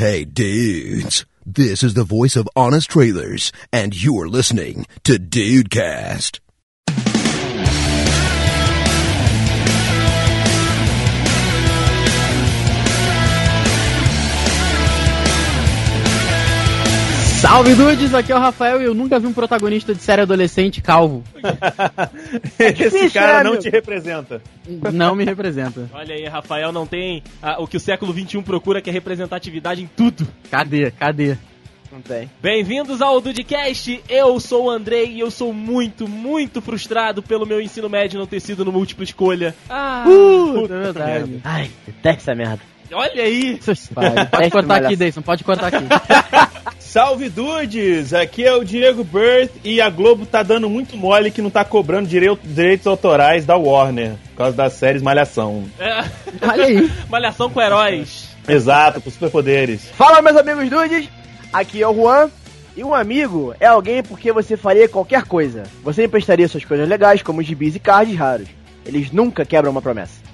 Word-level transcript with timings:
Hey 0.00 0.24
dudes, 0.24 1.26
this 1.44 1.82
is 1.82 1.92
the 1.92 2.04
voice 2.04 2.34
of 2.34 2.48
Honest 2.56 2.88
Trailers, 2.88 3.52
and 3.70 3.94
you're 3.94 4.30
listening 4.30 4.86
to 5.04 5.18
Dudecast. 5.18 6.40
Salve 17.40 17.74
dudes, 17.74 18.12
aqui 18.12 18.30
é 18.32 18.36
o 18.36 18.38
Rafael 18.38 18.82
e 18.82 18.84
eu 18.84 18.92
nunca 18.92 19.18
vi 19.18 19.26
um 19.26 19.32
protagonista 19.32 19.94
de 19.94 20.02
série 20.02 20.20
adolescente 20.20 20.82
calvo. 20.82 21.24
Esse 22.60 22.72
difícil, 22.74 23.12
cara 23.12 23.42
não 23.42 23.52
meu? 23.52 23.60
te 23.60 23.70
representa. 23.70 24.42
Não 24.92 25.14
me 25.14 25.24
representa. 25.24 25.88
Olha 25.90 26.14
aí, 26.14 26.26
Rafael 26.26 26.70
não 26.70 26.86
tem 26.86 27.22
ah, 27.40 27.56
o 27.58 27.66
que 27.66 27.78
o 27.78 27.80
século 27.80 28.12
XXI 28.12 28.42
procura, 28.42 28.82
que 28.82 28.90
é 28.90 28.92
representatividade 28.92 29.82
em 29.82 29.86
tudo. 29.86 30.28
Cadê? 30.50 30.90
Cadê? 30.90 31.38
Não 31.90 32.02
tem. 32.02 32.30
Bem-vindos 32.42 33.00
ao 33.00 33.22
Dudcast, 33.22 34.02
eu 34.06 34.38
sou 34.38 34.66
o 34.66 34.70
Andrei 34.70 35.06
e 35.10 35.20
eu 35.20 35.30
sou 35.30 35.50
muito, 35.54 36.06
muito 36.06 36.60
frustrado 36.60 37.22
pelo 37.22 37.46
meu 37.46 37.58
ensino 37.58 37.88
médio 37.88 38.18
não 38.18 38.26
ter 38.26 38.40
sido 38.40 38.66
no 38.66 38.70
múltipla 38.70 39.02
escolha. 39.02 39.54
Ah, 39.68 40.04
Puta, 40.04 40.74
é 40.74 40.78
verdade. 40.78 41.40
Ai, 41.42 41.70
deteste 41.86 42.20
essa 42.20 42.34
merda. 42.34 42.69
Olha 42.92 43.22
aí. 43.22 43.60
Pai, 43.94 44.26
pode 44.30 44.50
cortar 44.50 44.84
aqui, 44.84 44.96
Deison, 44.96 45.22
pode 45.22 45.44
cortar 45.44 45.66
aqui. 45.68 45.84
Salve 46.78 47.28
dudes! 47.28 48.12
Aqui 48.12 48.44
é 48.44 48.52
o 48.52 48.64
Diego 48.64 49.04
Birth 49.04 49.52
e 49.62 49.80
a 49.80 49.88
Globo 49.88 50.26
tá 50.26 50.42
dando 50.42 50.68
muito 50.68 50.96
mole 50.96 51.30
que 51.30 51.40
não 51.40 51.48
tá 51.48 51.64
cobrando 51.64 52.08
direitos 52.08 52.86
autorais 52.86 53.46
da 53.46 53.56
Warner 53.56 54.14
por 54.30 54.38
causa 54.38 54.56
das 54.56 54.72
séries 54.72 55.00
Malhação. 55.00 55.66
É, 55.78 56.04
Olha 56.42 56.64
aí. 56.64 56.90
malhação 57.08 57.48
com 57.48 57.60
heróis. 57.60 58.28
Exato, 58.48 59.00
com 59.00 59.08
superpoderes. 59.08 59.84
Fala, 59.90 60.20
meus 60.20 60.36
amigos 60.36 60.68
dudes! 60.68 61.08
Aqui 61.52 61.80
é 61.80 61.86
o 61.86 61.94
Juan. 61.94 62.28
E 62.76 62.84
um 62.84 62.94
amigo 62.94 63.54
é 63.60 63.66
alguém 63.66 64.02
porque 64.02 64.32
você 64.32 64.56
faria 64.56 64.88
qualquer 64.88 65.24
coisa. 65.24 65.64
Você 65.82 66.04
emprestaria 66.04 66.48
suas 66.48 66.64
coisas 66.64 66.88
legais, 66.88 67.22
como 67.22 67.42
gibis 67.42 67.76
e 67.76 67.78
cards 67.78 68.16
raros. 68.16 68.48
Eles 68.86 69.12
nunca 69.12 69.44
quebram 69.44 69.70
uma 69.70 69.82
promessa. 69.82 70.29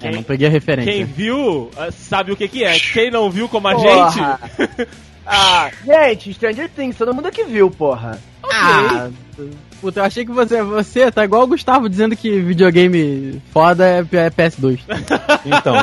É, 0.00 0.10
não 0.10 0.22
peguei 0.22 0.46
a 0.46 0.50
referência. 0.50 0.92
Quem 0.92 1.04
viu 1.04 1.70
ah, 1.76 1.90
sabe 1.90 2.32
o 2.32 2.36
que, 2.36 2.46
que 2.48 2.64
é. 2.64 2.78
Quem 2.78 3.10
não 3.10 3.30
viu 3.30 3.48
como 3.48 3.68
a 3.68 3.74
Porra. 3.74 4.38
gente. 4.56 4.88
Ah, 5.30 5.70
gente, 5.84 6.32
Stranger 6.32 6.70
Things, 6.70 6.96
todo 6.96 7.12
mundo 7.12 7.26
aqui 7.26 7.44
viu, 7.44 7.70
porra. 7.70 8.18
Ah, 8.42 9.10
puta, 9.80 10.00
eu 10.00 10.04
achei 10.04 10.24
que 10.24 10.32
você, 10.32 10.62
você 10.62 11.10
tá 11.10 11.24
igual 11.24 11.42
o 11.42 11.46
Gustavo 11.46 11.88
dizendo 11.88 12.16
que 12.16 12.40
videogame 12.40 13.40
foda 13.52 13.84
é, 13.86 13.98
é 14.00 14.30
PS2. 14.30 14.80
Então, 15.46 15.74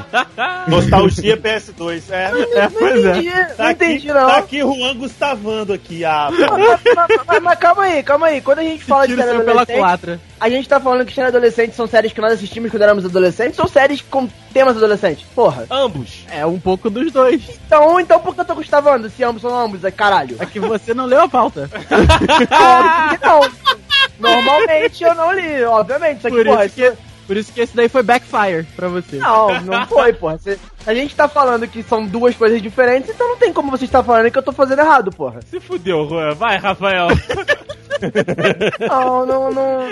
nostalgia 0.68 1.38
PS2. 1.38 2.04
É, 2.12 2.26
É, 2.66 2.70
pois 2.70 3.06
é. 3.06 3.12
Entendi, 3.18 3.32
tá 3.32 3.64
não 3.64 3.72
entendi 3.72 3.96
aqui, 3.96 4.08
não. 4.08 4.28
Tá 4.28 4.38
aqui 4.38 4.60
Juan 4.60 4.96
Gustavando 4.96 5.74
aqui. 5.74 6.06
Ah. 6.06 6.30
Mas, 6.32 6.82
mas- 6.96 7.20
mas- 7.28 7.42
mas 7.44 7.60
calma 7.60 7.84
aí, 7.84 8.04
calma 8.04 8.28
aí. 8.28 8.42
Quando 8.42 8.60
a 8.60 8.64
gente 8.64 8.84
fala 8.84 9.08
de 9.08 9.16
série 9.16 9.44
pela 9.44 9.66
culatra. 9.66 10.20
a 10.40 10.50
gente 10.50 10.68
tá 10.68 10.80
falando 10.80 11.06
que 11.06 11.14
série 11.14 11.28
adolescente 11.30 11.76
são 11.76 11.88
séries 11.88 12.12
que 12.14 12.22
nós 12.22 12.34
assistimos 12.34 12.70
quando 12.72 12.84
éramos 12.84 13.06
adolescentes 13.06 13.58
ou 13.60 13.68
séries 13.68 14.02
com 14.02 14.28
temas 14.54 14.76
adolescentes? 14.78 15.26
Porra. 15.36 15.66
Ambos. 15.70 16.26
É 16.30 16.46
um 16.46 16.60
pouco 16.60 16.90
dos 16.90 17.12
dois. 17.12 17.42
Então, 17.66 18.00
então 18.00 18.20
por 18.20 18.36
que 18.36 18.42
eu 18.42 18.46
tô 18.46 18.56
gustavando 18.56 19.10
se 19.10 19.24
ambos 19.24 19.42
são 19.42 19.58
ambos? 19.58 19.84
É 19.84 19.92
caralho. 19.92 20.36
É 20.40 20.46
que 20.46 20.60
você 20.60 20.94
não 20.94 21.06
leu 21.06 21.22
a 21.22 21.30
pauta. 21.30 21.70
Óbvio 22.52 23.18
que 23.20 23.26
não. 23.26 23.45
Normalmente 24.20 25.04
eu 25.04 25.14
não 25.16 25.32
li, 25.34 25.64
obviamente. 25.64 26.20
Isso 26.20 26.28
aqui, 26.28 26.38
Por 26.38 26.46
porra, 26.46 26.66
isso, 26.66 26.76
que, 26.76 26.94
por 27.28 27.38
isso 27.38 27.52
que 27.54 27.62
esse 27.62 27.76
daí 27.76 27.90
foi 27.90 28.02
backfire 28.04 28.64
pra 28.76 28.88
você. 28.88 29.18
Não, 29.18 29.62
não 29.62 29.86
foi, 29.88 30.14
porra. 30.14 30.38
Cê- 30.38 30.58
a 30.88 30.94
gente 30.94 31.16
tá 31.16 31.28
falando 31.28 31.68
que 31.68 31.82
são 31.84 32.06
duas 32.06 32.36
coisas 32.36 32.62
diferentes, 32.62 33.10
então 33.10 33.28
não 33.28 33.38
tem 33.38 33.52
como 33.52 33.72
você 33.72 33.86
estar 33.86 34.04
falando 34.04 34.30
que 34.32 34.38
eu 34.38 34.44
tô 34.44 34.52
fazendo 34.52 34.80
errado, 34.80 35.12
porra. 35.12 35.40
Se 35.50 35.60
fudeu, 35.60 36.08
Juan. 36.08 36.34
Vai, 36.36 36.58
Rafael. 36.58 37.08
Não, 38.90 39.26
não, 39.26 39.52
não. 39.54 39.88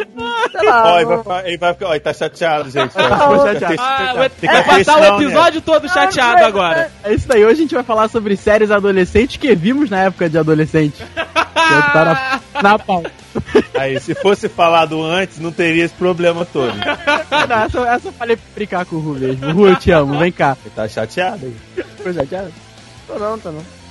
Sei 0.52 0.70
lá. 0.70 0.84
Ó, 0.94 1.00
ele 1.00 1.10
não- 1.10 1.24
vai, 1.24 1.48
ele 1.48 1.58
vai 1.58 1.74
ficar. 1.74 1.88
Ó, 1.88 1.92
ele 1.94 2.00
tá 2.02 2.14
chateado, 2.14 2.70
gente. 2.70 2.94
Não, 2.98 3.44
Tem 3.46 3.54
que 3.60 3.68
ter- 3.68 3.80
Ah, 3.80 4.14
vai 4.14 4.30
tem 4.30 4.50
que 4.50 4.56
vai 4.56 4.64
ter 4.64 4.86
passar 4.86 4.98
o 4.98 5.02
não, 5.12 5.20
né? 5.20 5.26
episódio 5.26 5.62
todo 5.62 5.88
chateado 5.90 6.40
Não, 6.42 6.48
agora. 6.48 6.92
É 7.04 7.14
isso 7.14 7.28
daí. 7.30 7.46
Hoje 7.46 7.54
a 7.54 7.62
gente 7.64 7.74
vai 7.76 7.84
falar 7.84 8.10
sobre 8.10 8.36
séries 8.36 8.72
adolescentes 8.72 9.38
que 9.38 9.56
vimos 9.56 9.90
na 9.90 10.02
época 10.02 10.30
de 10.30 10.38
adolescente. 10.38 11.02
Que 11.64 11.94
tá 11.94 12.42
na, 12.54 12.62
na 12.62 12.78
pauta. 12.80 13.10
Aí, 13.74 14.00
se 14.00 14.14
fosse 14.16 14.48
falado 14.48 15.02
antes, 15.04 15.40
não 15.40 15.52
teria 15.52 15.86
esse 15.86 15.94
problema 15.94 16.46
todo. 16.46 16.74
Não, 17.50 17.58
essa, 17.58 17.80
essa 17.90 18.08
eu 18.08 18.14
falei 18.14 18.36
pra 18.36 18.46
brincar 18.56 18.86
com 18.86 18.96
o 18.96 19.00
Ru 19.00 19.14
mesmo. 19.16 19.52
Ru, 19.52 19.68
eu 19.68 19.76
te 19.76 19.92
amo. 19.92 20.18
Vem 20.18 20.32
cá. 20.32 20.56
Ele 20.64 20.74
tá 20.76 20.88
chateado 20.88 21.46
aí. 21.46 21.56
É, 21.78 22.26
já. 22.26 22.46
Tô 23.08 23.20
não, 23.20 23.38
tô 23.38 23.52
não. 23.52 23.83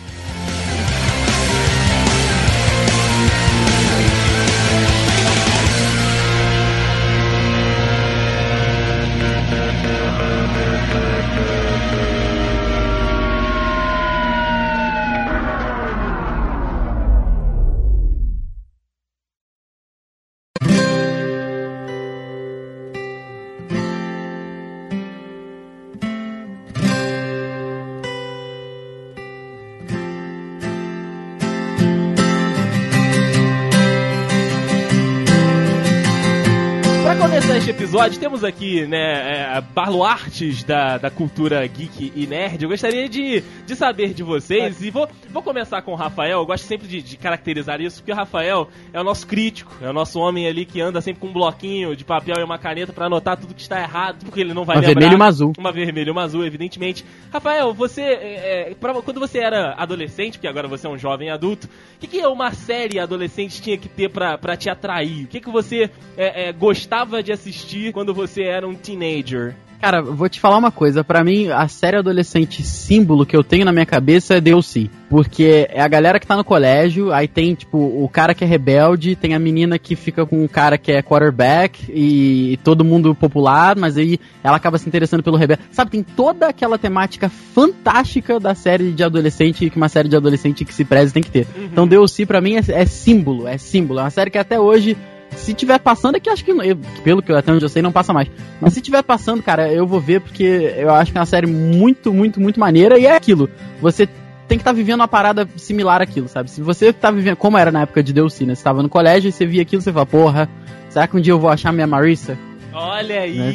Episódio, 37.92 38.18
temos 38.18 38.42
aqui, 38.42 38.86
né, 38.86 39.56
é, 39.58 39.60
baluartes 39.60 40.64
da, 40.64 40.96
da 40.96 41.10
cultura 41.10 41.66
geek 41.66 42.10
e 42.16 42.26
nerd. 42.26 42.62
Eu 42.62 42.70
gostaria 42.70 43.06
de, 43.06 43.42
de 43.66 43.76
saber 43.76 44.14
de 44.14 44.22
vocês, 44.22 44.80
e 44.80 44.88
vou, 44.90 45.06
vou 45.28 45.42
começar 45.42 45.82
com 45.82 45.92
o 45.92 45.94
Rafael. 45.94 46.38
Eu 46.38 46.46
gosto 46.46 46.64
sempre 46.64 46.88
de, 46.88 47.02
de 47.02 47.18
caracterizar 47.18 47.82
isso, 47.82 47.98
porque 48.00 48.10
o 48.10 48.14
Rafael 48.14 48.66
é 48.94 48.98
o 48.98 49.04
nosso 49.04 49.26
crítico, 49.26 49.76
é 49.82 49.90
o 49.90 49.92
nosso 49.92 50.18
homem 50.18 50.46
ali 50.48 50.64
que 50.64 50.80
anda 50.80 51.02
sempre 51.02 51.20
com 51.20 51.26
um 51.26 51.32
bloquinho 51.34 51.94
de 51.94 52.02
papel 52.02 52.36
e 52.38 52.42
uma 52.42 52.56
caneta 52.56 52.94
pra 52.94 53.06
anotar 53.06 53.36
tudo 53.36 53.52
que 53.54 53.60
está 53.60 53.78
errado, 53.82 54.24
porque 54.24 54.40
ele 54.40 54.54
não 54.54 54.64
vai 54.64 54.76
Uma 54.76 54.86
lembrar. 54.86 54.94
vermelho 55.00 55.12
e 55.12 55.16
uma 55.16 55.26
azul. 55.26 55.52
Uma 55.58 55.70
vermelho 55.72 56.08
e 56.08 56.12
uma 56.12 56.22
azul, 56.22 56.46
evidentemente. 56.46 57.04
Rafael, 57.30 57.74
você, 57.74 58.00
é, 58.00 58.70
é, 58.70 58.74
pra- 58.74 58.94
quando 59.02 59.20
você 59.20 59.38
era 59.38 59.74
adolescente, 59.76 60.38
porque 60.38 60.48
agora 60.48 60.66
você 60.66 60.86
é 60.86 60.90
um 60.90 60.96
jovem 60.96 61.28
adulto, 61.28 61.66
o 61.96 62.00
que, 62.00 62.06
que 62.06 62.26
uma 62.26 62.52
série 62.54 62.98
adolescente 62.98 63.60
tinha 63.60 63.76
que 63.76 63.88
ter 63.90 64.08
pra, 64.08 64.38
pra 64.38 64.56
te 64.56 64.70
atrair? 64.70 65.24
O 65.24 65.28
que, 65.28 65.40
que 65.42 65.50
você 65.50 65.90
é, 66.16 66.48
é, 66.48 66.52
gostava 66.52 67.22
de 67.22 67.30
assistir 67.32 67.81
quando 67.90 68.12
você 68.12 68.42
era 68.42 68.68
um 68.68 68.74
teenager? 68.74 69.56
Cara, 69.82 70.00
vou 70.00 70.28
te 70.28 70.38
falar 70.38 70.58
uma 70.58 70.70
coisa. 70.70 71.02
Pra 71.02 71.24
mim, 71.24 71.48
a 71.48 71.66
série 71.66 71.96
adolescente 71.96 72.62
símbolo 72.62 73.26
que 73.26 73.36
eu 73.36 73.42
tenho 73.42 73.64
na 73.64 73.72
minha 73.72 73.84
cabeça 73.84 74.36
é 74.36 74.40
DLC. 74.40 74.88
Porque 75.10 75.66
é 75.68 75.82
a 75.82 75.88
galera 75.88 76.20
que 76.20 76.26
tá 76.26 76.36
no 76.36 76.44
colégio, 76.44 77.12
aí 77.12 77.26
tem, 77.26 77.52
tipo, 77.52 77.78
o 77.78 78.08
cara 78.08 78.32
que 78.32 78.44
é 78.44 78.46
rebelde, 78.46 79.16
tem 79.16 79.34
a 79.34 79.40
menina 79.40 79.80
que 79.80 79.96
fica 79.96 80.24
com 80.24 80.44
o 80.44 80.48
cara 80.48 80.78
que 80.78 80.92
é 80.92 81.02
quarterback 81.02 81.92
e, 81.92 82.60
todo 82.62 82.84
mundo 82.84 83.12
popular, 83.12 83.74
mas 83.76 83.96
aí 83.98 84.20
ela 84.44 84.56
acaba 84.56 84.78
se 84.78 84.88
interessando 84.88 85.20
pelo 85.20 85.36
rebelde. 85.36 85.64
Sabe, 85.72 85.90
tem 85.90 86.02
toda 86.04 86.46
aquela 86.46 86.78
temática 86.78 87.28
fantástica 87.28 88.38
da 88.38 88.54
série 88.54 88.92
de 88.92 89.02
adolescente 89.02 89.68
que 89.68 89.76
uma 89.76 89.88
série 89.88 90.08
de 90.08 90.14
adolescente 90.14 90.64
que 90.64 90.72
se 90.72 90.84
preze 90.84 91.12
tem 91.12 91.24
que 91.24 91.30
ter. 91.30 91.44
Então 91.56 91.88
DLC 91.88 92.24
pra 92.24 92.40
mim 92.40 92.54
é, 92.54 92.62
é 92.68 92.86
símbolo, 92.86 93.48
é 93.48 93.58
símbolo. 93.58 93.98
É 93.98 94.04
uma 94.04 94.10
série 94.10 94.30
que 94.30 94.38
até 94.38 94.60
hoje 94.60 94.96
se 95.36 95.54
tiver 95.54 95.78
passando, 95.78 96.16
é 96.16 96.20
que 96.20 96.28
acho 96.30 96.44
que, 96.44 96.52
não- 96.52 96.64
eu- 96.64 96.78
pelo 97.02 97.22
que 97.22 97.30
eu, 97.32 97.36
até 97.36 97.52
onde 97.52 97.64
eu 97.64 97.68
sei, 97.68 97.82
não 97.82 97.92
passa 97.92 98.12
mais. 98.12 98.28
Mas 98.60 98.72
se 98.74 98.80
tiver 98.80 99.02
passando, 99.02 99.42
cara, 99.42 99.72
eu 99.72 99.86
vou 99.86 100.00
ver 100.00 100.20
porque 100.20 100.74
eu 100.76 100.90
acho 100.94 101.10
que 101.12 101.18
é 101.18 101.20
uma 101.20 101.26
série 101.26 101.46
muito, 101.46 102.12
muito, 102.12 102.40
muito 102.40 102.60
maneira 102.60 102.98
e 102.98 103.06
é 103.06 103.16
aquilo. 103.16 103.48
Você 103.80 104.06
tem 104.48 104.58
que 104.58 104.62
estar 104.62 104.72
vivendo 104.72 105.00
uma 105.00 105.08
parada 105.08 105.48
similar 105.56 106.02
àquilo, 106.02 106.28
sabe? 106.28 106.50
Se 106.50 106.60
você 106.60 106.92
tá 106.92 107.10
vivendo, 107.10 107.36
como 107.36 107.56
era 107.56 107.70
na 107.72 107.82
época 107.82 108.02
de 108.02 108.12
DLC, 108.12 108.44
né? 108.44 108.54
Você 108.54 108.62
tava 108.62 108.82
no 108.82 108.88
colégio 108.88 109.28
e 109.28 109.32
você 109.32 109.46
via 109.46 109.62
aquilo, 109.62 109.80
você 109.82 109.92
fala, 109.92 110.04
porra, 110.06 110.48
será 110.90 111.06
que 111.06 111.16
um 111.16 111.20
dia 111.20 111.32
eu 111.32 111.38
vou 111.40 111.48
achar 111.50 111.72
minha 111.72 111.86
Marissa? 111.86 112.36
Olha 112.72 113.20
aí! 113.20 113.38
Né? 113.38 113.52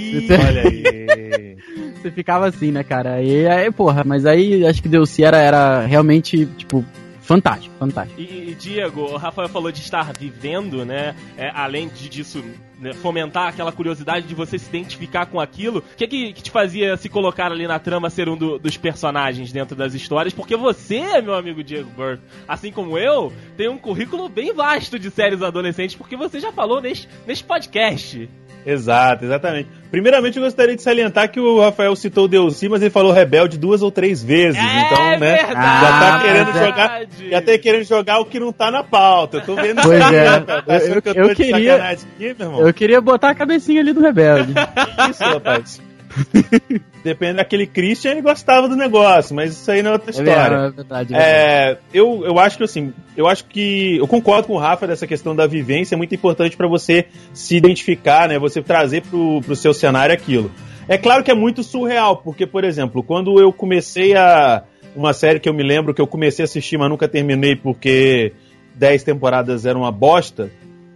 Olha 0.47 0.61
aí. 0.63 1.57
Você 1.97 2.11
ficava 2.11 2.47
assim, 2.47 2.71
né, 2.71 2.83
cara? 2.83 3.21
E 3.23 3.47
aí, 3.47 3.71
porra, 3.71 4.03
mas 4.05 4.23
aí 4.25 4.65
acho 4.65 4.81
que 4.83 4.87
DLC 4.87 5.23
era, 5.23 5.37
era 5.37 5.81
realmente, 5.85 6.45
tipo, 6.55 6.85
fantástico, 7.27 7.75
fantástico. 7.77 8.19
E, 8.19 8.51
e, 8.51 8.55
Diego, 8.55 9.01
o 9.01 9.17
Rafael 9.17 9.49
falou 9.49 9.71
de 9.71 9.81
estar 9.81 10.11
vivendo, 10.17 10.85
né? 10.85 11.15
É, 11.37 11.49
além 11.53 11.87
de, 11.89 12.07
disso, 12.09 12.43
né, 12.79 12.93
fomentar 12.93 13.47
aquela 13.49 13.71
curiosidade 13.71 14.25
de 14.27 14.33
você 14.33 14.57
se 14.57 14.67
identificar 14.69 15.25
com 15.25 15.39
aquilo. 15.39 15.79
O 15.79 15.95
que, 15.97 16.03
é 16.03 16.07
que, 16.07 16.33
que 16.33 16.41
te 16.43 16.51
fazia 16.51 16.95
se 16.97 17.09
colocar 17.09 17.51
ali 17.51 17.67
na 17.67 17.79
trama 17.79 18.09
ser 18.09 18.29
um 18.29 18.37
do- 18.37 18.57
dos 18.57 18.77
personagens 18.77 19.51
dentro 19.51 19.75
das 19.75 19.93
histórias? 19.93 20.33
Porque 20.33 20.55
você, 20.55 21.21
meu 21.21 21.35
amigo 21.35 21.63
Diego 21.63 21.89
Burke, 21.91 22.23
assim 22.47 22.71
como 22.71 22.97
eu, 22.97 23.33
tem 23.57 23.67
um 23.67 23.77
currículo 23.77 24.29
bem 24.29 24.53
vasto 24.53 24.97
de 24.97 25.11
séries 25.11 25.41
adolescentes, 25.41 25.95
porque 25.95 26.15
você 26.15 26.39
já 26.39 26.51
falou 26.51 26.81
neste, 26.81 27.07
neste 27.25 27.43
podcast. 27.43 28.29
Exato, 28.69 29.23
exatamente. 29.23 29.69
Primeiramente, 29.89 30.37
eu 30.37 30.43
gostaria 30.43 30.75
de 30.75 30.81
salientar 30.81 31.31
que 31.31 31.39
o 31.39 31.61
Rafael 31.61 31.95
citou 31.95 32.25
o 32.25 32.27
Delcy, 32.27 32.67
mas 32.67 32.81
ele 32.81 32.89
falou 32.91 33.13
rebelde 33.13 33.57
duas 33.57 33.81
ou 33.81 33.89
três 33.89 34.21
vezes. 34.21 34.59
É 34.61 34.81
então, 34.85 35.05
né? 35.11 35.17
verdade. 35.17 35.53
Já 35.81 35.99
tá 35.99 36.19
querendo 36.21 36.51
verdade. 36.51 36.65
jogar. 36.67 37.29
Já 37.31 37.41
tá 37.41 37.57
querendo 37.57 37.83
jogar 37.85 38.19
o 38.19 38.25
que 38.25 38.39
não 38.39 38.51
tá 38.51 38.69
na 38.69 38.83
pauta. 38.83 39.37
Eu 39.37 39.41
tô 39.45 39.55
vendo 39.55 39.81
Pois 39.81 40.03
isso 40.03 40.13
é. 40.13 40.27
rapaz. 40.27 40.65
Tá 40.65 40.75
achando 40.75 40.95
Eu- 40.95 41.01
que 41.01 41.09
eu, 41.09 41.13
eu 41.29 41.35
queria- 41.35 41.75
aqui, 41.89 42.05
meu 42.19 42.29
irmão? 42.47 42.67
Eu 42.67 42.73
queria 42.73 42.99
botar 42.99 43.29
a 43.29 43.35
cabecinha 43.35 43.79
ali 43.79 43.93
do 43.93 44.01
Rebelde. 44.01 44.53
Que 44.53 45.09
isso, 45.11 45.23
rapaz? 45.23 45.81
Depende 47.03 47.37
daquele 47.37 47.65
Christian, 47.67 48.11
ele 48.11 48.21
gostava 48.21 48.67
do 48.67 48.75
negócio, 48.75 49.35
mas 49.35 49.51
isso 49.51 49.69
aí 49.71 49.81
não 49.81 49.91
é 49.91 49.93
outra 49.93 50.11
história. 50.11 50.31
é 50.31 50.71
verdade. 50.71 51.13
é 51.13 51.65
verdade. 51.65 51.79
Eu, 51.93 52.23
eu 52.25 52.39
acho 52.39 52.57
que 52.57 52.63
assim, 52.63 52.93
eu 53.15 53.27
acho 53.27 53.45
que 53.45 53.97
eu 53.97 54.07
concordo 54.07 54.47
com 54.47 54.53
o 54.53 54.57
Rafa 54.57 54.87
dessa 54.87 55.07
questão 55.07 55.35
da 55.35 55.47
vivência, 55.47 55.95
é 55.95 55.97
muito 55.97 56.13
importante 56.13 56.57
para 56.57 56.67
você 56.67 57.05
se 57.33 57.55
identificar, 57.55 58.27
né? 58.27 58.37
Você 58.39 58.61
trazer 58.61 59.03
pro, 59.03 59.41
pro 59.41 59.55
seu 59.55 59.73
cenário 59.73 60.13
aquilo. 60.13 60.51
É 60.87 60.97
claro 60.97 61.23
que 61.23 61.31
é 61.31 61.35
muito 61.35 61.63
surreal, 61.63 62.17
porque, 62.17 62.47
por 62.47 62.63
exemplo, 62.63 63.03
quando 63.03 63.39
eu 63.39 63.51
comecei 63.51 64.15
a. 64.15 64.63
Uma 64.95 65.13
série 65.13 65.39
que 65.39 65.47
eu 65.47 65.53
me 65.53 65.61
lembro 65.61 65.93
que 65.93 66.01
eu 66.01 66.07
comecei 66.07 66.41
a 66.41 66.45
assistir, 66.47 66.75
mas 66.75 66.89
nunca 66.89 67.07
terminei 67.07 67.55
porque 67.55 68.33
10 68.73 69.03
temporadas 69.03 69.63
era 69.63 69.77
uma 69.77 69.91
bosta, 69.91 70.49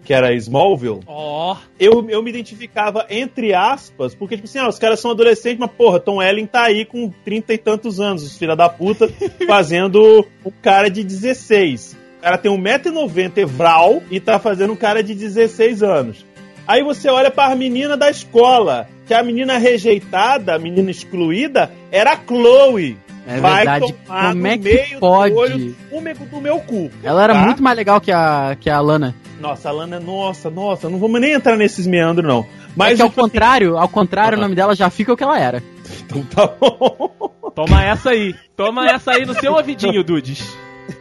que 0.04 0.14
era 0.14 0.34
Smallville 0.34 1.02
Ó, 1.06 1.56
eu, 1.80 2.10
eu 2.10 2.24
me 2.24 2.30
identificava 2.30 3.06
entre 3.10 3.54
aspas, 3.54 4.16
porque, 4.16 4.36
tipo 4.36 4.48
assim, 4.48 4.60
ah, 4.60 4.68
os 4.68 4.80
caras 4.80 5.00
são 5.00 5.12
adolescentes, 5.12 5.60
mas, 5.60 5.72
porra, 5.72 6.00
Tom 6.00 6.22
Ellen 6.22 6.46
tá 6.46 6.64
aí 6.64 6.86
com 6.86 7.12
30 7.24 7.54
e 7.54 7.58
tantos 7.58 8.00
anos, 8.00 8.24
os 8.24 8.38
filha 8.38 8.56
da 8.56 8.70
puta, 8.70 9.10
fazendo 9.48 10.26
um 10.46 10.52
cara 10.62 10.90
de 10.90 11.04
16. 11.04 11.98
O 12.20 12.22
cara 12.22 12.38
tem 12.38 12.52
1,90m 12.52 13.38
Evral 13.38 14.02
e 14.12 14.20
tá 14.20 14.38
fazendo 14.38 14.74
um 14.74 14.76
cara 14.76 15.02
de 15.02 15.16
16 15.16 15.82
anos. 15.82 16.26
Aí 16.68 16.84
você 16.84 17.10
olha 17.10 17.32
para 17.32 17.52
a 17.52 17.56
menina 17.56 17.98
da 17.98 18.10
escola, 18.10 18.88
que 19.08 19.14
a 19.14 19.24
menina 19.24 19.58
rejeitada, 19.58 20.56
a 20.56 20.60
menina 20.60 20.92
excluída, 20.92 21.72
era 21.92 22.14
a 22.14 22.18
Chloe. 22.18 22.98
É 23.28 23.40
Vai 23.40 23.56
verdade. 23.58 23.94
tomar 23.94 24.32
Como 24.34 24.48
é 24.48 24.58
que 24.58 24.94
do 24.96 25.00
pode? 25.00 25.34
olho 25.36 25.76
úmego 25.92 26.26
do 26.26 26.42
meu 26.42 26.60
cu. 26.60 26.90
Ela 27.04 27.24
era 27.24 27.34
tá? 27.34 27.40
muito 27.42 27.62
mais 27.62 27.78
legal 27.78 28.02
que 28.02 28.12
a, 28.12 28.58
que 28.60 28.70
a 28.70 28.80
Lana. 28.80 29.14
Nossa, 29.40 29.70
a 29.70 29.72
Lana, 29.72 30.00
nossa, 30.00 30.50
nossa, 30.50 30.90
não 30.90 31.00
vamos 31.00 31.20
nem 31.22 31.34
entrar 31.34 31.56
nesses 31.56 31.86
meandros, 31.88 32.28
não. 32.28 32.46
Mas 32.76 32.94
é 32.94 32.96
que 32.98 33.02
ao 33.02 33.10
tipo 33.10 33.22
assim, 33.22 33.30
contrário, 33.30 33.78
ao 33.78 33.90
contrário, 33.90 34.34
Aham. 34.34 34.38
o 34.38 34.42
nome 34.42 34.56
dela 34.56 34.76
já 34.76 34.90
fica 34.90 35.14
o 35.14 35.18
que 35.18 35.24
ela 35.24 35.40
era. 35.40 35.62
então 36.04 36.24
tá 36.24 36.48
bom. 36.48 37.12
toma 37.56 37.84
essa 37.84 38.10
aí. 38.12 38.36
Toma 38.56 38.88
essa 38.90 39.12
aí 39.12 39.26
no 39.26 39.34
seu 39.36 39.54
ouvidinho, 39.54 40.04
Dudes. 40.06 40.58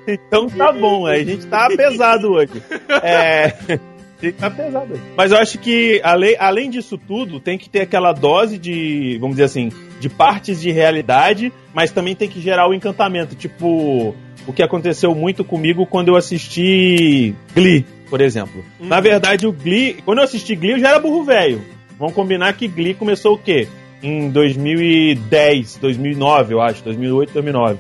Então 0.07 0.49
tá 0.49 0.73
bom, 0.73 1.07
a 1.07 1.19
gente 1.19 1.47
tá 1.47 1.69
pesado 1.77 2.33
hoje. 2.33 2.63
É. 3.03 3.55
Tem 4.21 4.33
que 4.33 4.39
tá 4.39 4.51
pesado 4.51 4.93
hoje. 4.93 5.03
Mas 5.17 5.33
eu 5.33 5.39
acho 5.39 5.59
que, 5.59 6.01
além, 6.05 6.37
além 6.39 6.71
disso 6.71 6.99
tudo, 6.99 7.41
tem 7.41 7.57
que 7.57 7.71
ter 7.71 7.81
aquela 7.81 8.13
dose 8.13 8.59
de, 8.59 9.17
vamos 9.19 9.37
dizer 9.37 9.45
assim, 9.45 9.73
de 9.99 10.09
partes 10.09 10.61
de 10.61 10.71
realidade, 10.71 11.53
mas 11.73 11.91
também 11.91 12.15
tem 12.15 12.29
que 12.29 12.41
gerar 12.41 12.69
o 12.69 12.75
encantamento. 12.75 13.35
Tipo, 13.35 14.15
o 14.47 14.53
que 14.53 14.63
aconteceu 14.63 15.15
muito 15.15 15.43
comigo 15.43 15.87
quando 15.87 16.09
eu 16.09 16.17
assisti 16.17 17.35
Glee, 17.55 17.87
por 18.11 18.21
exemplo. 18.21 18.63
Na 18.79 19.01
verdade, 19.01 19.47
o 19.47 19.53
Glee, 19.53 19.97
quando 20.05 20.19
eu 20.19 20.25
assisti 20.25 20.55
Glee, 20.55 20.73
eu 20.73 20.79
já 20.79 20.91
era 20.91 20.99
burro 20.99 21.25
velho. 21.25 21.63
Vamos 21.99 22.15
combinar 22.15 22.53
que 22.53 22.69
Glee 22.69 22.95
começou 22.95 23.35
o 23.35 23.39
quê? 23.39 23.69
Em 24.03 24.31
2010, 24.31 25.77
2009, 25.77 26.55
eu 26.55 26.61
acho, 26.61 26.83
2008, 26.85 27.33
2009. 27.33 27.79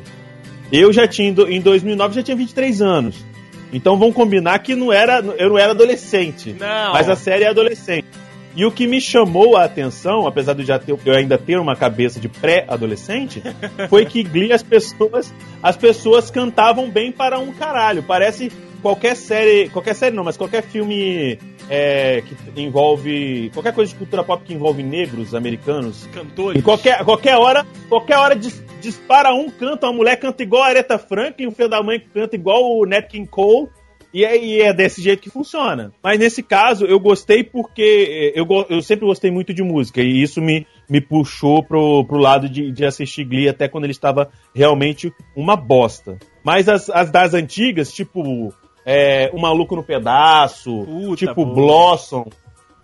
Eu 0.72 0.92
já 0.92 1.08
tinha, 1.08 1.28
em 1.28 1.60
2009, 1.60 2.14
já 2.14 2.22
tinha 2.22 2.36
23 2.36 2.80
anos. 2.80 3.29
Então 3.72 3.98
vamos 3.98 4.14
combinar 4.14 4.58
que 4.60 4.74
não 4.74 4.92
era, 4.92 5.20
eu 5.38 5.48
não 5.48 5.58
era 5.58 5.72
adolescente. 5.72 6.56
Não. 6.58 6.92
Mas 6.92 7.08
a 7.08 7.16
série 7.16 7.44
é 7.44 7.48
adolescente. 7.48 8.06
E 8.54 8.64
o 8.64 8.72
que 8.72 8.86
me 8.86 9.00
chamou 9.00 9.56
a 9.56 9.64
atenção, 9.64 10.26
apesar 10.26 10.54
de 10.54 10.66
ter, 10.66 10.96
eu 11.04 11.14
ainda 11.14 11.38
ter 11.38 11.58
uma 11.58 11.76
cabeça 11.76 12.18
de 12.18 12.28
pré-adolescente, 12.28 13.42
foi 13.88 14.04
que 14.04 14.22
Glee 14.24 14.52
as 14.52 14.62
pessoas, 14.62 15.32
as 15.62 15.76
pessoas 15.76 16.30
cantavam 16.30 16.90
bem 16.90 17.12
para 17.12 17.38
um 17.38 17.52
caralho. 17.52 18.02
Parece 18.02 18.50
qualquer 18.82 19.14
série, 19.14 19.68
qualquer 19.68 19.94
série 19.94 20.16
não, 20.16 20.24
mas 20.24 20.36
qualquer 20.36 20.62
filme 20.62 21.38
é, 21.68 22.22
que 22.26 22.60
envolve 22.60 23.50
qualquer 23.54 23.72
coisa 23.72 23.92
de 23.92 23.98
cultura 23.98 24.24
pop 24.24 24.42
que 24.44 24.52
envolve 24.52 24.82
negros 24.82 25.32
americanos. 25.34 26.08
Cantores. 26.12 26.62
qualquer, 26.62 27.04
qualquer 27.04 27.36
hora, 27.36 27.64
qualquer 27.88 28.18
hora 28.18 28.34
dis- 28.34 28.64
dispara 28.80 29.32
um 29.34 29.50
canta, 29.50 29.86
uma 29.86 29.92
mulher 29.92 30.16
canta 30.16 30.42
igual 30.42 30.62
a 30.62 30.68
Aretha 30.68 30.98
Franklin, 30.98 31.46
o 31.46 31.52
filho 31.52 31.68
da 31.68 31.82
mãe 31.82 32.00
canta 32.00 32.34
igual 32.34 32.64
o 32.64 32.86
Nat 32.86 33.06
King 33.08 33.28
Cole. 33.28 33.68
E 34.12 34.24
é, 34.24 34.36
e 34.36 34.60
é 34.60 34.72
desse 34.72 35.00
jeito 35.00 35.22
que 35.22 35.30
funciona. 35.30 35.92
Mas 36.02 36.18
nesse 36.18 36.42
caso, 36.42 36.84
eu 36.84 36.98
gostei 36.98 37.44
porque 37.44 38.32
eh, 38.34 38.40
eu, 38.40 38.44
eu 38.68 38.82
sempre 38.82 39.06
gostei 39.06 39.30
muito 39.30 39.54
de 39.54 39.62
música. 39.62 40.02
E 40.02 40.20
isso 40.20 40.40
me, 40.42 40.66
me 40.88 41.00
puxou 41.00 41.62
pro, 41.62 42.04
pro 42.04 42.18
lado 42.18 42.48
de, 42.48 42.72
de 42.72 42.84
assistir 42.84 43.24
Glee 43.24 43.48
até 43.48 43.68
quando 43.68 43.84
ele 43.84 43.92
estava 43.92 44.28
realmente 44.52 45.12
uma 45.36 45.54
bosta. 45.54 46.18
Mas 46.42 46.68
as, 46.68 46.90
as 46.90 47.08
das 47.12 47.34
antigas, 47.34 47.92
tipo 47.92 48.52
é, 48.84 49.30
O 49.32 49.40
Maluco 49.40 49.76
no 49.76 49.82
Pedaço, 49.82 50.84
Puta, 50.84 51.26
tipo 51.26 51.44
boa. 51.44 51.54
Blossom, 51.54 52.24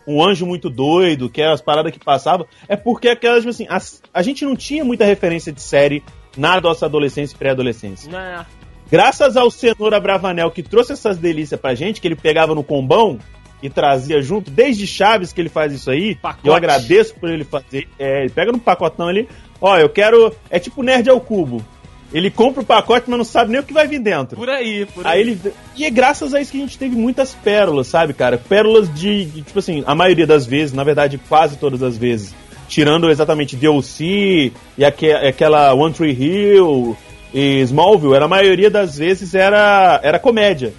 Um 0.07 0.23
Anjo 0.23 0.47
Muito 0.47 0.71
Doido, 0.71 1.29
que 1.29 1.43
eram 1.43 1.53
as 1.53 1.61
paradas 1.61 1.93
que 1.93 1.99
passavam, 1.99 2.47
é 2.69 2.77
porque 2.77 3.09
aquelas, 3.09 3.39
tipo 3.41 3.51
assim, 3.51 3.67
as- 3.69 4.01
a 4.15 4.23
gente 4.23 4.45
não 4.45 4.55
tinha 4.57 4.85
muita 4.85 5.05
referência 5.05 5.53
de 5.53 5.61
série 5.61 6.03
na 6.37 6.61
nossa 6.61 6.87
adolescência 6.87 7.35
e 7.35 7.39
pré-adolescência. 7.39 8.11
Né? 8.11 8.47
Graças 8.91 9.37
ao 9.37 9.51
Cenoura 9.51 9.99
Bravanel 9.99 10.51
que 10.51 10.63
trouxe 10.63 10.93
essas 10.93 11.19
delícias 11.19 11.59
pra 11.61 11.75
gente, 11.75 12.01
que 12.01 12.07
ele 12.07 12.15
pegava 12.15 12.55
no 12.55 12.63
combão 12.63 13.19
e 13.63 13.69
trazia 13.71 14.21
junto, 14.23 14.51
desde 14.51 14.87
Chaves 14.87 15.33
que 15.33 15.41
ele 15.41 15.49
faz 15.49 15.73
isso 15.73 15.91
aí, 15.91 16.15
Pacote. 16.15 16.47
eu 16.47 16.55
agradeço 16.55 17.15
por 17.17 17.29
ele 17.29 17.43
fazer. 17.45 17.89
É, 17.99 18.21
ele 18.21 18.31
pega 18.31 18.53
no 18.53 18.61
pacotão 18.61 19.09
ali, 19.09 19.29
ó, 19.61 19.77
eu 19.79 19.89
quero. 19.89 20.33
É 20.51 20.59
tipo 20.61 20.83
nerd 20.83 21.09
ao 21.11 21.21
cubo. 21.21 21.65
Ele 22.13 22.31
compra 22.31 22.63
o 22.63 22.67
pacote, 22.67 23.09
mas 23.09 23.19
não 23.19 23.25
sabe 23.25 23.51
nem 23.51 23.61
o 23.61 23.65
que 23.65 23.73
vai 23.73 23.87
vir 23.87 23.99
dentro. 23.99 24.37
Por 24.37 24.49
aí, 24.49 24.87
por 24.87 25.07
aí. 25.07 25.13
Aí 25.13 25.21
ele. 25.21 25.41
E 25.77 25.85
é 25.85 25.91
graças 25.91 26.35
a 26.35 26.41
isso 26.41 26.53
que 26.53 26.59
a 26.59 26.61
gente 26.61 26.79
teve 26.79 26.95
muitas 26.95 27.35
pérolas, 27.35 27.89
sabe, 27.89 28.15
cara? 28.15 28.39
Pérolas 28.39 28.93
de, 28.95 29.25
de, 29.27 29.43
tipo 29.43 29.59
assim, 29.59 29.83
a 29.87 29.95
maioria 29.95 30.27
das 30.27 30.47
vezes, 30.47 30.73
na 30.73 30.85
verdade, 30.85 31.19
quase 31.29 31.57
todas 31.57 31.83
as 31.83 31.97
vezes. 31.97 32.35
Tirando 32.69 33.11
exatamente 33.11 33.55
DLC 33.55 34.53
e 34.77 34.85
aque, 34.85 35.11
aquela 35.13 35.73
One 35.75 35.95
Tree 35.95 36.13
Hill 36.13 36.97
e 37.33 37.61
Smallville, 37.63 38.15
era, 38.15 38.25
a 38.25 38.29
maioria 38.29 38.71
das 38.71 38.99
vezes 38.99 39.35
era, 39.35 40.01
era 40.03 40.19
comédia, 40.19 40.73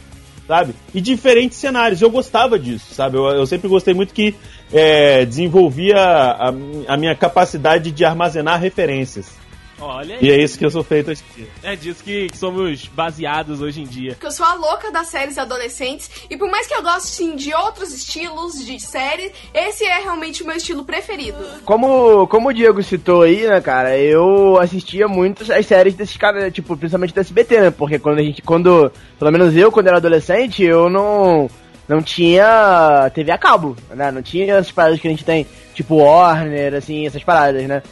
sabe? 0.48 0.74
E 0.94 1.00
diferentes 1.00 1.58
cenários. 1.58 2.02
Eu 2.02 2.10
gostava 2.10 2.58
disso, 2.58 2.94
sabe? 2.94 3.18
Eu, 3.18 3.26
eu 3.28 3.46
sempre 3.46 3.70
gostei 3.70 3.94
muito 3.94 4.14
que 4.14 4.36
é, 4.72 5.26
desenvolvia 5.26 5.98
a, 5.98 6.54
a 6.88 6.98
minha 6.98 7.16
capacidade 7.16 7.92
de 7.92 8.04
armazenar 8.04 8.60
referências. 8.60 9.47
Olha 9.80 10.16
aí. 10.16 10.26
E 10.26 10.32
é 10.32 10.42
isso 10.42 10.58
que 10.58 10.66
eu 10.66 10.72
sou 10.72 10.84
feito 10.84 11.12
hoje 11.12 11.24
em 11.32 11.42
dia. 11.42 11.50
É 11.64 11.76
disso 11.76 12.04
que, 12.04 12.28
que 12.28 12.38
somos 12.38 12.88
baseados 12.88 13.62
hoje 13.62 13.82
em 13.82 13.86
dia. 13.86 14.12
Porque 14.12 14.28
eu 14.28 14.32
sou 14.32 14.46
a 14.46 14.54
louca 14.56 14.92
das 14.92 15.08
séries 15.08 15.38
adolescentes. 15.38 16.10
E 16.30 16.38
por 16.38 16.50
mais 16.50 16.68
que 16.68 16.74
eu 16.74 16.82
goste 16.82 17.10
sim 17.10 17.36
de 17.36 17.54
outros 17.54 17.94
estilos 17.94 18.66
de 18.66 18.80
série, 18.80 19.32
esse 19.54 19.86
é 19.86 20.00
realmente 20.00 20.44
o 20.44 20.48
meu 20.48 20.56
estilo 20.56 20.84
preferido. 20.84 21.38
Como, 21.64 22.28
como 22.28 22.50
o 22.50 22.54
Diego 22.54 22.82
citou 22.82 23.22
aí, 23.22 23.48
né, 23.48 23.62
cara, 23.62 23.98
eu 23.98 24.58
assistia 24.60 25.08
muito 25.08 25.52
as 25.52 25.66
séries 25.66 25.94
desses 25.94 26.18
caras, 26.18 26.52
tipo, 26.52 26.76
principalmente 26.76 27.14
do 27.14 27.20
SBT, 27.20 27.62
né? 27.62 27.72
Porque 27.72 28.00
quando 28.00 28.20
a 28.20 28.24
gente, 28.24 28.42
quando, 28.42 28.92
pelo 29.20 29.32
menos 29.32 29.56
eu, 29.56 29.72
quando 29.72 29.88
era 29.88 29.98
adolescente, 29.98 30.64
eu 30.64 30.90
não, 30.90 31.50
não 31.88 32.02
tinha 32.02 33.10
TV 33.14 33.32
a 33.32 33.38
cabo, 33.38 33.76
né? 33.92 34.12
Não 34.12 34.22
tinha 34.22 34.56
essas 34.56 34.72
paradas 34.72 35.00
que 35.00 35.08
a 35.08 35.12
gente 35.12 35.24
tem, 35.24 35.46
tipo 35.74 35.98
Warner, 35.98 36.74
assim, 36.74 37.06
essas 37.06 37.24
paradas, 37.24 37.64
né? 37.68 37.84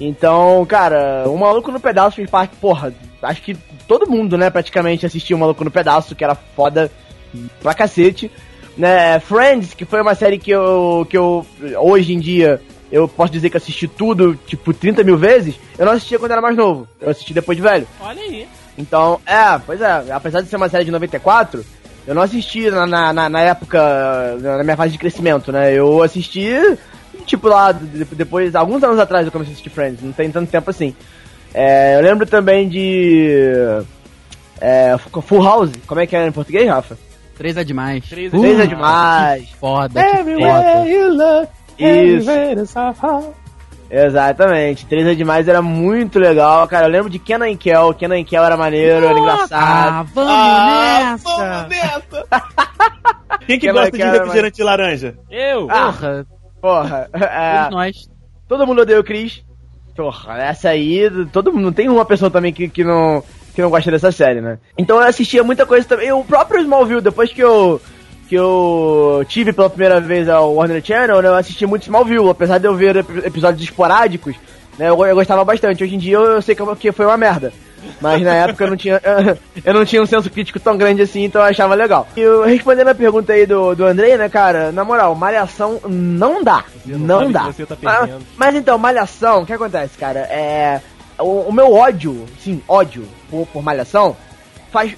Então, 0.00 0.64
cara, 0.66 1.24
o 1.26 1.36
Maluco 1.36 1.70
no 1.70 1.78
Pedaço 1.80 2.16
fez 2.16 2.28
parte, 2.30 2.56
porra, 2.56 2.92
acho 3.22 3.42
que 3.42 3.54
todo 3.86 4.08
mundo, 4.10 4.38
né, 4.38 4.48
praticamente 4.48 5.04
assistiu 5.04 5.36
o 5.36 5.40
Maluco 5.40 5.62
no 5.64 5.70
Pedaço, 5.70 6.14
que 6.14 6.24
era 6.24 6.34
foda 6.34 6.90
pra 7.60 7.74
cacete. 7.74 8.30
Né, 8.76 9.20
Friends, 9.20 9.74
que 9.74 9.84
foi 9.84 10.00
uma 10.00 10.14
série 10.14 10.38
que 10.38 10.50
eu, 10.50 11.06
que 11.10 11.18
eu, 11.18 11.44
hoje 11.78 12.14
em 12.14 12.18
dia, 12.18 12.62
eu 12.90 13.06
posso 13.06 13.30
dizer 13.32 13.50
que 13.50 13.56
assisti 13.58 13.86
tudo, 13.86 14.34
tipo, 14.46 14.72
30 14.72 15.04
mil 15.04 15.18
vezes, 15.18 15.56
eu 15.78 15.84
não 15.84 15.92
assistia 15.92 16.18
quando 16.18 16.32
era 16.32 16.40
mais 16.40 16.56
novo, 16.56 16.88
eu 17.00 17.10
assisti 17.10 17.34
depois 17.34 17.56
de 17.56 17.62
velho. 17.62 17.86
Olha 18.00 18.22
aí. 18.22 18.48
Então, 18.78 19.20
é, 19.26 19.58
pois 19.66 19.82
é, 19.82 20.04
apesar 20.12 20.40
de 20.40 20.48
ser 20.48 20.56
uma 20.56 20.68
série 20.70 20.84
de 20.86 20.90
94, 20.90 21.62
eu 22.06 22.14
não 22.14 22.22
assisti 22.22 22.70
na, 22.70 22.86
na, 22.86 23.12
na- 23.12 23.28
na 23.28 23.40
época, 23.40 24.36
na 24.40 24.64
minha 24.64 24.76
fase 24.76 24.92
de 24.92 24.98
crescimento, 24.98 25.52
né? 25.52 25.74
Eu 25.74 26.02
assisti, 26.02 26.48
tipo, 27.20 27.48
lá, 27.48 27.72
de- 27.72 28.04
depois, 28.04 28.54
alguns 28.54 28.82
anos 28.82 28.98
atrás 28.98 29.24
eu 29.26 29.32
comecei 29.32 29.52
a 29.52 29.54
assistir 29.54 29.70
Friends, 29.70 30.02
não 30.02 30.12
tem 30.12 30.30
tanto 30.30 30.50
tempo 30.50 30.68
assim. 30.70 30.94
É, 31.54 31.96
eu 31.96 32.00
lembro 32.02 32.26
também 32.26 32.68
de. 32.68 33.28
É, 34.60 34.96
Full 34.98 35.42
House, 35.42 35.70
como 35.86 36.00
é 36.00 36.06
que 36.06 36.14
é 36.14 36.26
em 36.26 36.32
português, 36.32 36.68
Rafa? 36.68 36.96
Três 37.36 37.56
é 37.56 37.64
demais. 37.64 38.06
Três 38.08 38.32
é 38.32 38.36
Uh, 38.36 38.40
Três 38.40 38.60
é 38.60 38.66
demais. 38.66 39.42
demais. 39.42 39.48
que 39.48 39.56
Foda, 39.56 40.02
que 40.04 40.16
foda. 40.34 40.86
you 40.86 41.08
look, 41.14 41.48
Isso. 41.78 42.30
Exatamente. 43.90 44.86
Três 44.86 45.06
é 45.06 45.14
demais 45.14 45.48
era 45.48 45.60
muito 45.60 46.18
legal, 46.18 46.68
cara. 46.68 46.86
Eu 46.86 46.90
lembro 46.90 47.10
de 47.10 47.18
Kenan 47.18 47.48
e 47.50 47.56
Kel. 47.56 47.92
Kenan 47.94 48.18
e 48.20 48.24
Kel 48.24 48.44
era 48.44 48.56
maneiro, 48.56 49.04
era 49.06 49.18
engraçado. 49.18 49.52
Ah, 49.52 50.06
vamos 50.14 50.32
Ah, 50.32 51.16
nessa! 51.68 51.68
Quem 53.46 53.58
que 53.58 53.66
Aquela 53.68 53.80
gosta 53.86 53.96
de 53.96 54.02
cara, 54.04 54.18
refrigerante 54.18 54.56
de 54.56 54.62
laranja? 54.62 55.14
Eu? 55.30 55.66
Ah. 55.70 55.86
Porra, 55.92 56.26
Porra, 56.60 57.08
é, 57.14 57.70
nós. 57.70 58.08
todo 58.48 58.66
mundo 58.66 58.82
odeia 58.82 59.00
o 59.00 59.04
Chris. 59.04 59.42
Porra, 59.96 60.38
essa 60.42 60.70
aí, 60.70 61.10
todo 61.32 61.52
mundo, 61.52 61.62
não 61.64 61.72
tem 61.72 61.88
uma 61.88 62.04
pessoa 62.04 62.30
também 62.30 62.52
que, 62.52 62.68
que 62.68 62.84
não 62.84 63.22
que 63.54 63.60
não 63.60 63.68
gosta 63.70 63.90
dessa 63.90 64.12
série, 64.12 64.40
né? 64.40 64.58
Então 64.78 64.96
eu 64.96 65.02
assistia 65.02 65.42
muita 65.42 65.66
coisa 65.66 65.86
também. 65.86 66.12
O 66.12 66.24
próprio 66.24 66.60
Smallville, 66.60 67.00
depois 67.00 67.32
que 67.32 67.40
eu 67.42 67.80
que 68.28 68.34
eu 68.36 69.24
tive 69.28 69.52
pela 69.52 69.68
primeira 69.68 70.00
vez 70.00 70.28
ao 70.28 70.54
Warner 70.54 70.80
Channel, 70.84 71.20
né, 71.20 71.28
eu 71.28 71.34
assisti 71.34 71.66
muito 71.66 71.82
Smallville, 71.82 72.30
apesar 72.30 72.58
de 72.58 72.66
eu 72.68 72.74
ver 72.76 72.94
ep- 72.96 73.26
episódios 73.26 73.60
esporádicos, 73.64 74.36
né, 74.78 74.88
eu, 74.88 75.04
eu 75.04 75.16
gostava 75.16 75.44
bastante. 75.44 75.82
Hoje 75.82 75.96
em 75.96 75.98
dia 75.98 76.14
eu, 76.14 76.24
eu 76.24 76.42
sei 76.42 76.54
que, 76.54 76.62
que 76.76 76.92
foi 76.92 77.06
uma 77.06 77.16
merda. 77.16 77.52
Mas 78.00 78.22
na 78.22 78.34
época 78.34 78.64
eu 78.64 78.70
não 78.70 78.76
tinha 78.76 79.00
eu 79.64 79.74
não 79.74 79.84
tinha 79.84 80.02
um 80.02 80.06
senso 80.06 80.30
crítico 80.30 80.58
tão 80.60 80.76
grande 80.76 81.02
assim, 81.02 81.24
então 81.24 81.40
eu 81.40 81.48
achava 81.48 81.74
legal. 81.74 82.06
E 82.16 82.20
eu, 82.20 82.44
respondendo 82.44 82.88
a 82.88 82.94
pergunta 82.94 83.32
aí 83.32 83.46
do, 83.46 83.74
do 83.74 83.84
Andrei, 83.84 84.16
né, 84.16 84.28
cara, 84.28 84.70
na 84.72 84.84
moral, 84.84 85.14
malhação 85.14 85.80
não 85.88 86.42
dá. 86.42 86.64
Você 86.84 86.92
não 86.92 87.20
Não, 87.22 87.32
dá. 87.32 87.52
tá 87.52 87.76
mas, 87.82 87.98
perdendo. 87.98 88.26
mas 88.36 88.54
então, 88.54 88.78
malhação, 88.78 89.42
o 89.42 89.46
que 89.46 89.52
acontece, 89.52 89.96
cara? 89.98 90.20
É. 90.20 90.80
O, 91.18 91.48
o 91.48 91.52
meu 91.52 91.72
ódio, 91.74 92.24
sim, 92.42 92.62
ódio 92.66 93.06
por, 93.30 93.46
por 93.46 93.62
malhação, 93.62 94.16
faz. 94.70 94.96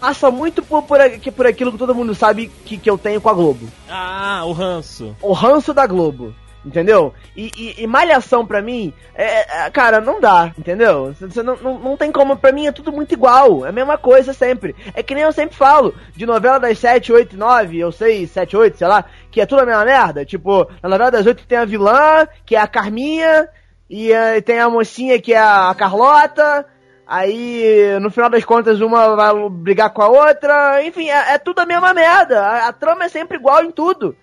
Passa 0.00 0.30
muito 0.30 0.62
por, 0.62 0.82
por, 0.82 0.98
por 1.34 1.46
aquilo 1.46 1.72
que 1.72 1.78
todo 1.78 1.94
mundo 1.94 2.14
sabe 2.14 2.50
que, 2.66 2.76
que 2.76 2.90
eu 2.90 2.98
tenho 2.98 3.20
com 3.22 3.28
a 3.30 3.32
Globo. 3.32 3.66
Ah, 3.88 4.42
o 4.44 4.52
ranço. 4.52 5.16
O 5.22 5.32
ranço 5.32 5.72
da 5.72 5.86
Globo. 5.86 6.34
Entendeu? 6.64 7.12
E, 7.36 7.50
e- 7.56 7.82
e 7.82 7.86
malhação 7.86 8.46
pra 8.46 8.62
mim, 8.62 8.92
é, 9.14 9.66
é, 9.66 9.70
cara, 9.70 10.00
não 10.00 10.18
dá, 10.18 10.50
entendeu? 10.58 11.14
Você 11.20 11.42
não, 11.42 11.56
não, 11.56 11.78
não 11.78 11.96
tem 11.96 12.10
como, 12.10 12.36
pra 12.36 12.52
mim 12.52 12.66
é 12.66 12.72
tudo 12.72 12.90
muito 12.90 13.12
igual, 13.12 13.66
é 13.66 13.68
a 13.68 13.72
mesma 13.72 13.98
coisa 13.98 14.32
sempre. 14.32 14.74
É 14.94 15.02
que 15.02 15.14
nem 15.14 15.24
eu 15.24 15.32
sempre 15.32 15.54
falo, 15.56 15.94
de 16.16 16.24
novela 16.24 16.58
das 16.58 16.78
7, 16.78 17.12
8, 17.12 17.36
9, 17.36 17.78
eu 17.78 17.92
sei, 17.92 18.26
7, 18.26 18.56
8, 18.56 18.78
sei 18.78 18.86
lá, 18.88 19.04
que 19.30 19.40
é 19.42 19.46
tudo 19.46 19.60
a 19.60 19.66
mesma 19.66 19.84
merda. 19.84 20.24
Tipo, 20.24 20.66
na 20.82 20.88
novela 20.88 21.10
das 21.10 21.26
8 21.26 21.46
tem 21.46 21.58
a 21.58 21.66
vilã, 21.66 22.26
que 22.46 22.56
é 22.56 22.58
a 22.60 22.66
Carminha, 22.66 23.46
e 23.90 24.10
eh, 24.10 24.40
tem 24.40 24.58
a 24.58 24.70
mocinha 24.70 25.20
que 25.20 25.34
é 25.34 25.38
a 25.38 25.74
Carlota, 25.76 26.64
aí 27.06 27.98
no 28.00 28.10
final 28.10 28.30
das 28.30 28.44
contas 28.44 28.80
uma 28.80 29.14
vai 29.14 29.48
brigar 29.50 29.90
com 29.90 30.00
a 30.00 30.08
outra, 30.08 30.82
enfim, 30.82 31.10
é, 31.10 31.34
é 31.34 31.38
tudo 31.38 31.58
a 31.58 31.66
mesma 31.66 31.92
merda. 31.92 32.40
A, 32.40 32.68
a 32.68 32.72
trama 32.72 33.04
é 33.04 33.08
sempre 33.10 33.36
igual 33.36 33.62
em 33.62 33.70
tudo. 33.70 34.16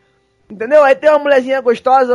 Entendeu? 0.52 0.84
Aí 0.84 0.94
tem 0.96 1.10
uma 1.10 1.20
mulherzinha 1.20 1.62
gostosa 1.62 2.14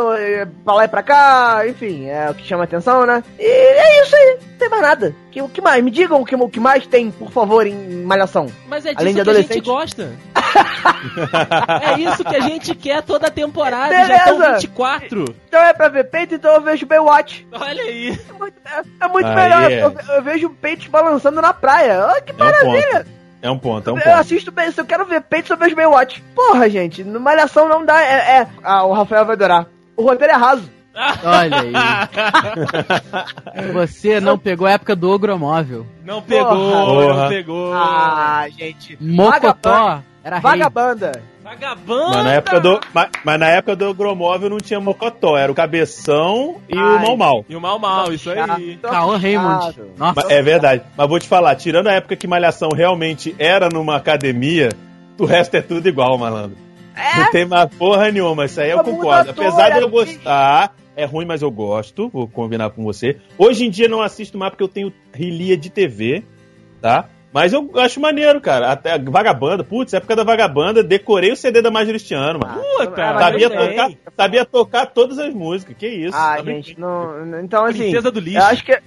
pra 0.64 0.74
lá 0.74 0.84
e 0.84 0.88
pra 0.88 1.02
cá, 1.02 1.62
enfim, 1.66 2.06
é 2.08 2.28
o 2.30 2.34
que 2.34 2.46
chama 2.46 2.64
atenção, 2.64 3.06
né? 3.06 3.24
E 3.38 3.44
é 3.46 4.02
isso 4.02 4.14
aí, 4.14 4.38
não 4.50 4.58
tem 4.58 4.68
mais 4.68 4.82
nada. 4.82 5.14
Que- 5.30 5.40
O 5.42 5.48
que 5.48 5.60
mais? 5.60 5.82
Me 5.82 5.90
digam 5.90 6.20
o 6.20 6.24
que, 6.24 6.34
o 6.36 6.48
que 6.48 6.60
mais 6.60 6.86
tem, 6.86 7.10
por 7.10 7.30
favor, 7.30 7.66
em 7.66 8.02
Malhação. 8.04 8.46
Mas 8.68 8.84
é 8.84 8.90
disso 8.90 9.00
Além 9.00 9.14
de 9.14 9.22
que 9.22 9.30
a 9.30 9.32
gente 9.34 9.42
adolescente. 9.60 9.64
gosta. 9.64 10.10
é 11.82 11.98
isso 12.00 12.24
que 12.24 12.36
a 12.36 12.40
gente 12.40 12.74
quer 12.74 13.02
toda 13.02 13.26
a 13.28 13.30
temporada. 13.30 13.92
Já 13.94 14.02
Beleza. 14.06 14.30
estão 14.30 14.52
24. 14.54 15.24
Então 15.48 15.60
é 15.62 15.72
pra 15.72 15.88
ver 15.88 16.04
peito, 16.04 16.34
então 16.34 16.52
eu 16.54 16.60
vejo 16.60 16.86
Baywatch. 16.86 17.46
Olha 17.52 17.82
aí. 17.82 18.18
É 18.28 18.32
muito, 18.38 18.56
é- 18.64 19.04
é 19.04 19.08
muito 19.08 19.28
melhor, 19.28 19.70
é. 19.70 19.82
eu, 19.84 19.94
eu 20.14 20.22
vejo 20.22 20.50
peitos 20.50 20.86
balançando 20.88 21.40
na 21.40 21.52
praia. 21.52 22.06
Olha 22.06 22.20
que 22.20 22.32
É 23.46 23.50
um 23.50 23.58
ponto. 23.58 23.90
É 23.90 23.92
um 23.92 23.96
ponto, 23.96 24.08
Eu 24.08 24.16
assisto 24.16 24.50
bem, 24.50 24.70
se 24.72 24.80
eu 24.80 24.84
quero 24.84 25.04
ver 25.06 25.20
peito, 25.22 25.52
eu 25.52 25.56
vejo 25.56 25.76
Baywatch. 25.76 26.22
Porra, 26.34 26.68
gente, 26.68 27.04
no 27.04 27.20
Malhação 27.20 27.68
não 27.68 27.84
dá, 27.84 28.00
é... 28.02 28.40
é- 28.40 28.46
Ah, 28.62 28.84
o 28.84 28.92
Rafael 28.92 29.24
vai 29.24 29.36
adorar. 29.36 29.66
O 29.96 30.02
roteiro 30.02 30.32
é 30.32 30.36
raso. 30.36 30.68
Olha 31.24 31.60
aí. 31.60 31.72
Você 33.72 34.20
não 34.20 34.38
pegou 34.38 34.66
a 34.66 34.70
época 34.72 34.94
do 34.96 35.10
Ogromóvel. 35.10 35.86
Não 36.04 36.22
pegou, 36.22 36.48
Porra. 36.56 37.22
não 37.22 37.28
pegou. 37.28 37.72
Ah, 37.74 38.46
gente. 38.56 38.96
Mocotó 39.00 40.00
era 40.26 40.38
rei. 40.38 40.42
Vagabanda. 40.42 41.22
Vagabanda. 41.40 42.16
Mas 42.16 42.24
na 42.24 42.32
época 42.32 42.60
do, 42.60 42.80
mas, 42.92 43.10
mas 43.24 43.40
na 43.40 43.48
época 43.48 43.76
do 43.76 43.94
Gromóvel 43.94 44.50
não 44.50 44.58
tinha 44.58 44.80
Mocotó, 44.80 45.38
era 45.38 45.52
o 45.52 45.54
Cabeção 45.54 46.56
e 46.68 46.76
o 46.76 46.80
Ai. 46.80 47.04
Mal 47.04 47.16
Mal. 47.16 47.44
E 47.48 47.54
o 47.54 47.60
mal 47.60 47.78
mal, 47.78 48.12
isso 48.12 48.28
aí. 48.28 48.76
Cauã 48.82 49.16
Raymond. 49.16 49.80
Nossa. 49.96 50.26
É 50.28 50.42
verdade. 50.42 50.82
Mas 50.96 51.08
vou 51.08 51.20
te 51.20 51.28
falar, 51.28 51.54
tirando 51.54 51.86
a 51.86 51.92
época 51.92 52.16
que 52.16 52.26
Malhação 52.26 52.70
realmente 52.74 53.36
era 53.38 53.68
numa 53.68 53.94
academia, 53.94 54.70
o 55.16 55.24
resto 55.24 55.56
é 55.56 55.62
tudo 55.62 55.88
igual, 55.88 56.18
malandro. 56.18 56.56
Não 57.16 57.30
tem 57.30 57.46
mais 57.46 57.72
porra 57.76 58.10
nenhuma, 58.10 58.46
isso 58.46 58.60
aí 58.60 58.70
eu 58.70 58.82
concordo. 58.82 59.30
Apesar 59.30 59.70
de 59.70 59.78
eu 59.78 59.86
é 59.86 59.90
gostar, 59.90 60.74
é 60.96 61.04
ruim, 61.04 61.24
mas 61.24 61.40
eu 61.40 61.52
gosto, 61.52 62.08
vou 62.08 62.26
combinar 62.26 62.70
com 62.70 62.82
você. 62.82 63.18
Hoje 63.38 63.64
em 63.64 63.70
dia 63.70 63.86
não 63.86 64.02
assisto 64.02 64.36
mais 64.36 64.50
porque 64.50 64.64
eu 64.64 64.68
tenho 64.68 64.92
rilia 65.14 65.56
de 65.56 65.70
TV, 65.70 66.24
tá? 66.80 67.08
Mas 67.36 67.52
eu 67.52 67.70
acho 67.74 68.00
maneiro, 68.00 68.40
cara. 68.40 68.72
Até 68.72 68.98
Vagabanda, 68.98 69.62
putz, 69.62 69.92
época 69.92 70.16
da 70.16 70.24
Vagabanda, 70.24 70.82
decorei 70.82 71.32
o 71.32 71.36
CD 71.36 71.60
da 71.60 71.70
Marjorie 71.70 71.98
Cristiano, 71.98 72.40
mano. 72.42 72.62
Puta, 72.78 73.04
Ah, 73.04 73.12
mas 73.12 73.24
sabia, 73.24 73.44
eu 73.44 73.50
sei. 73.50 73.68
tocar, 73.68 73.90
sabia 74.16 74.44
tocar 74.46 74.86
todas 74.86 75.18
as 75.18 75.34
músicas, 75.34 75.76
que 75.76 75.86
isso. 75.86 76.16
Ah, 76.16 76.36
Sabe? 76.38 76.50
gente, 76.54 76.80
não. 76.80 77.38
Então, 77.42 77.66
assim. 77.66 77.80
Princesa 77.80 78.10
do 78.10 78.20
lixo. 78.20 78.38
Eu 78.38 78.44
acho 78.46 78.64
que. 78.64 78.72
eu 78.72 78.78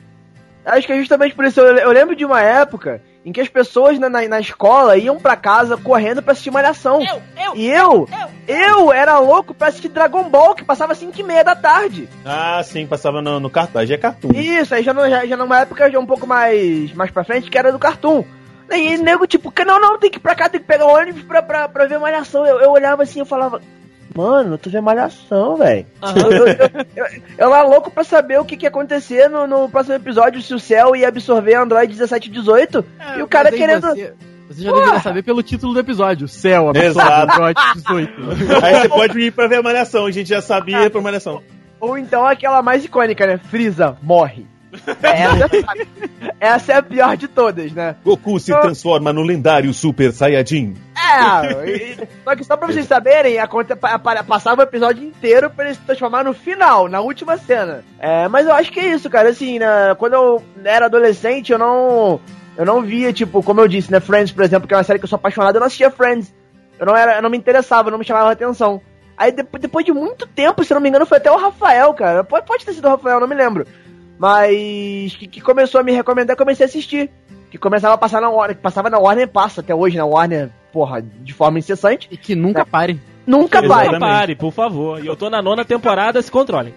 Acho 0.66 0.88
que 0.88 0.94
é 0.94 0.98
justamente 0.98 1.36
por 1.36 1.46
isso. 1.46 1.60
Eu, 1.60 1.78
eu 1.78 1.92
lembro 1.92 2.16
de 2.16 2.26
uma 2.26 2.42
época 2.42 3.04
em 3.24 3.32
que 3.32 3.40
as 3.40 3.48
pessoas 3.48 4.00
na, 4.00 4.10
na, 4.10 4.28
na 4.28 4.40
escola 4.40 4.98
iam 4.98 5.20
pra 5.20 5.36
casa 5.36 5.78
correndo 5.78 6.24
pra 6.24 6.32
assistir 6.32 6.50
Malhação. 6.50 7.04
Eu, 7.04 7.22
eu, 7.38 7.56
E 7.56 7.70
eu, 7.70 8.10
eu 8.48 8.92
era 8.92 9.20
louco 9.20 9.54
pra 9.54 9.68
assistir 9.68 9.90
Dragon 9.90 10.28
Ball, 10.28 10.56
que 10.56 10.64
passava 10.66 10.96
5 10.96 11.20
e 11.20 11.24
meia 11.24 11.44
da 11.44 11.56
tarde. 11.56 12.10
Ah, 12.26 12.64
sim, 12.64 12.88
passava 12.88 13.22
no, 13.22 13.40
no 13.40 13.50
cartaz, 13.52 13.92
é 13.92 13.96
cartoon. 13.98 14.32
Isso, 14.34 14.74
aí 14.74 14.82
já, 14.82 14.92
não, 14.92 15.08
já, 15.08 15.24
já 15.28 15.38
numa 15.38 15.60
época 15.60 15.92
já 15.92 16.00
um 16.00 16.06
pouco 16.08 16.26
mais, 16.26 16.92
mais 16.94 17.12
pra 17.12 17.24
frente, 17.24 17.52
que 17.52 17.58
era 17.58 17.72
do 17.72 17.78
Cartoon. 17.78 18.24
E 18.72 18.98
nego, 18.98 19.26
tipo, 19.26 19.52
que 19.52 19.66
não, 19.66 19.80
não, 19.80 19.98
tem 19.98 20.10
que 20.10 20.18
ir 20.18 20.22
pra 20.22 20.36
cá, 20.36 20.50
tem 20.50 20.60
que 20.62 20.68
pegar 20.68 20.86
o 20.86 20.94
ônibus 20.94 21.24
pra, 21.24 21.42
pra, 21.42 21.68
pra 21.68 21.86
ver 21.86 22.00
Malhação. 22.00 22.46
Eu, 22.46 22.60
eu 22.60 22.72
olhava 22.72 23.04
assim, 23.04 23.20
eu 23.20 23.26
falava, 23.26 23.62
mano, 24.16 24.58
tu 24.58 24.70
vê 24.70 24.80
Malhação, 24.80 25.58
velho. 25.58 25.86
Eu, 26.02 26.32
eu, 26.32 26.48
eu, 26.48 26.56
eu, 26.96 27.06
eu 27.38 27.56
era 27.56 27.64
louco 27.64 27.90
pra 27.90 28.04
saber 28.04 28.40
o 28.40 28.46
que, 28.46 28.58
que 28.58 28.66
ia 28.66 28.70
acontecer 28.70 29.28
no, 29.30 29.48
no 29.48 29.70
próximo 29.70 29.96
episódio, 29.96 30.42
se 30.42 30.54
o 30.54 30.60
céu 30.60 30.96
ia 30.96 31.08
absorver 31.08 31.56
Android 31.56 31.90
1718. 31.94 32.86
e 33.18 33.22
o 33.22 33.28
cara 33.28 33.50
aí 33.50 33.58
querendo... 33.58 33.88
Você, 33.88 34.14
você 34.50 34.64
já 34.64 34.72
deveria 34.72 35.00
saber 35.00 35.24
pelo 35.24 35.44
título 35.44 35.74
do 35.74 35.80
episódio. 35.80 36.28
Céu, 36.28 36.72
Exato. 36.74 37.34
Android 37.34 37.60
18. 37.76 38.14
Aí 38.66 38.82
você 38.82 38.90
pode 38.90 39.20
ir 39.20 39.32
pra 39.32 39.46
ver 39.46 39.58
a 39.58 39.62
Malhação, 39.62 40.08
a 40.08 40.12
gente 40.12 40.28
já 40.28 40.42
sabia 40.42 40.86
ir 40.86 40.90
pra 40.90 41.00
Malhação. 41.00 41.44
Ou 41.80 41.96
então 42.00 42.26
aquela 42.26 42.64
mais 42.64 42.84
icônica, 42.84 43.28
né? 43.28 43.38
Freeza 43.38 43.96
morre. 44.02 44.48
Essa, 45.04 45.50
essa 46.40 46.74
é 46.74 46.76
a 46.78 46.84
pior 46.84 47.18
de 47.18 47.28
todas, 47.28 47.72
né? 47.72 47.96
Goku 48.04 48.40
se 48.40 48.52
transforma 48.62 49.12
no 49.14 49.22
lendário 49.24 49.74
Super 49.74 50.12
Saiyajin. 50.12 50.76
É, 50.96 52.08
só 52.24 52.36
que 52.36 52.44
só 52.44 52.56
pra 52.58 52.68
vocês 52.68 52.86
saberem, 52.86 53.40
a 53.40 53.48
conta 53.48 53.76
pa- 53.76 53.98
pa- 54.00 54.24
passava 54.24 54.62
o 54.62 54.64
episódio 54.64 55.04
inteiro 55.04 55.50
pra 55.50 55.66
ele 55.66 55.74
se 55.76 55.82
transformar 55.82 56.24
no 56.24 56.34
final, 56.34 56.88
na 56.88 57.00
última 57.02 57.38
cena. 57.38 57.84
É, 58.00 58.28
mas 58.28 58.46
eu 58.46 58.54
acho 58.54 58.72
que 58.72 58.80
é 58.80 58.88
isso, 58.94 59.10
cara. 59.10 59.30
Assim, 59.30 59.60
né, 59.60 59.96
quando 59.98 60.14
eu 60.14 60.44
era 60.64 60.86
adolescente, 60.86 61.52
eu 61.52 61.58
não. 61.58 62.20
Eu 62.58 62.66
não 62.66 62.82
via, 62.82 63.14
tipo, 63.14 63.42
como 63.42 63.62
eu 63.62 63.68
disse, 63.68 63.92
né? 63.92 64.00
Friends, 64.02 64.32
por 64.34 64.44
exemplo, 64.44 64.68
que 64.68 64.74
é 64.74 64.78
uma 64.78 64.84
série 64.84 65.00
que 65.00 65.06
eu 65.06 65.10
sou 65.10 65.16
apaixonado, 65.18 65.56
eu 65.56 65.60
não 65.60 65.68
assistia 65.68 65.90
Friends. 65.90 66.34
Eu 66.78 66.86
não, 66.86 66.96
era, 66.96 67.16
eu 67.16 67.22
não 67.22 67.30
me 67.30 67.38
interessava, 67.38 67.90
não 67.90 67.98
me 67.98 68.06
chamava 68.06 68.32
atenção. 68.32 68.82
Aí 69.18 69.32
depois, 69.32 69.62
depois 69.62 69.86
de 69.86 69.92
muito 69.94 70.28
tempo, 70.28 70.64
se 70.64 70.74
não 70.74 70.80
me 70.82 70.90
engano, 70.90 71.06
foi 71.06 71.18
até 71.18 71.32
o 71.32 71.38
Rafael, 71.38 71.94
cara. 71.94 72.24
Pode, 72.24 72.46
pode 72.46 72.66
ter 72.66 72.74
sido 72.74 72.86
o 72.86 72.90
Rafael, 72.92 73.20
não 73.20 73.28
me 73.28 73.36
lembro. 73.36 73.66
Mas 74.20 75.16
que, 75.16 75.26
que 75.28 75.40
começou 75.42 75.80
a 75.80 75.84
me 75.84 75.94
recomendar, 75.94 76.36
comecei 76.36 76.66
a 76.66 76.70
assistir. 76.70 77.10
Que 77.50 77.58
começava 77.58 77.96
a 77.96 77.98
passar 77.98 78.22
na 78.22 78.30
Warner, 78.30 78.56
que 78.58 78.62
passava 78.62 78.90
na 78.90 79.00
Warner 79.00 79.28
passa 79.28 79.62
até 79.62 79.74
hoje 79.74 79.98
na 79.98 80.06
Warner, 80.06 80.50
porra, 80.72 81.02
de 81.02 81.34
forma 81.34 81.58
incessante. 81.58 82.08
E 82.12 82.18
que 82.18 82.36
nunca 82.36 82.64
pare. 82.66 83.00
Nunca. 83.26 83.64
Exatamente. 83.64 83.92
Não 83.94 84.00
pare, 84.00 84.36
por 84.36 84.52
favor. 84.52 85.04
E 85.04 85.08
eu 85.08 85.16
tô 85.16 85.30
na 85.30 85.42
nona 85.42 85.64
temporada, 85.66 86.22
se 86.22 86.30
controlem. 86.30 86.74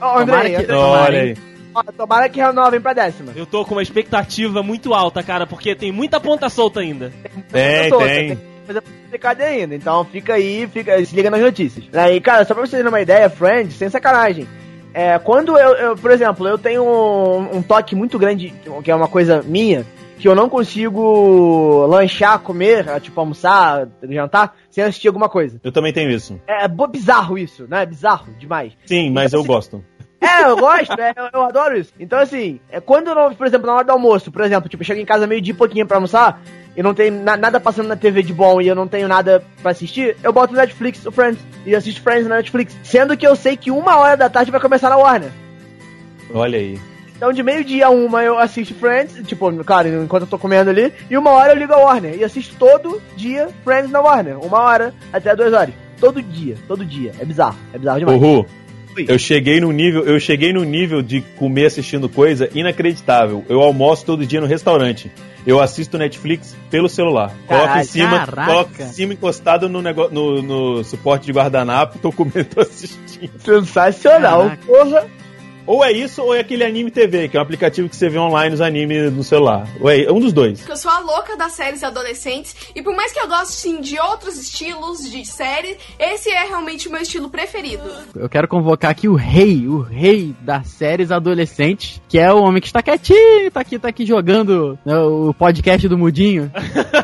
Ó, 0.00 0.18
Andrei, 0.18 0.56
Tomara 0.56 0.64
que- 0.64 0.72
Olha 0.72 1.20
aí. 1.22 1.36
ó, 1.74 1.82
tomara 1.96 2.28
que 2.28 2.40
renovem 2.40 2.80
pra 2.80 2.92
décima. 2.94 3.32
Eu 3.36 3.46
tô 3.46 3.64
com 3.64 3.74
uma 3.76 3.82
expectativa 3.82 4.62
muito 4.62 4.92
alta, 4.94 5.22
cara, 5.22 5.46
porque 5.46 5.76
tem 5.76 5.92
muita 5.92 6.18
ponta 6.18 6.48
solta 6.48 6.80
ainda. 6.80 7.12
Tem, 7.52 7.90
tô, 7.90 7.98
tem. 7.98 8.34
que 8.36 8.42
fazer 8.66 8.80
complicado 8.82 9.40
ainda. 9.42 9.74
Então 9.76 10.04
fica 10.04 10.34
aí, 10.34 10.66
fica, 10.66 11.04
se 11.04 11.14
liga 11.14 11.30
nas 11.30 11.40
notícias. 11.40 11.84
Aí, 11.94 12.20
cara, 12.20 12.44
só 12.44 12.54
pra 12.54 12.62
vocês 12.62 12.70
terem 12.80 12.88
uma 12.88 13.00
ideia, 13.00 13.30
Friends, 13.30 13.74
sem 13.74 13.88
sacanagem. 13.88 14.48
É, 14.94 15.18
quando 15.18 15.56
eu, 15.58 15.74
eu, 15.74 15.96
por 15.96 16.10
exemplo, 16.10 16.46
eu 16.46 16.58
tenho 16.58 16.82
um, 16.84 17.56
um 17.58 17.62
toque 17.62 17.94
muito 17.94 18.18
grande, 18.18 18.52
que 18.82 18.90
é 18.90 18.94
uma 18.94 19.08
coisa 19.08 19.42
minha, 19.42 19.86
que 20.18 20.28
eu 20.28 20.34
não 20.34 20.48
consigo 20.48 21.86
lanchar, 21.86 22.38
comer, 22.40 22.86
é, 22.88 23.00
tipo 23.00 23.18
almoçar, 23.18 23.88
jantar, 24.08 24.54
sem 24.70 24.84
assistir 24.84 25.08
alguma 25.08 25.28
coisa. 25.28 25.58
Eu 25.64 25.72
também 25.72 25.92
tenho 25.92 26.10
isso. 26.10 26.40
É 26.46 26.68
bo- 26.68 26.86
bizarro 26.86 27.36
isso, 27.38 27.66
né? 27.68 27.84
Bizarro 27.86 28.32
demais. 28.38 28.72
Sim, 28.86 29.10
mas 29.10 29.32
eu 29.32 29.42
gosto. 29.44 29.82
É, 30.20 30.44
eu 30.44 30.56
gosto, 30.56 30.92
é, 31.00 31.12
eu, 31.16 31.28
eu 31.32 31.42
adoro 31.42 31.76
isso. 31.76 31.92
Então, 31.98 32.16
assim, 32.18 32.60
é, 32.70 32.78
quando, 32.80 33.08
eu 33.08 33.14
não, 33.16 33.34
por 33.34 33.44
exemplo, 33.46 33.66
na 33.66 33.74
hora 33.74 33.84
do 33.84 33.90
almoço, 33.90 34.30
por 34.30 34.42
exemplo, 34.42 34.68
tipo, 34.68 34.82
eu 34.82 34.86
chego 34.86 35.00
em 35.00 35.04
casa 35.04 35.26
meio 35.26 35.40
dia 35.40 35.52
e 35.52 35.56
pouquinho 35.56 35.84
pra 35.84 35.96
almoçar, 35.96 36.40
e 36.76 36.82
não 36.82 36.94
tem 36.94 37.10
na- 37.10 37.36
nada 37.36 37.58
passando 37.60 37.88
na 37.88 37.96
TV 37.96 38.22
de 38.22 38.32
bom 38.32 38.60
e 38.60 38.68
eu 38.68 38.74
não 38.74 38.86
tenho 38.88 39.06
nada 39.08 39.42
pra 39.62 39.70
assistir, 39.72 40.16
eu 40.22 40.32
boto 40.32 40.52
no 40.52 40.58
Netflix, 40.58 41.04
o 41.06 41.12
Friends, 41.12 41.38
e 41.66 41.74
assisto 41.74 42.00
Friends 42.02 42.26
na 42.26 42.36
Netflix. 42.36 42.76
Sendo 42.82 43.16
que 43.16 43.26
eu 43.26 43.36
sei 43.36 43.56
que 43.56 43.70
uma 43.70 43.98
hora 43.98 44.16
da 44.16 44.28
tarde 44.30 44.50
vai 44.50 44.60
começar 44.60 44.88
na 44.90 44.96
Warner. 44.96 45.30
Olha 46.32 46.58
aí. 46.58 46.78
Então, 47.16 47.32
de 47.32 47.42
meio-dia 47.42 47.86
a 47.86 47.90
uma 47.90 48.24
eu 48.24 48.36
assisto 48.36 48.74
Friends, 48.74 49.14
tipo, 49.28 49.52
claro, 49.64 49.86
enquanto 50.02 50.22
eu 50.22 50.28
tô 50.28 50.38
comendo 50.38 50.70
ali, 50.70 50.92
e 51.08 51.16
uma 51.16 51.30
hora 51.30 51.52
eu 51.52 51.56
ligo 51.58 51.72
a 51.72 51.76
Warner. 51.78 52.16
E 52.18 52.24
assisto 52.24 52.56
todo 52.58 53.00
dia 53.16 53.48
Friends 53.62 53.90
na 53.92 54.00
Warner. 54.00 54.38
Uma 54.44 54.58
hora 54.60 54.92
até 55.12 55.34
duas 55.36 55.52
horas. 55.52 55.72
todo 56.00 56.20
dia, 56.20 56.56
todo 56.66 56.84
dia. 56.84 57.12
É 57.20 57.24
bizarro, 57.24 57.56
é 57.72 57.78
bizarro 57.78 58.00
demais. 58.00 58.20
Uhul. 58.20 58.44
Eu 59.06 59.16
cheguei 59.20 59.60
no 59.60 59.70
nível, 59.70 60.04
eu 60.04 60.18
cheguei 60.18 60.52
no 60.52 60.64
nível 60.64 61.00
de 61.00 61.20
comer 61.38 61.66
assistindo 61.66 62.08
coisa 62.08 62.48
inacreditável. 62.52 63.44
Eu 63.48 63.60
almoço 63.62 64.04
todo 64.04 64.26
dia 64.26 64.40
no 64.40 64.46
restaurante. 64.48 65.12
Eu 65.46 65.60
assisto 65.60 65.98
Netflix 65.98 66.56
pelo 66.70 66.88
celular. 66.88 67.34
Coloco 67.46 67.64
em 67.64 67.68
Caralho, 67.68 67.88
cima, 67.88 68.18
caraca. 68.26 68.50
coloco 68.52 68.82
em 68.82 68.86
cima 68.86 69.12
encostado 69.12 69.68
no, 69.68 69.82
negócio, 69.82 70.12
no, 70.12 70.42
no 70.42 70.84
suporte 70.84 71.26
de 71.26 71.32
guardanapo, 71.32 71.98
tô 71.98 72.12
comendo, 72.12 72.44
tô 72.44 72.60
assistindo. 72.60 73.32
Sensacional, 73.38 74.42
Caraca. 74.42 74.66
porra. 74.66 75.06
Ou 75.66 75.84
é 75.84 75.92
isso, 75.92 76.22
ou 76.22 76.34
é 76.34 76.40
aquele 76.40 76.64
Anime 76.64 76.90
TV, 76.90 77.28
que 77.28 77.36
é 77.36 77.40
um 77.40 77.42
aplicativo 77.42 77.88
que 77.88 77.96
você 77.96 78.08
vê 78.08 78.18
online 78.18 78.54
os 78.54 78.60
animes 78.60 79.12
no 79.12 79.22
celular. 79.22 79.66
Ou 79.80 79.90
é 79.90 80.10
um 80.10 80.20
dos 80.20 80.32
dois. 80.32 80.58
Porque 80.58 80.72
eu 80.72 80.76
sou 80.76 80.90
a 80.90 80.98
louca 80.98 81.36
das 81.36 81.52
séries 81.52 81.84
adolescentes. 81.84 82.54
E 82.74 82.82
por 82.82 82.94
mais 82.94 83.12
que 83.12 83.20
eu 83.20 83.28
goste, 83.28 83.54
sim, 83.54 83.80
de 83.80 83.98
outros 83.98 84.36
estilos 84.36 85.10
de 85.10 85.24
série, 85.24 85.76
esse 85.98 86.30
é 86.30 86.44
realmente 86.44 86.88
o 86.88 86.90
meu 86.90 87.00
estilo 87.00 87.30
preferido. 87.30 87.82
Eu 88.14 88.28
quero 88.28 88.48
convocar 88.48 88.90
aqui 88.90 89.08
o 89.08 89.14
rei, 89.14 89.66
o 89.68 89.80
rei 89.80 90.34
das 90.40 90.68
séries 90.68 91.10
adolescentes, 91.10 92.00
que 92.08 92.18
é 92.18 92.32
o 92.32 92.42
homem 92.42 92.60
que 92.60 92.66
está 92.66 92.82
quietinho, 92.82 93.50
tá 93.50 93.60
aqui, 93.60 93.78
tá 93.78 93.88
aqui 93.88 94.04
jogando 94.04 94.78
né, 94.84 94.98
o 94.98 95.32
podcast 95.32 95.86
do 95.88 95.98
Mudinho, 95.98 96.50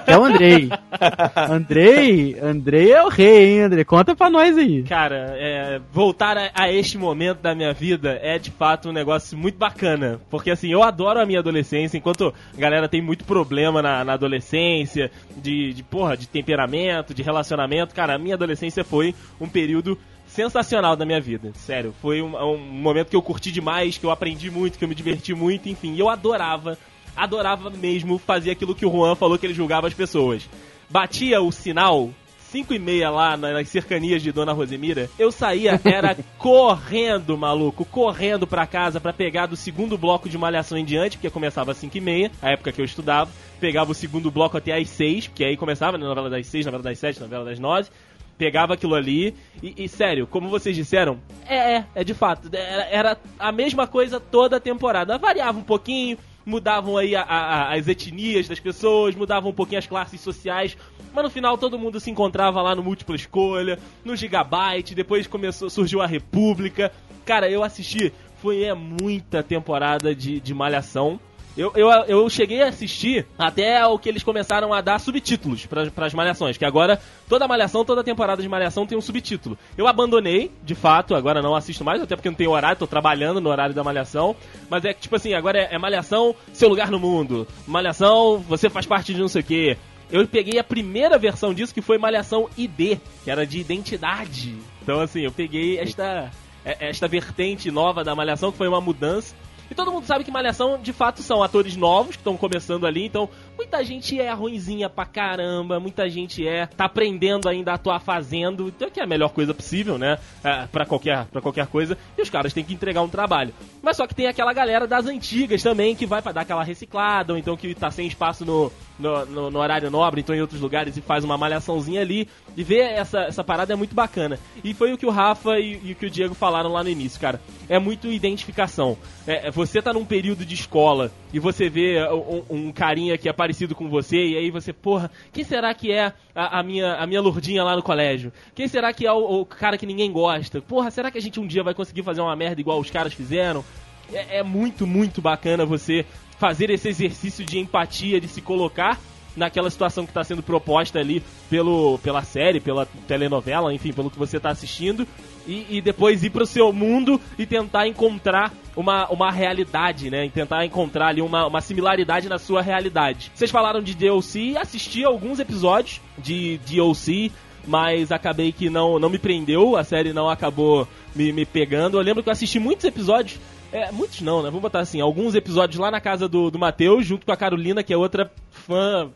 que 0.04 0.10
é 0.10 0.18
o 0.18 0.24
Andrei. 0.24 0.68
Andrei, 1.36 2.36
Andrei 2.42 2.92
é 2.92 3.02
o 3.04 3.08
rei, 3.08 3.54
hein, 3.54 3.62
Andrei? 3.62 3.84
Conta 3.84 4.16
pra 4.16 4.28
nós 4.28 4.56
aí. 4.56 4.82
Cara, 4.82 5.34
é, 5.36 5.80
voltar 5.92 6.36
a, 6.36 6.50
a 6.54 6.72
este 6.72 6.98
momento 6.98 7.40
da 7.40 7.54
minha 7.54 7.72
vida 7.72 8.18
é 8.22 8.38
de 8.38 8.47
fato 8.50 8.88
um 8.88 8.92
negócio 8.92 9.36
muito 9.36 9.58
bacana. 9.58 10.20
Porque 10.30 10.50
assim, 10.50 10.70
eu 10.70 10.82
adoro 10.82 11.20
a 11.20 11.26
minha 11.26 11.38
adolescência, 11.38 11.96
enquanto 11.96 12.32
a 12.56 12.60
galera 12.60 12.88
tem 12.88 13.02
muito 13.02 13.24
problema 13.24 13.80
na, 13.82 14.04
na 14.04 14.12
adolescência, 14.14 15.10
de, 15.36 15.72
de, 15.72 15.82
porra, 15.82 16.16
de 16.16 16.28
temperamento, 16.28 17.14
de 17.14 17.22
relacionamento. 17.22 17.94
Cara, 17.94 18.14
a 18.14 18.18
minha 18.18 18.34
adolescência 18.34 18.84
foi 18.84 19.14
um 19.40 19.48
período 19.48 19.98
sensacional 20.26 20.94
da 20.94 21.04
minha 21.04 21.20
vida. 21.20 21.52
Sério, 21.54 21.94
foi 22.00 22.22
um, 22.22 22.36
um 22.36 22.58
momento 22.58 23.08
que 23.08 23.16
eu 23.16 23.22
curti 23.22 23.50
demais, 23.50 23.98
que 23.98 24.04
eu 24.04 24.10
aprendi 24.10 24.50
muito, 24.50 24.78
que 24.78 24.84
eu 24.84 24.88
me 24.88 24.94
diverti 24.94 25.34
muito, 25.34 25.68
enfim, 25.68 25.96
eu 25.96 26.08
adorava, 26.08 26.78
adorava 27.16 27.70
mesmo 27.70 28.18
fazer 28.18 28.50
aquilo 28.50 28.74
que 28.74 28.86
o 28.86 28.90
Juan 28.90 29.14
falou 29.14 29.38
que 29.38 29.46
ele 29.46 29.54
julgava 29.54 29.86
as 29.86 29.94
pessoas. 29.94 30.48
Batia 30.90 31.40
o 31.40 31.50
sinal 31.50 32.10
5 32.50 32.72
e 32.74 32.78
meia 32.78 33.10
lá 33.10 33.36
na- 33.36 33.52
nas 33.52 33.68
cercanias 33.68 34.22
de 34.22 34.32
Dona 34.32 34.52
Rosemira, 34.52 35.08
eu 35.18 35.30
saía, 35.30 35.80
era 35.84 36.16
correndo, 36.38 37.36
maluco, 37.36 37.84
correndo 37.84 38.46
pra 38.46 38.66
casa 38.66 39.00
pra 39.00 39.12
pegar 39.12 39.46
do 39.46 39.56
segundo 39.56 39.98
bloco 39.98 40.28
de 40.28 40.38
malhação 40.38 40.76
em 40.78 40.84
diante, 40.84 41.16
porque 41.16 41.30
começava 41.30 41.72
às 41.72 41.76
5 41.78 41.96
e 41.96 42.00
meia, 42.00 42.30
a 42.42 42.50
época 42.50 42.72
que 42.72 42.80
eu 42.80 42.84
estudava, 42.84 43.30
pegava 43.60 43.90
o 43.90 43.94
segundo 43.94 44.30
bloco 44.30 44.56
até 44.56 44.76
às 44.76 44.88
6, 44.88 45.28
porque 45.28 45.44
aí 45.44 45.56
começava 45.56 45.98
na 45.98 46.06
novela 46.06 46.30
das 46.30 46.46
6, 46.46 46.64
novela 46.66 46.82
das 46.82 46.98
7, 46.98 47.20
novela 47.20 47.44
das 47.44 47.58
9, 47.58 47.90
pegava 48.38 48.74
aquilo 48.74 48.94
ali 48.94 49.34
e, 49.62 49.74
e, 49.84 49.88
sério, 49.88 50.24
como 50.26 50.48
vocês 50.48 50.74
disseram, 50.76 51.18
é, 51.46 51.76
é, 51.78 51.84
é 51.96 52.04
de 52.04 52.14
fato, 52.14 52.48
era, 52.52 52.84
era 52.84 53.18
a 53.38 53.50
mesma 53.50 53.86
coisa 53.86 54.20
toda 54.20 54.56
a 54.56 54.60
temporada, 54.60 55.18
variava 55.18 55.58
um 55.58 55.62
pouquinho, 55.62 56.16
mudavam 56.48 56.96
aí 56.96 57.14
a- 57.14 57.22
a- 57.22 57.74
as 57.74 57.86
etnias 57.86 58.48
das 58.48 58.58
pessoas, 58.58 59.14
mudavam 59.14 59.50
um 59.50 59.54
pouquinho 59.54 59.78
as 59.78 59.86
classes 59.86 60.20
sociais, 60.20 60.76
mas 61.12 61.22
no 61.24 61.30
final 61.30 61.58
todo 61.58 61.78
mundo 61.78 62.00
se 62.00 62.10
encontrava 62.10 62.62
lá 62.62 62.74
no 62.74 62.82
múltipla 62.82 63.14
escolha, 63.14 63.78
no 64.04 64.16
Gigabyte, 64.16 64.94
depois 64.94 65.26
começou, 65.26 65.68
surgiu 65.68 66.00
a 66.00 66.06
República. 66.06 66.90
Cara, 67.26 67.50
eu 67.50 67.62
assisti, 67.62 68.12
foi 68.40 68.62
é, 68.64 68.72
muita 68.74 69.42
temporada 69.42 70.14
de, 70.14 70.40
de 70.40 70.54
Malhação. 70.54 71.20
Eu, 71.58 71.72
eu, 71.74 71.90
eu 72.06 72.30
cheguei 72.30 72.62
a 72.62 72.68
assistir 72.68 73.26
até 73.36 73.84
o 73.84 73.98
que 73.98 74.08
eles 74.08 74.22
começaram 74.22 74.72
a 74.72 74.80
dar 74.80 75.00
subtítulos 75.00 75.66
para 75.66 76.06
as 76.06 76.14
malhações, 76.14 76.56
que 76.56 76.64
agora 76.64 77.00
toda 77.28 77.48
malhação, 77.48 77.84
toda 77.84 78.04
temporada 78.04 78.40
de 78.40 78.48
malhação 78.48 78.86
tem 78.86 78.96
um 78.96 79.00
subtítulo. 79.00 79.58
Eu 79.76 79.88
abandonei, 79.88 80.52
de 80.62 80.76
fato, 80.76 81.16
agora 81.16 81.42
não 81.42 81.56
assisto 81.56 81.84
mais, 81.84 82.00
até 82.00 82.14
porque 82.14 82.28
não 82.30 82.36
tenho 82.36 82.52
horário, 82.52 82.78
tô 82.78 82.86
trabalhando 82.86 83.40
no 83.40 83.50
horário 83.50 83.74
da 83.74 83.82
malhação. 83.82 84.36
Mas 84.70 84.84
é 84.84 84.94
que, 84.94 85.00
tipo 85.00 85.16
assim, 85.16 85.34
agora 85.34 85.58
é, 85.58 85.74
é 85.74 85.78
malhação, 85.78 86.32
seu 86.52 86.68
lugar 86.68 86.92
no 86.92 86.98
mundo. 87.00 87.44
Malhação, 87.66 88.38
você 88.48 88.70
faz 88.70 88.86
parte 88.86 89.12
de 89.12 89.20
não 89.20 89.26
sei 89.28 89.42
o 89.42 89.44
quê. 89.44 89.76
Eu 90.12 90.26
peguei 90.28 90.60
a 90.60 90.64
primeira 90.64 91.18
versão 91.18 91.52
disso, 91.52 91.74
que 91.74 91.82
foi 91.82 91.98
Malhação 91.98 92.48
ID, 92.56 92.98
que 93.24 93.30
era 93.30 93.44
de 93.44 93.58
identidade. 93.58 94.56
Então, 94.80 95.00
assim, 95.00 95.22
eu 95.22 95.32
peguei 95.32 95.78
esta, 95.78 96.30
é- 96.64 96.88
esta 96.88 97.08
vertente 97.08 97.68
nova 97.70 98.04
da 98.04 98.14
Malhação, 98.14 98.50
que 98.52 98.56
foi 98.56 98.68
uma 98.68 98.80
mudança. 98.80 99.34
E 99.70 99.74
todo 99.74 99.92
mundo 99.92 100.06
sabe 100.06 100.24
que 100.24 100.30
Malhação, 100.30 100.80
de 100.80 100.92
fato, 100.92 101.22
são 101.22 101.42
atores 101.42 101.76
novos 101.76 102.16
que 102.16 102.20
estão 102.20 102.36
começando 102.36 102.86
ali, 102.86 103.04
então 103.04 103.28
muita 103.58 103.84
gente 103.84 104.18
é 104.18 104.32
ruinzinha 104.32 104.88
pra 104.88 105.04
caramba, 105.04 105.78
muita 105.80 106.08
gente 106.08 106.46
é 106.46 106.66
tá 106.66 106.84
aprendendo 106.86 107.48
ainda 107.48 107.72
a 107.72 107.74
atuar 107.74 108.00
fazendo, 108.00 108.68
então 108.68 108.88
que 108.90 109.00
é 109.00 109.02
a 109.02 109.06
melhor 109.06 109.30
coisa 109.30 109.52
possível, 109.52 109.98
né? 109.98 110.18
É, 110.42 110.66
pra 110.66 110.86
qualquer 110.86 111.26
para 111.26 111.42
qualquer 111.42 111.66
coisa, 111.66 111.98
e 112.16 112.22
os 112.22 112.30
caras 112.30 112.52
têm 112.54 112.64
que 112.64 112.72
entregar 112.72 113.02
um 113.02 113.08
trabalho. 113.08 113.52
Mas 113.82 113.96
só 113.96 114.06
que 114.06 114.14
tem 114.14 114.26
aquela 114.28 114.52
galera 114.52 114.86
das 114.86 115.06
antigas 115.06 115.62
também 115.62 115.94
que 115.96 116.06
vai 116.06 116.22
pra 116.22 116.32
dar 116.32 116.42
aquela 116.42 116.62
reciclada, 116.64 117.32
ou 117.32 117.38
então 117.38 117.56
que 117.56 117.74
tá 117.74 117.90
sem 117.90 118.06
espaço 118.06 118.44
no, 118.44 118.72
no, 118.98 119.26
no- 119.26 119.50
no 119.50 119.58
horário 119.58 119.90
nobre, 119.90 120.20
então 120.20 120.34
em 120.34 120.40
outros 120.40 120.60
lugares 120.60 120.96
e 120.96 121.00
faz 121.00 121.24
uma 121.24 121.36
malhaçãozinha 121.36 122.00
ali, 122.00 122.28
e 122.56 122.62
ver 122.62 122.80
essa, 122.92 123.20
essa 123.22 123.42
parada 123.44 123.72
é 123.72 123.76
muito 123.76 123.94
bacana. 123.94 124.38
E 124.62 124.72
foi 124.72 124.92
o 124.92 124.98
que 124.98 125.06
o 125.06 125.10
Rafa 125.10 125.58
e, 125.58 125.80
e 125.82 125.92
o 125.92 125.94
que 125.96 126.06
o 126.06 126.10
Diego 126.10 126.34
falaram 126.34 126.72
lá 126.72 126.82
no 126.84 126.88
início, 126.90 127.20
cara. 127.20 127.40
É 127.68 127.78
muito 127.78 128.06
identificação. 128.10 128.96
É, 129.26 129.48
é, 129.48 129.50
você 129.50 129.82
tá 129.82 129.92
num 129.92 130.04
período 130.04 130.44
de 130.44 130.54
escola 130.54 131.10
e 131.32 131.38
você 131.38 131.68
vê 131.68 132.02
um, 132.12 132.42
um 132.68 132.72
carinha 132.72 133.18
que 133.18 133.28
é 133.28 133.32
parecido 133.48 133.74
com 133.74 133.88
você, 133.88 134.16
e 134.26 134.36
aí 134.36 134.50
você, 134.50 134.74
porra, 134.74 135.10
quem 135.32 135.42
será 135.42 135.72
que 135.72 135.90
é 135.90 136.12
a, 136.34 136.58
a 136.58 136.62
minha, 136.62 136.96
a 136.96 137.06
minha 137.06 137.20
lurdinha 137.22 137.64
lá 137.64 137.74
no 137.74 137.82
colégio? 137.82 138.30
Quem 138.54 138.68
será 138.68 138.92
que 138.92 139.06
é 139.06 139.12
o, 139.12 139.40
o 139.40 139.46
cara 139.46 139.78
que 139.78 139.86
ninguém 139.86 140.12
gosta? 140.12 140.60
Porra, 140.60 140.90
será 140.90 141.10
que 141.10 141.16
a 141.16 141.20
gente 141.20 141.40
um 141.40 141.46
dia 141.46 141.62
vai 141.62 141.72
conseguir 141.72 142.02
fazer 142.02 142.20
uma 142.20 142.36
merda 142.36 142.60
igual 142.60 142.78
os 142.78 142.90
caras 142.90 143.14
fizeram? 143.14 143.64
É, 144.12 144.40
é 144.40 144.42
muito, 144.42 144.86
muito 144.86 145.22
bacana 145.22 145.64
você 145.64 146.04
fazer 146.38 146.68
esse 146.68 146.90
exercício 146.90 147.42
de 147.42 147.58
empatia, 147.58 148.20
de 148.20 148.28
se 148.28 148.42
colocar 148.42 149.00
naquela 149.38 149.70
situação 149.70 150.04
que 150.04 150.10
está 150.10 150.22
sendo 150.22 150.42
proposta 150.42 150.98
ali 150.98 151.22
pelo, 151.48 151.98
pela 151.98 152.22
série, 152.22 152.60
pela 152.60 152.86
telenovela, 153.06 153.72
enfim, 153.72 153.92
pelo 153.92 154.10
que 154.10 154.18
você 154.18 154.36
está 154.36 154.50
assistindo, 154.50 155.06
e, 155.46 155.78
e 155.78 155.80
depois 155.80 156.22
ir 156.22 156.30
pro 156.30 156.44
seu 156.44 156.72
mundo 156.72 157.20
e 157.38 157.46
tentar 157.46 157.88
encontrar 157.88 158.52
uma, 158.76 159.08
uma 159.08 159.30
realidade, 159.30 160.10
né? 160.10 160.26
E 160.26 160.30
tentar 160.30 160.64
encontrar 160.66 161.08
ali 161.08 161.22
uma, 161.22 161.46
uma 161.46 161.60
similaridade 161.60 162.28
na 162.28 162.38
sua 162.38 162.60
realidade. 162.60 163.32
Vocês 163.34 163.50
falaram 163.50 163.82
de 163.82 163.94
DLC, 163.94 164.54
assisti 164.56 165.04
alguns 165.04 165.38
episódios 165.40 166.00
de 166.18 166.58
DLC, 166.58 167.32
mas 167.66 168.12
acabei 168.12 168.52
que 168.52 168.68
não, 168.68 168.98
não 168.98 169.08
me 169.08 169.18
prendeu, 169.18 169.76
a 169.76 169.84
série 169.84 170.12
não 170.12 170.28
acabou 170.28 170.86
me, 171.14 171.32
me 171.32 171.46
pegando. 171.46 171.98
Eu 171.98 172.02
lembro 172.02 172.22
que 172.22 172.28
eu 172.28 172.32
assisti 172.32 172.58
muitos 172.58 172.84
episódios. 172.84 173.40
É, 173.72 173.92
muitos 173.92 174.20
não, 174.22 174.42
né? 174.42 174.48
Vamos 174.48 174.62
botar 174.62 174.80
assim, 174.80 175.00
alguns 175.00 175.34
episódios 175.34 175.78
lá 175.78 175.90
na 175.90 176.00
casa 176.00 176.26
do, 176.28 176.50
do 176.50 176.58
Matheus, 176.58 177.06
junto 177.06 177.26
com 177.26 177.32
a 177.32 177.36
Carolina, 177.36 177.82
que 177.82 177.92
é 177.92 177.96
outra 177.96 178.30
fã 178.50 179.10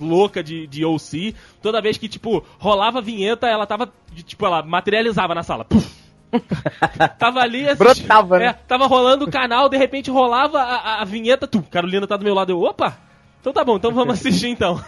louca 0.00 0.42
de, 0.42 0.66
de 0.66 0.84
OC. 0.84 1.34
Toda 1.62 1.80
vez 1.80 1.96
que, 1.96 2.08
tipo, 2.08 2.44
rolava 2.58 2.98
a 2.98 3.02
vinheta, 3.02 3.46
ela 3.46 3.66
tava, 3.66 3.92
tipo, 4.24 4.44
ela 4.46 4.62
materializava 4.62 5.34
na 5.34 5.42
sala. 5.42 5.64
Puf! 5.64 6.04
tava 7.18 7.40
ali, 7.40 7.66
assisti- 7.68 8.02
Brotava, 8.02 8.38
né? 8.38 8.46
é, 8.46 8.52
tava 8.52 8.86
rolando 8.86 9.24
o 9.24 9.30
canal, 9.30 9.68
de 9.68 9.76
repente 9.76 10.10
rolava 10.10 10.58
a, 10.60 11.02
a- 11.02 11.04
vinheta, 11.04 11.46
tu, 11.46 11.62
Carolina 11.62 12.06
tá 12.06 12.16
do 12.16 12.24
meu 12.24 12.34
lado, 12.34 12.50
eu, 12.50 12.60
opa! 12.60 12.96
Então 13.40 13.52
tá 13.52 13.62
bom, 13.64 13.76
então 13.76 13.92
vamos 13.92 14.14
assistir 14.18 14.48
então. 14.48 14.82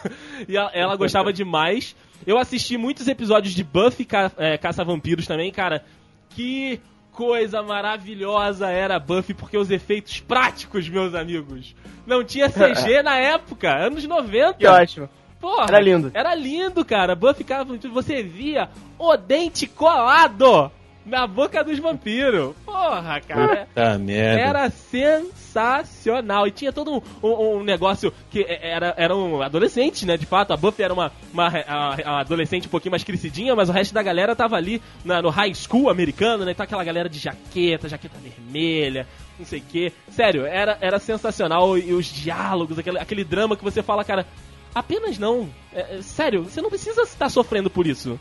E 0.49 0.57
ela, 0.57 0.71
ela 0.73 0.97
gostava 0.97 1.33
demais. 1.33 1.95
Eu 2.27 2.39
assisti 2.39 2.77
muitos 2.77 3.07
episódios 3.07 3.55
de 3.55 3.63
Buffy 3.63 4.05
Ca 4.05 4.33
é, 4.39 4.57
Caça-Vampiros 4.59 5.27
também, 5.27 5.53
cara. 5.53 5.85
Que 6.31 6.81
coisa 7.17 7.63
maravilhosa 7.63 8.69
era 8.69 8.99
Buffy, 8.99 9.35
porque 9.35 9.57
os 9.57 9.71
efeitos 9.71 10.21
práticos, 10.21 10.87
meus 10.87 11.15
amigos. 11.15 11.75
Não 12.07 12.23
tinha 12.23 12.51
CG 12.51 13.01
na 13.03 13.17
época, 13.17 13.75
anos 13.75 14.05
90. 14.05 14.55
Que 14.55 14.67
ótimo. 14.67 15.09
Porra, 15.41 15.65
Era 15.69 15.81
lindo. 15.81 16.11
Era 16.13 16.35
lindo, 16.35 16.85
cara. 16.85 17.17
Buffy 17.17 17.43
Caça-Vampiros, 17.43 17.93
você 17.93 18.23
via 18.23 18.69
o 18.99 19.17
dente 19.17 19.67
colado 19.67 20.71
na 21.07 21.27
boca 21.27 21.63
dos 21.65 21.79
vampiros. 21.79 22.55
Porra, 22.65 23.21
cara. 23.21 23.69
Tá 23.75 23.97
merda. 23.97 24.41
Era 24.41 24.71
sensacional. 24.71 26.47
E 26.47 26.51
tinha 26.51 26.73
todo 26.73 26.93
um, 26.97 27.01
um- 27.23 27.57
um 27.59 27.63
negócio 27.65 28.13
que 28.31 28.45
era, 28.49 28.93
eram 28.97 29.41
adolescentes, 29.43 30.03
né? 30.03 30.17
De 30.17 30.27
fato, 30.27 30.53
a 30.53 30.57
Buffy 30.57 30.83
era 30.85 30.93
uma, 30.93 31.13
uma, 31.33 31.47
a- 31.49 31.97
a 32.05 32.21
adolescente 32.21 32.67
um 32.67 32.71
pouquinho 32.71 32.91
mais 32.91 33.05
crescidinha, 33.05 33.55
mas 33.55 33.69
o 33.69 33.73
resto 33.73 33.95
da 33.95 34.03
galera 34.03 34.35
tava 34.37 34.57
ali 34.57 34.83
na- 35.05 35.23
no 35.23 35.31
high 35.31 35.55
school 35.55 35.89
americano, 35.89 36.45
né? 36.45 36.51
Então 36.53 36.65
aquela 36.65 36.85
galera 36.85 37.09
de 37.09 37.19
jaqueta, 37.19 37.89
jaqueta 37.89 38.17
vermelha, 38.19 39.07
não 39.39 39.47
sei 39.47 39.61
o 39.61 39.63
quê. 39.63 39.93
Sério, 40.11 40.45
era, 40.45 40.77
era 40.81 40.99
sensacional. 40.99 41.79
E 41.79 41.93
os 41.93 42.07
diálogos, 42.07 42.79
aquele, 42.79 42.99
aquele 42.99 43.25
drama 43.25 43.57
que 43.57 43.65
você 43.65 43.83
fala, 43.83 44.05
cara, 44.05 44.27
apenas 44.75 45.19
não. 45.19 45.49
É, 45.73 45.97
é, 45.99 46.03
sério, 46.03 46.43
você 46.45 46.61
não 46.61 46.69
precisa 46.71 47.03
estar 47.03 47.29
sofrendo 47.29 47.71
por 47.71 47.87
isso. 47.87 48.19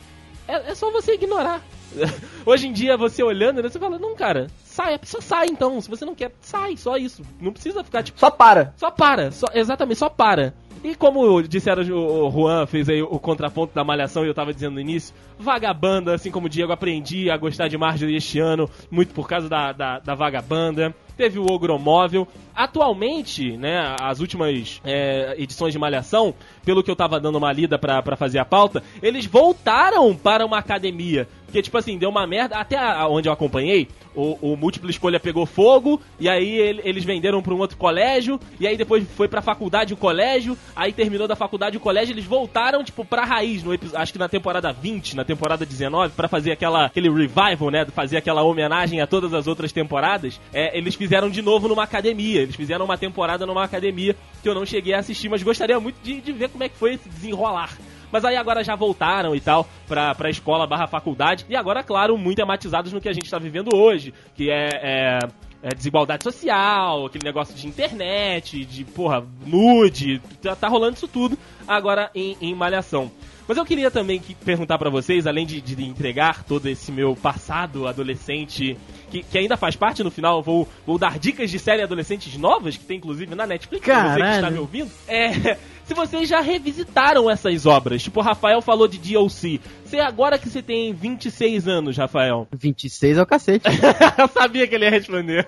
É, 0.47 0.71
é 0.71 0.75
só 0.75 0.91
você 0.91 1.13
ignorar. 1.13 1.61
Hoje 2.45 2.67
em 2.67 2.73
dia, 2.73 2.97
você 2.97 3.23
olhando, 3.23 3.61
né, 3.61 3.69
você 3.69 3.79
fala, 3.79 3.97
não, 3.97 4.15
cara, 4.15 4.47
sai, 4.63 4.99
só 5.03 5.21
sai 5.21 5.47
então. 5.47 5.79
Se 5.81 5.89
você 5.89 6.05
não 6.05 6.15
quer, 6.15 6.31
sai, 6.41 6.77
só 6.77 6.97
isso. 6.97 7.23
Não 7.39 7.51
precisa 7.51 7.83
ficar, 7.83 8.03
tipo, 8.03 8.19
Só 8.19 8.29
para. 8.29 8.73
só 8.77 8.91
para, 8.91 9.31
só, 9.31 9.47
exatamente, 9.53 9.99
só 9.99 10.09
para. 10.09 10.53
E 10.83 10.93
como 10.93 11.41
disseram, 11.41 11.81
o 11.81 12.29
Juan 12.29 12.67
fez 12.67 12.87
aí 12.89 13.01
o 13.01 13.17
contraponto 13.17 13.73
da 13.73 13.83
malhação 13.83 14.23
e 14.23 14.27
eu 14.27 14.35
tava 14.35 14.53
dizendo 14.53 14.75
no 14.75 14.79
início, 14.79 15.15
vagabanda, 15.39 16.13
assim 16.13 16.29
como 16.29 16.45
o 16.45 16.49
Diego, 16.49 16.71
aprendi 16.71 17.31
a 17.31 17.37
gostar 17.37 17.67
de 17.67 17.75
Marjorie 17.75 18.17
este 18.17 18.39
ano, 18.39 18.69
muito 18.91 19.11
por 19.11 19.27
causa 19.27 19.49
da, 19.49 19.71
da, 19.71 19.99
da 19.99 20.13
vagabanda 20.13 20.93
teve 21.15 21.39
o 21.39 21.45
Ogromóvel. 21.45 22.27
Atualmente, 22.53 23.57
né, 23.57 23.95
as 23.99 24.19
últimas 24.19 24.81
é, 24.83 25.35
edições 25.37 25.73
de 25.73 25.79
Malhação, 25.79 26.33
pelo 26.63 26.83
que 26.83 26.89
eu 26.89 26.95
tava 26.95 27.19
dando 27.19 27.37
uma 27.37 27.51
lida 27.51 27.77
para 27.77 28.15
fazer 28.15 28.39
a 28.39 28.45
pauta, 28.45 28.81
eles 29.01 29.25
voltaram 29.25 30.15
para 30.15 30.45
uma 30.45 30.57
academia. 30.57 31.27
Porque, 31.55 31.63
tipo 31.63 31.77
assim, 31.77 31.97
deu 31.97 32.09
uma 32.09 32.27
merda. 32.27 32.57
Até 32.57 32.77
onde 33.05 33.29
eu 33.29 33.31
acompanhei, 33.31 33.87
o, 34.13 34.37
o 34.41 34.57
múltipla 34.57 34.89
escolha 34.89 35.21
pegou 35.21 35.45
fogo, 35.45 36.01
e 36.19 36.27
aí 36.27 36.57
ele, 36.57 36.81
eles 36.83 37.05
venderam 37.05 37.41
para 37.41 37.53
um 37.53 37.59
outro 37.59 37.77
colégio, 37.77 38.37
e 38.59 38.67
aí 38.67 38.75
depois 38.75 39.07
foi 39.15 39.29
pra 39.29 39.41
faculdade 39.41 39.93
o 39.93 39.97
colégio, 39.97 40.57
aí 40.75 40.91
terminou 40.91 41.29
da 41.29 41.35
faculdade 41.35 41.77
o 41.77 41.79
colégio, 41.79 42.11
eles 42.11 42.25
voltaram, 42.25 42.83
tipo, 42.83 43.05
pra 43.05 43.23
raiz, 43.23 43.63
no 43.63 43.71
acho 43.93 44.11
que 44.11 44.19
na 44.19 44.27
temporada 44.27 44.73
20, 44.73 45.15
na 45.15 45.23
temporada 45.23 45.65
19, 45.65 46.13
para 46.13 46.27
fazer 46.27 46.51
aquela, 46.51 46.87
aquele 46.87 47.09
revival, 47.09 47.71
né? 47.71 47.85
Fazer 47.85 48.17
aquela 48.17 48.43
homenagem 48.43 48.99
a 48.99 49.07
todas 49.07 49.33
as 49.33 49.47
outras 49.47 49.71
temporadas. 49.71 50.41
É, 50.53 50.77
eles 50.77 50.95
fizeram 50.95 51.29
de 51.29 51.41
novo 51.41 51.69
numa 51.69 51.83
academia. 51.83 52.41
Eles 52.41 52.57
fizeram 52.57 52.83
uma 52.83 52.97
temporada 52.97 53.45
numa 53.45 53.63
academia 53.63 54.13
que 54.43 54.49
eu 54.49 54.53
não 54.53 54.65
cheguei 54.65 54.93
a 54.93 54.99
assistir, 54.99 55.29
mas 55.29 55.41
gostaria 55.41 55.79
muito 55.79 55.95
de, 56.03 56.19
de 56.19 56.33
ver 56.33 56.49
como 56.49 56.65
é 56.65 56.69
que 56.69 56.75
foi 56.75 56.95
esse 56.95 57.07
desenrolar. 57.07 57.77
Mas 58.11 58.25
aí 58.25 58.35
agora 58.35 58.63
já 58.63 58.75
voltaram 58.75 59.35
e 59.35 59.39
tal 59.39 59.67
pra, 59.87 60.13
pra 60.15 60.29
escola 60.29 60.67
barra 60.67 60.87
faculdade. 60.87 61.45
E 61.49 61.55
agora, 61.55 61.83
claro, 61.83 62.17
muito 62.17 62.37
tematizados 62.37 62.93
no 62.93 63.01
que 63.01 63.09
a 63.09 63.13
gente 63.13 63.29
tá 63.29 63.39
vivendo 63.39 63.75
hoje, 63.75 64.13
que 64.35 64.49
é, 64.49 64.69
é 64.81 65.19
é, 65.65 65.73
desigualdade 65.73 66.23
social, 66.23 67.07
aquele 67.07 67.25
negócio 67.25 67.55
de 67.55 67.67
internet, 67.67 68.63
de, 68.63 68.85
porra, 68.85 69.25
nude, 69.47 70.21
tá, 70.39 70.55
tá 70.55 70.67
rolando 70.67 70.93
isso 70.93 71.07
tudo 71.07 71.35
agora 71.67 72.11
em, 72.13 72.37
em 72.39 72.53
Malhação. 72.53 73.11
Mas 73.47 73.57
eu 73.57 73.65
queria 73.65 73.89
também 73.89 74.19
que, 74.19 74.35
perguntar 74.35 74.77
para 74.77 74.91
vocês, 74.91 75.25
além 75.25 75.43
de, 75.43 75.59
de, 75.61 75.83
entregar 75.83 76.43
todo 76.43 76.67
esse 76.67 76.91
meu 76.91 77.15
passado 77.15 77.87
adolescente, 77.87 78.77
que, 79.09 79.23
que 79.23 79.37
ainda 79.39 79.57
faz 79.57 79.75
parte 79.75 80.03
no 80.03 80.11
final, 80.11 80.43
vou, 80.43 80.67
vou 80.85 80.99
dar 80.99 81.17
dicas 81.17 81.49
de 81.49 81.57
série 81.57 81.81
adolescentes 81.81 82.37
novas, 82.37 82.77
que 82.77 82.85
tem 82.85 82.97
inclusive 82.97 83.35
na 83.35 83.47
Netflix, 83.47 83.85
pra 83.85 84.13
você 84.13 84.21
que 84.21 84.29
está 84.35 84.51
me 84.51 84.59
ouvindo. 84.59 84.91
É, 85.07 85.57
se 85.85 85.93
vocês 85.93 86.27
já 86.27 86.41
revisitaram 86.41 87.29
essas 87.29 87.65
obras, 87.65 88.01
tipo 88.01 88.19
o 88.19 88.23
Rafael 88.23 88.61
falou 88.61 88.87
de 88.87 88.97
DLC. 88.97 89.59
Você 89.83 89.99
agora 89.99 90.37
que 90.37 90.49
você 90.49 90.61
tem 90.61 90.93
26 90.93 91.67
anos, 91.67 91.97
Rafael. 91.97 92.47
26 92.51 93.17
é 93.17 93.21
o 93.21 93.25
cacete. 93.25 93.65
eu 94.17 94.27
sabia 94.27 94.67
que 94.67 94.75
ele 94.75 94.85
ia 94.85 94.91
responder. 94.91 95.47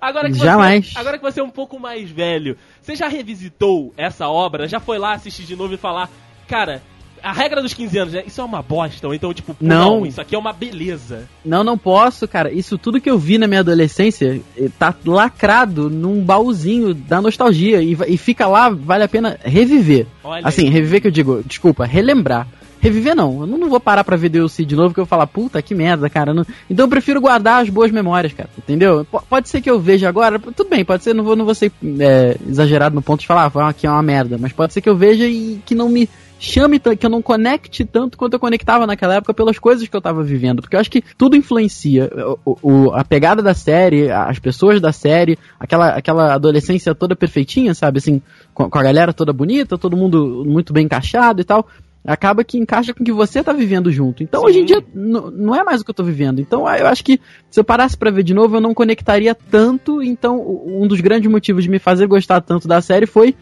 Agora 0.00 0.28
que 0.28 0.34
Jamais. 0.34 0.92
Você, 0.92 0.98
agora 0.98 1.18
que 1.18 1.24
você 1.24 1.40
é 1.40 1.44
um 1.44 1.50
pouco 1.50 1.78
mais 1.78 2.08
velho, 2.10 2.56
você 2.80 2.94
já 2.94 3.08
revisitou 3.08 3.92
essa 3.96 4.28
obra? 4.28 4.68
Já 4.68 4.78
foi 4.78 4.98
lá 4.98 5.12
assistir 5.12 5.42
de 5.42 5.56
novo 5.56 5.74
e 5.74 5.78
falar, 5.78 6.08
cara, 6.46 6.80
a 7.24 7.32
regra 7.32 7.62
dos 7.62 7.72
15 7.72 7.98
anos, 7.98 8.12
né? 8.12 8.22
Isso 8.26 8.40
é 8.40 8.44
uma 8.44 8.60
bosta. 8.60 9.06
Ou 9.08 9.14
então, 9.14 9.32
tipo, 9.32 9.56
não. 9.58 10.00
não. 10.00 10.06
isso 10.06 10.20
aqui 10.20 10.34
é 10.34 10.38
uma 10.38 10.52
beleza. 10.52 11.26
Não, 11.42 11.64
não 11.64 11.78
posso, 11.78 12.28
cara. 12.28 12.52
Isso 12.52 12.76
tudo 12.76 13.00
que 13.00 13.08
eu 13.08 13.18
vi 13.18 13.38
na 13.38 13.48
minha 13.48 13.60
adolescência 13.60 14.42
eh, 14.56 14.68
tá 14.78 14.94
lacrado 15.06 15.88
num 15.88 16.22
baúzinho 16.22 16.92
da 16.92 17.22
nostalgia. 17.22 17.82
E, 17.82 17.96
e 18.08 18.16
fica 18.18 18.46
lá, 18.46 18.68
vale 18.68 19.04
a 19.04 19.08
pena 19.08 19.38
reviver. 19.42 20.06
Olha 20.22 20.46
assim, 20.46 20.64
aí. 20.64 20.68
reviver 20.68 21.00
que 21.00 21.06
eu 21.06 21.12
digo, 21.12 21.42
desculpa, 21.46 21.86
relembrar. 21.86 22.46
Reviver 22.84 23.16
não, 23.16 23.40
eu 23.40 23.46
não 23.46 23.70
vou 23.70 23.80
parar 23.80 24.04
pra 24.04 24.14
ver 24.14 24.28
DLC 24.28 24.62
de 24.62 24.76
novo 24.76 24.92
que 24.92 25.00
eu 25.00 25.06
falar, 25.06 25.26
puta 25.26 25.62
que 25.62 25.74
merda, 25.74 26.10
cara. 26.10 26.34
Não... 26.34 26.44
Então 26.68 26.84
eu 26.84 26.90
prefiro 26.90 27.18
guardar 27.18 27.62
as 27.62 27.70
boas 27.70 27.90
memórias, 27.90 28.34
cara, 28.34 28.50
entendeu? 28.58 29.06
P 29.06 29.18
pode 29.26 29.48
ser 29.48 29.62
que 29.62 29.70
eu 29.70 29.80
veja 29.80 30.06
agora, 30.06 30.38
tudo 30.38 30.68
bem, 30.68 30.84
pode 30.84 31.02
ser, 31.02 31.14
não 31.14 31.24
vou, 31.24 31.34
não 31.34 31.46
vou 31.46 31.54
ser 31.54 31.72
é, 31.98 32.36
exagerado 32.46 32.94
no 32.94 33.00
ponto 33.00 33.20
de 33.20 33.26
falar, 33.26 33.50
ah, 33.54 33.68
aqui 33.70 33.86
é 33.86 33.90
uma 33.90 34.02
merda, 34.02 34.36
mas 34.38 34.52
pode 34.52 34.74
ser 34.74 34.82
que 34.82 34.88
eu 34.90 34.94
veja 34.94 35.26
e 35.26 35.62
que 35.64 35.74
não 35.74 35.88
me 35.88 36.06
chame, 36.38 36.78
que 36.78 37.06
eu 37.06 37.10
não 37.10 37.22
conecte 37.22 37.84
tanto 37.84 38.18
quanto 38.18 38.34
eu 38.34 38.40
conectava 38.40 38.86
naquela 38.86 39.14
época 39.14 39.34
pelas 39.34 39.58
coisas 39.58 39.86
que 39.88 39.96
eu 39.96 40.00
tava 40.00 40.22
vivendo. 40.22 40.60
Porque 40.60 40.76
eu 40.76 40.80
acho 40.80 40.90
que 40.90 41.02
tudo 41.16 41.36
influencia. 41.36 42.10
O, 42.44 42.58
o, 42.62 42.92
a 42.92 43.04
pegada 43.04 43.42
da 43.42 43.54
série, 43.54 44.10
as 44.10 44.38
pessoas 44.38 44.80
da 44.80 44.92
série, 44.92 45.38
aquela, 45.58 45.90
aquela 45.90 46.34
adolescência 46.34 46.94
toda 46.94 47.16
perfeitinha, 47.16 47.74
sabe? 47.74 47.98
Assim, 47.98 48.20
com, 48.52 48.68
com 48.68 48.78
a 48.78 48.82
galera 48.82 49.12
toda 49.12 49.32
bonita, 49.32 49.78
todo 49.78 49.96
mundo 49.96 50.44
muito 50.46 50.72
bem 50.72 50.84
encaixado 50.84 51.40
e 51.40 51.44
tal 51.44 51.66
acaba 52.06 52.44
que 52.44 52.58
encaixa 52.58 52.92
com 52.92 53.02
o 53.02 53.06
que 53.06 53.12
você 53.12 53.42
tá 53.42 53.52
vivendo 53.52 53.90
junto. 53.90 54.22
Então, 54.22 54.42
Sim. 54.42 54.46
hoje 54.46 54.58
em 54.60 54.64
dia, 54.64 54.84
não 54.94 55.54
é 55.54 55.64
mais 55.64 55.80
o 55.80 55.84
que 55.84 55.90
eu 55.90 55.94
tô 55.94 56.04
vivendo. 56.04 56.38
Então, 56.38 56.68
eu 56.68 56.86
acho 56.86 57.02
que 57.02 57.18
se 57.50 57.58
eu 57.58 57.64
parasse 57.64 57.96
para 57.96 58.10
ver 58.10 58.22
de 58.22 58.34
novo, 58.34 58.56
eu 58.56 58.60
não 58.60 58.74
conectaria 58.74 59.34
tanto. 59.34 60.02
Então, 60.02 60.38
um 60.66 60.86
dos 60.86 61.00
grandes 61.00 61.30
motivos 61.30 61.64
de 61.64 61.70
me 61.70 61.78
fazer 61.78 62.06
gostar 62.06 62.42
tanto 62.42 62.68
da 62.68 62.82
série 62.82 63.06
foi 63.06 63.34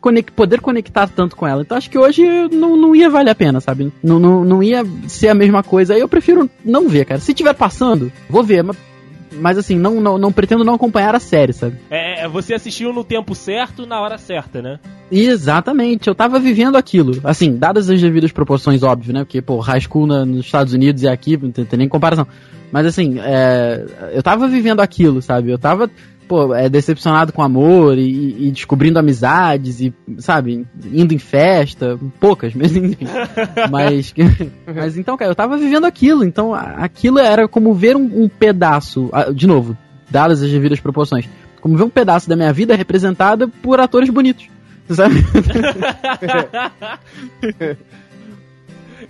conect, 0.00 0.32
poder 0.32 0.60
conectar 0.60 1.08
tanto 1.08 1.36
com 1.36 1.46
ela. 1.46 1.62
Então 1.62 1.76
acho 1.76 1.90
que 1.90 1.98
hoje 1.98 2.22
não, 2.50 2.76
não 2.76 2.94
ia 2.94 3.10
valer 3.10 3.30
a 3.30 3.34
pena, 3.34 3.60
sabe? 3.60 3.92
Não, 4.02 4.18
não, 4.18 4.44
não 4.44 4.62
ia 4.62 4.84
ser 5.06 5.28
a 5.28 5.34
mesma 5.34 5.62
coisa. 5.62 5.96
Eu 5.96 6.08
prefiro 6.08 6.50
não 6.64 6.88
ver, 6.88 7.04
cara. 7.04 7.20
Se 7.20 7.34
tiver 7.34 7.54
passando, 7.54 8.10
vou 8.28 8.42
ver, 8.42 8.62
mas 8.62 8.76
mas 9.32 9.56
assim, 9.56 9.78
não, 9.78 10.00
não, 10.00 10.18
não, 10.18 10.32
pretendo 10.32 10.64
não 10.64 10.74
acompanhar 10.74 11.14
a 11.14 11.20
série, 11.20 11.52
sabe? 11.52 11.76
É, 11.88 12.24
é, 12.24 12.28
você 12.28 12.52
assistiu 12.52 12.92
no 12.92 13.04
tempo 13.04 13.34
certo, 13.34 13.86
na 13.86 14.00
hora 14.00 14.18
certa, 14.18 14.60
né? 14.60 14.78
Exatamente, 15.10 16.08
eu 16.08 16.14
tava 16.14 16.38
vivendo 16.38 16.76
aquilo. 16.76 17.20
Assim, 17.24 17.56
dadas 17.56 17.88
as 17.88 18.00
devidas 18.00 18.32
proporções, 18.32 18.82
óbvio, 18.82 19.14
né? 19.14 19.20
Porque, 19.20 19.40
pô, 19.40 19.58
high 19.60 19.80
school 19.80 20.06
na, 20.06 20.24
nos 20.24 20.46
Estados 20.46 20.74
Unidos 20.74 21.02
e 21.02 21.08
aqui, 21.08 21.36
não 21.36 21.52
tem, 21.52 21.64
tem 21.64 21.78
nem 21.78 21.88
comparação. 21.88 22.26
Mas 22.72 22.86
assim, 22.86 23.18
é, 23.20 23.84
eu 24.12 24.22
tava 24.22 24.46
vivendo 24.46 24.80
aquilo, 24.80 25.20
sabe? 25.22 25.50
Eu 25.50 25.58
tava 25.58 25.90
pô, 26.30 26.54
é 26.54 26.68
decepcionado 26.68 27.32
com 27.32 27.42
amor 27.42 27.98
e, 27.98 28.46
e, 28.46 28.52
descobrindo 28.52 29.00
amizades 29.00 29.80
e, 29.80 29.92
sabe, 30.18 30.64
indo 30.92 31.12
em 31.12 31.18
festa, 31.18 31.98
poucas, 32.20 32.54
mas 32.54 32.76
enfim. 32.76 33.04
mas, 33.68 34.14
mas 34.72 34.96
então, 34.96 35.16
cara, 35.16 35.32
eu 35.32 35.34
tava 35.34 35.56
vivendo 35.58 35.86
aquilo, 35.86 36.22
então 36.22 36.54
aquilo 36.54 37.18
era 37.18 37.48
como 37.48 37.74
ver 37.74 37.96
um, 37.96 38.22
um 38.22 38.28
pedaço, 38.28 39.10
de 39.34 39.48
novo, 39.48 39.76
dadas 40.08 40.40
as 40.40 40.48
devidas 40.48 40.78
proporções, 40.78 41.28
como 41.60 41.76
ver 41.76 41.82
um 41.82 41.90
pedaço 41.90 42.28
da 42.28 42.36
minha 42.36 42.52
vida 42.52 42.76
representada 42.76 43.48
por 43.48 43.80
atores 43.80 44.08
bonitos, 44.08 44.46
sabe? 44.88 45.16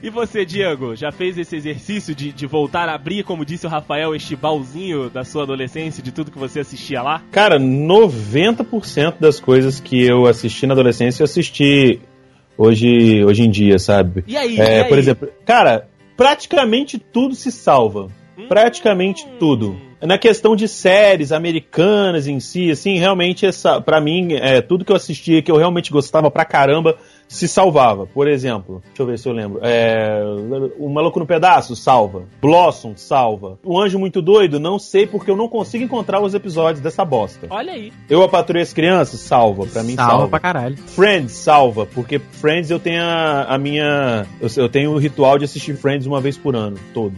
E 0.03 0.09
você, 0.09 0.47
Diego, 0.47 0.97
já 0.97 1.13
fez 1.13 1.37
esse 1.37 1.55
exercício 1.55 2.15
de, 2.15 2.33
de 2.33 2.47
voltar 2.47 2.89
a 2.89 2.95
abrir, 2.95 3.23
como 3.23 3.45
disse 3.45 3.67
o 3.67 3.69
Rafael, 3.69 4.15
este 4.15 4.35
baúzinho 4.35 5.11
da 5.11 5.25
sua 5.25 5.43
adolescência, 5.43 6.03
de 6.03 6.11
tudo 6.11 6.31
que 6.31 6.39
você 6.39 6.61
assistia 6.61 7.03
lá? 7.03 7.23
Cara, 7.31 7.61
90% 7.61 9.17
das 9.21 9.39
coisas 9.39 9.79
que 9.79 10.03
eu 10.03 10.27
assisti 10.27 10.67
na 10.67 10.73
adolescência 10.73 11.23
eu 11.23 11.27
assisti 11.27 12.01
hoje, 12.57 13.23
hoje 13.25 13.43
em 13.43 13.51
dia, 13.51 13.79
sabe? 13.79 14.25
E 14.27 14.37
aí? 14.39 14.59
É, 14.59 14.79
e 14.79 14.83
aí? 14.83 14.89
Por 14.89 14.99
exemplo, 14.99 15.29
cara, 15.45 15.87
praticamente 16.17 16.99
tudo 16.99 17.35
se 17.35 17.53
salva. 17.53 18.09
Hum. 18.39 18.47
Praticamente 18.49 19.27
tudo. 19.39 19.77
Na 20.01 20.17
questão 20.17 20.57
de 20.57 20.67
séries 20.67 21.31
americanas 21.31 22.27
em 22.27 22.41
si, 22.41 22.71
assim, 22.71 22.99
realmente 22.99 23.45
essa, 23.45 23.83
para 23.83 24.01
mim, 24.01 24.33
é, 24.33 24.63
tudo 24.63 24.83
que 24.83 24.93
eu 24.93 24.97
assistia 24.97 25.43
que 25.43 25.51
eu 25.51 25.57
realmente 25.57 25.93
gostava 25.93 26.31
pra 26.31 26.47
caramba, 26.47 26.97
se 27.31 27.47
salvava. 27.47 28.07
Por 28.07 28.27
exemplo, 28.27 28.83
deixa 28.87 29.03
eu 29.03 29.07
ver 29.07 29.19
se 29.19 29.29
eu 29.29 29.33
lembro. 29.33 29.61
É, 29.63 30.21
o 30.79 30.89
Maluco 30.89 31.21
no 31.21 31.27
Pedaço, 31.27 31.77
salva. 31.77 32.25
Blossom, 32.43 32.95
salva. 32.97 33.57
O 33.65 33.81
Anjo 33.81 34.01
Muito 34.01 34.21
Doido, 34.21 34.59
não 34.59 34.81
sei 34.81 35.07
porque 35.07 35.31
eu 35.31 35.37
não 35.37 35.49
consigo 35.49 35.85
encontrar 35.85 36.21
os 36.21 36.35
episódios 36.35 36.83
dessa 36.83 37.05
bosta. 37.05 37.47
Olha 37.49 37.73
aí. 37.73 37.93
Eu, 38.09 38.23
a 38.25 38.29
Patrulha 38.29 38.63
as 38.63 38.73
Crianças, 38.73 39.21
salva. 39.21 39.65
Pra 39.65 39.85
mim, 39.85 39.95
salva. 39.95 40.11
Salva 40.11 40.29
pra 40.29 40.41
caralho. 40.41 40.77
Friends, 40.77 41.33
salva. 41.33 41.87
Porque 41.87 42.19
Friends 42.19 42.69
eu 42.69 42.81
tenho 42.81 43.03
a, 43.03 43.45
a 43.45 43.57
minha... 43.57 44.27
Eu, 44.41 44.49
eu 44.57 44.69
tenho 44.69 44.91
o 44.91 44.99
ritual 44.99 45.39
de 45.39 45.45
assistir 45.45 45.77
Friends 45.77 46.07
uma 46.07 46.21
vez 46.21 46.37
por 46.37 46.57
ano, 46.57 46.77
todo. 46.93 47.15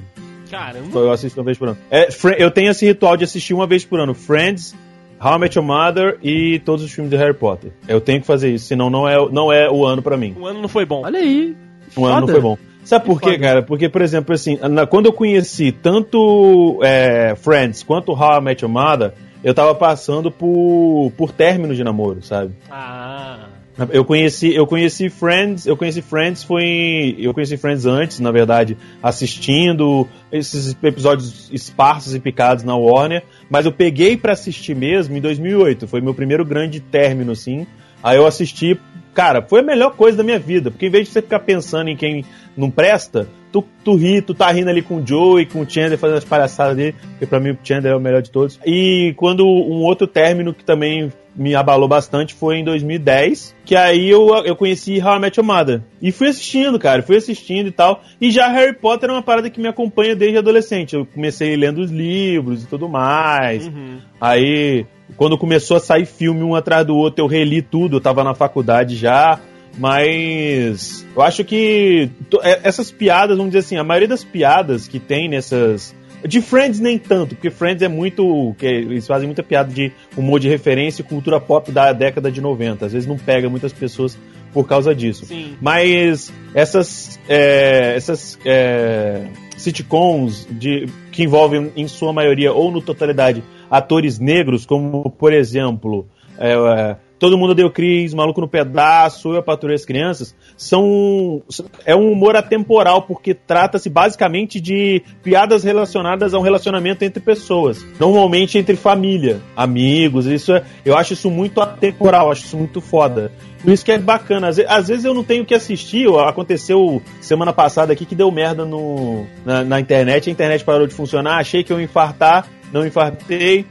Caramba. 0.51 0.99
Eu 0.99 1.11
assisto 1.11 1.41
uma 1.41 1.47
vez 1.47 1.57
por 1.57 1.69
ano. 1.69 1.79
É, 1.91 2.09
eu 2.37 2.51
tenho 2.51 2.71
esse 2.71 2.85
ritual 2.85 3.17
de 3.17 3.25
assistir 3.25 3.55
uma 3.55 3.67
vez 3.67 3.87
por 3.87 3.99
ano. 3.99 4.13
Friends, 4.13 4.75
How 5.23 5.37
I 5.37 5.39
Met 5.39 5.57
Your 5.57 5.65
Mother 5.65 6.19
e 6.21 6.59
todos 6.61 6.85
os 6.85 6.91
filmes 6.91 7.11
de 7.11 7.17
Harry 7.17 7.35
Potter. 7.35 7.71
Eu 7.87 8.01
tenho 8.01 8.21
que 8.21 8.27
fazer 8.27 8.51
isso, 8.51 8.67
senão 8.67 8.91
não 8.91 9.09
é, 9.09 9.17
não 9.31 9.53
é 9.53 9.71
o 9.71 9.85
ano 9.85 10.03
para 10.03 10.17
mim. 10.17 10.35
O 10.37 10.47
ano 10.47 10.61
não 10.61 10.69
foi 10.69 10.85
bom. 10.85 11.03
Olha 11.05 11.21
aí. 11.21 11.57
O 11.97 12.05
ano 12.05 12.23
não 12.23 12.29
foi 12.29 12.41
bom. 12.41 12.59
Sabe 12.83 13.05
por 13.05 13.21
quê, 13.21 13.39
cara? 13.39 13.63
Porque, 13.63 13.89
por 13.89 14.03
exemplo, 14.03 14.35
assim, 14.35 14.59
na, 14.69 14.85
quando 14.85 15.07
eu 15.07 15.13
conheci 15.13 15.71
tanto 15.71 16.81
é, 16.83 17.37
Friends 17.37 17.85
quanto 17.85 18.11
How 18.13 18.39
I 18.39 18.41
Met 18.41 18.65
Your 18.65 18.73
Mother, 18.73 19.13
eu 19.45 19.55
tava 19.55 19.75
passando 19.77 20.33
por, 20.33 21.13
por 21.17 21.31
término 21.31 21.75
de 21.75 21.85
namoro, 21.85 22.21
sabe? 22.23 22.53
Ah. 22.69 23.52
Eu 23.91 24.05
conheci, 24.05 24.55
eu 24.55 24.67
conheci 24.67 25.09
Friends, 25.09 25.67
eu 25.67 25.77
conheci 25.77 26.03
Friends 26.03 26.45
foi, 26.45 27.17
eu 27.19 27.33
conheci 27.33 27.57
Friends 27.57 27.87
antes, 27.87 28.21
na 28.21 28.31
verdade, 28.31 28.77
assistindo 29.03 30.07
esses 30.31 30.77
episódios 30.83 31.49
esparsos 31.51 32.15
e 32.15 32.21
picados 32.21 32.65
na 32.65 32.77
Warner, 32.77 33.23
mas 33.49 33.65
eu 33.65 33.73
peguei 33.73 34.17
para 34.17 34.33
assistir 34.33 34.77
mesmo 34.77 35.17
em 35.17 35.21
2008, 35.23 35.89
foi 35.89 36.03
meu 36.03 36.13
primeiro 36.13 36.45
grande 36.45 36.81
término 36.81 37.33
assim. 37.33 37.67
Aí 38.03 38.19
eu 38.19 38.27
assisti, 38.27 38.79
cara, 39.15 39.41
foi 39.41 39.61
a 39.61 39.63
melhor 39.63 39.97
coisa 39.97 40.19
da 40.19 40.25
minha 40.25 40.39
vida, 40.39 40.71
porque 40.71 40.87
em 40.87 40.91
vez 40.91 41.07
de 41.07 41.13
você 41.15 41.23
ficar 41.23 41.41
pensando 41.41 41.89
em 41.89 41.97
quem 41.97 42.27
não 42.55 42.71
presta, 42.71 43.27
tu, 43.51 43.65
tu 43.83 43.95
ri, 43.95 44.21
tu 44.21 44.35
tá 44.35 44.51
rindo 44.51 44.69
ali 44.69 44.83
com 44.83 44.97
o 44.97 45.07
Joe 45.07 45.43
e 45.43 45.47
com 45.47 45.61
o 45.61 45.69
Chandler 45.69 45.99
fazendo 45.99 46.19
as 46.19 46.25
palhaçadas 46.25 46.77
dele, 46.77 46.95
porque 47.13 47.27
pra 47.27 47.41
mim 47.41 47.51
o 47.51 47.59
Chandler 47.63 47.93
é 47.93 47.97
o 47.97 48.01
melhor 48.01 48.21
de 48.21 48.31
todos. 48.31 48.61
E 48.67 49.15
quando 49.17 49.47
um 49.47 49.83
outro 49.83 50.07
término 50.07 50.53
que 50.53 50.65
também 50.65 51.11
me 51.35 51.55
abalou 51.55 51.89
bastante 51.89 52.35
foi 52.35 52.59
em 52.59 52.65
2010, 52.65 53.55
que 53.65 53.75
aí 53.75 54.09
eu, 54.09 54.29
eu 54.45 54.55
conheci 54.55 55.01
How 55.03 55.17
I 55.17 55.19
Met 55.19 55.39
Your 55.39 55.47
Mother. 55.47 55.83
E 56.01 56.13
fui 56.13 56.29
assistindo, 56.29 56.79
cara, 56.79 57.03
fui 57.03 57.17
assistindo 57.17 57.69
e 57.69 57.73
tal. 57.73 58.03
E 58.21 58.31
já 58.31 58.49
Harry 58.49 58.75
Potter 58.75 59.11
é 59.11 59.13
uma 59.13 59.23
parada 59.23 59.49
que 59.49 59.61
me 59.61 59.69
acompanha 59.69 60.15
desde 60.15 60.39
adolescente. 60.39 60.95
Eu 60.95 61.07
comecei 61.07 61.57
lendo 61.57 61.81
os 61.81 61.91
livros 61.91 62.65
e 62.65 62.67
tudo 62.67 62.89
mais. 62.89 63.67
Uhum. 63.67 63.99
Aí, 64.21 64.87
quando 65.17 65.39
começou 65.39 65.77
a 65.77 65.81
sair 65.81 66.07
filme 66.07 66.43
um 66.43 66.55
atrás 66.55 66.87
do 66.87 66.97
outro, 66.97 67.23
eu 67.25 67.27
reli 67.27 67.63
tudo, 67.63 67.97
eu 67.97 68.01
tava 68.01 68.23
na 68.23 68.35
faculdade 68.35 68.97
já. 68.97 69.41
Mas 69.79 71.07
eu 71.17 71.23
acho 71.23 71.45
que 71.45 72.11
é- 72.43 72.61
essas 72.65 72.91
piadas, 72.91 73.37
vamos 73.37 73.53
dizer 73.53 73.61
assim, 73.61 73.77
a 73.77 73.85
maioria 73.85 74.09
das 74.09 74.25
piadas 74.25 74.87
que 74.87 74.99
tem 74.99 75.29
nessas. 75.29 75.95
De 76.27 76.41
Friends 76.41 76.79
nem 76.79 76.99
tanto, 76.99 77.35
porque 77.35 77.51
Friends 77.51 77.83
é 77.83 77.89
muito. 77.89 78.55
Que 78.59 78.67
eles 78.67 79.07
fazem 79.07 79.27
muita 79.27 79.43
piada 79.43 79.73
de 79.73 79.93
humor 80.17 80.39
de 80.39 80.49
referência 80.49 81.03
e 81.03 81.05
cultura 81.05 81.41
pop 81.41 81.71
da 81.73 81.93
década 81.93 82.31
de 82.31 82.41
90. 82.41 82.87
Às 82.87 82.93
vezes 82.93 83.09
não 83.09 83.17
pega 83.17 83.49
muitas 83.49 83.73
pessoas 83.73 84.17
por 84.53 84.67
causa 84.67 84.95
disso. 84.95 85.27
Sim. 85.27 85.57
Mas 85.61 86.33
essas, 86.55 87.19
é, 87.29 87.95
essas 87.97 88.39
é, 88.45 89.27
sitcoms 89.57 90.47
de, 90.51 90.87
que 91.11 91.25
envolvem, 91.25 91.73
em 91.77 91.89
sua 91.89 92.13
maioria, 92.13 92.53
ou 92.53 92.71
no 92.71 92.83
totalidade, 92.83 93.43
atores 93.71 94.19
negros, 94.19 94.67
como, 94.67 95.11
por 95.11 95.33
exemplo, 95.33 96.07
é, 96.39 96.97
Todo 97.23 97.39
Mundo 97.39 97.55
Deu 97.55 97.71
Cris, 97.71 98.13
Maluco 98.13 98.41
no 98.41 98.49
Pedaço, 98.49 99.33
Eu 99.33 99.45
Patrulhei 99.45 99.77
as 99.77 99.85
Crianças, 99.85 100.35
são, 100.57 101.41
é 101.87 101.95
um 101.95 102.11
humor 102.11 102.35
atemporal, 102.35 103.03
porque 103.03 103.33
trata-se 103.33 103.89
basicamente 103.89 104.61
de 104.61 105.01
piadas 105.23 105.63
relacionadas 105.63 106.35
a 106.35 106.39
um 106.41 106.43
relacionamento 106.43 107.05
entre 107.05 107.23
pessoas. 107.23 107.87
Normalmente 108.01 108.59
entre 108.59 108.75
família, 108.75 109.41
amigos, 109.55 110.27
isso 110.27 110.53
é, 110.53 110.65
eu 110.85 110.97
acho 110.97 111.13
isso 111.13 111.31
muito 111.31 111.61
atemporal, 111.61 112.29
acho 112.29 112.45
isso 112.45 112.57
muito 112.57 112.81
foda. 112.81 113.31
Por 113.63 113.73
isso 113.73 113.85
que 113.85 113.93
é 113.93 113.99
bacana. 113.99 114.49
Às 114.49 114.59
às 114.59 114.89
vezes 114.89 115.05
eu 115.05 115.15
não 115.15 115.23
tenho 115.23 115.47
que 115.47 115.55
assistir. 115.55 116.09
Aconteceu 116.27 117.01
semana 117.21 117.53
passada 117.53 117.93
aqui 117.93 118.05
que 118.05 118.17
deu 118.17 118.33
merda 118.33 118.65
no, 118.65 119.25
na, 119.45 119.63
na 119.63 119.79
internet. 119.79 120.29
A 120.29 120.33
internet 120.33 120.65
parou 120.65 120.89
de 120.89 120.95
funcionar. 120.95 121.39
Achei 121.39 121.63
que 121.63 121.73
eu 121.73 121.79
ia 121.79 121.85
infartar. 121.85 122.49
Não 122.73 122.85
infartei. 122.85 123.65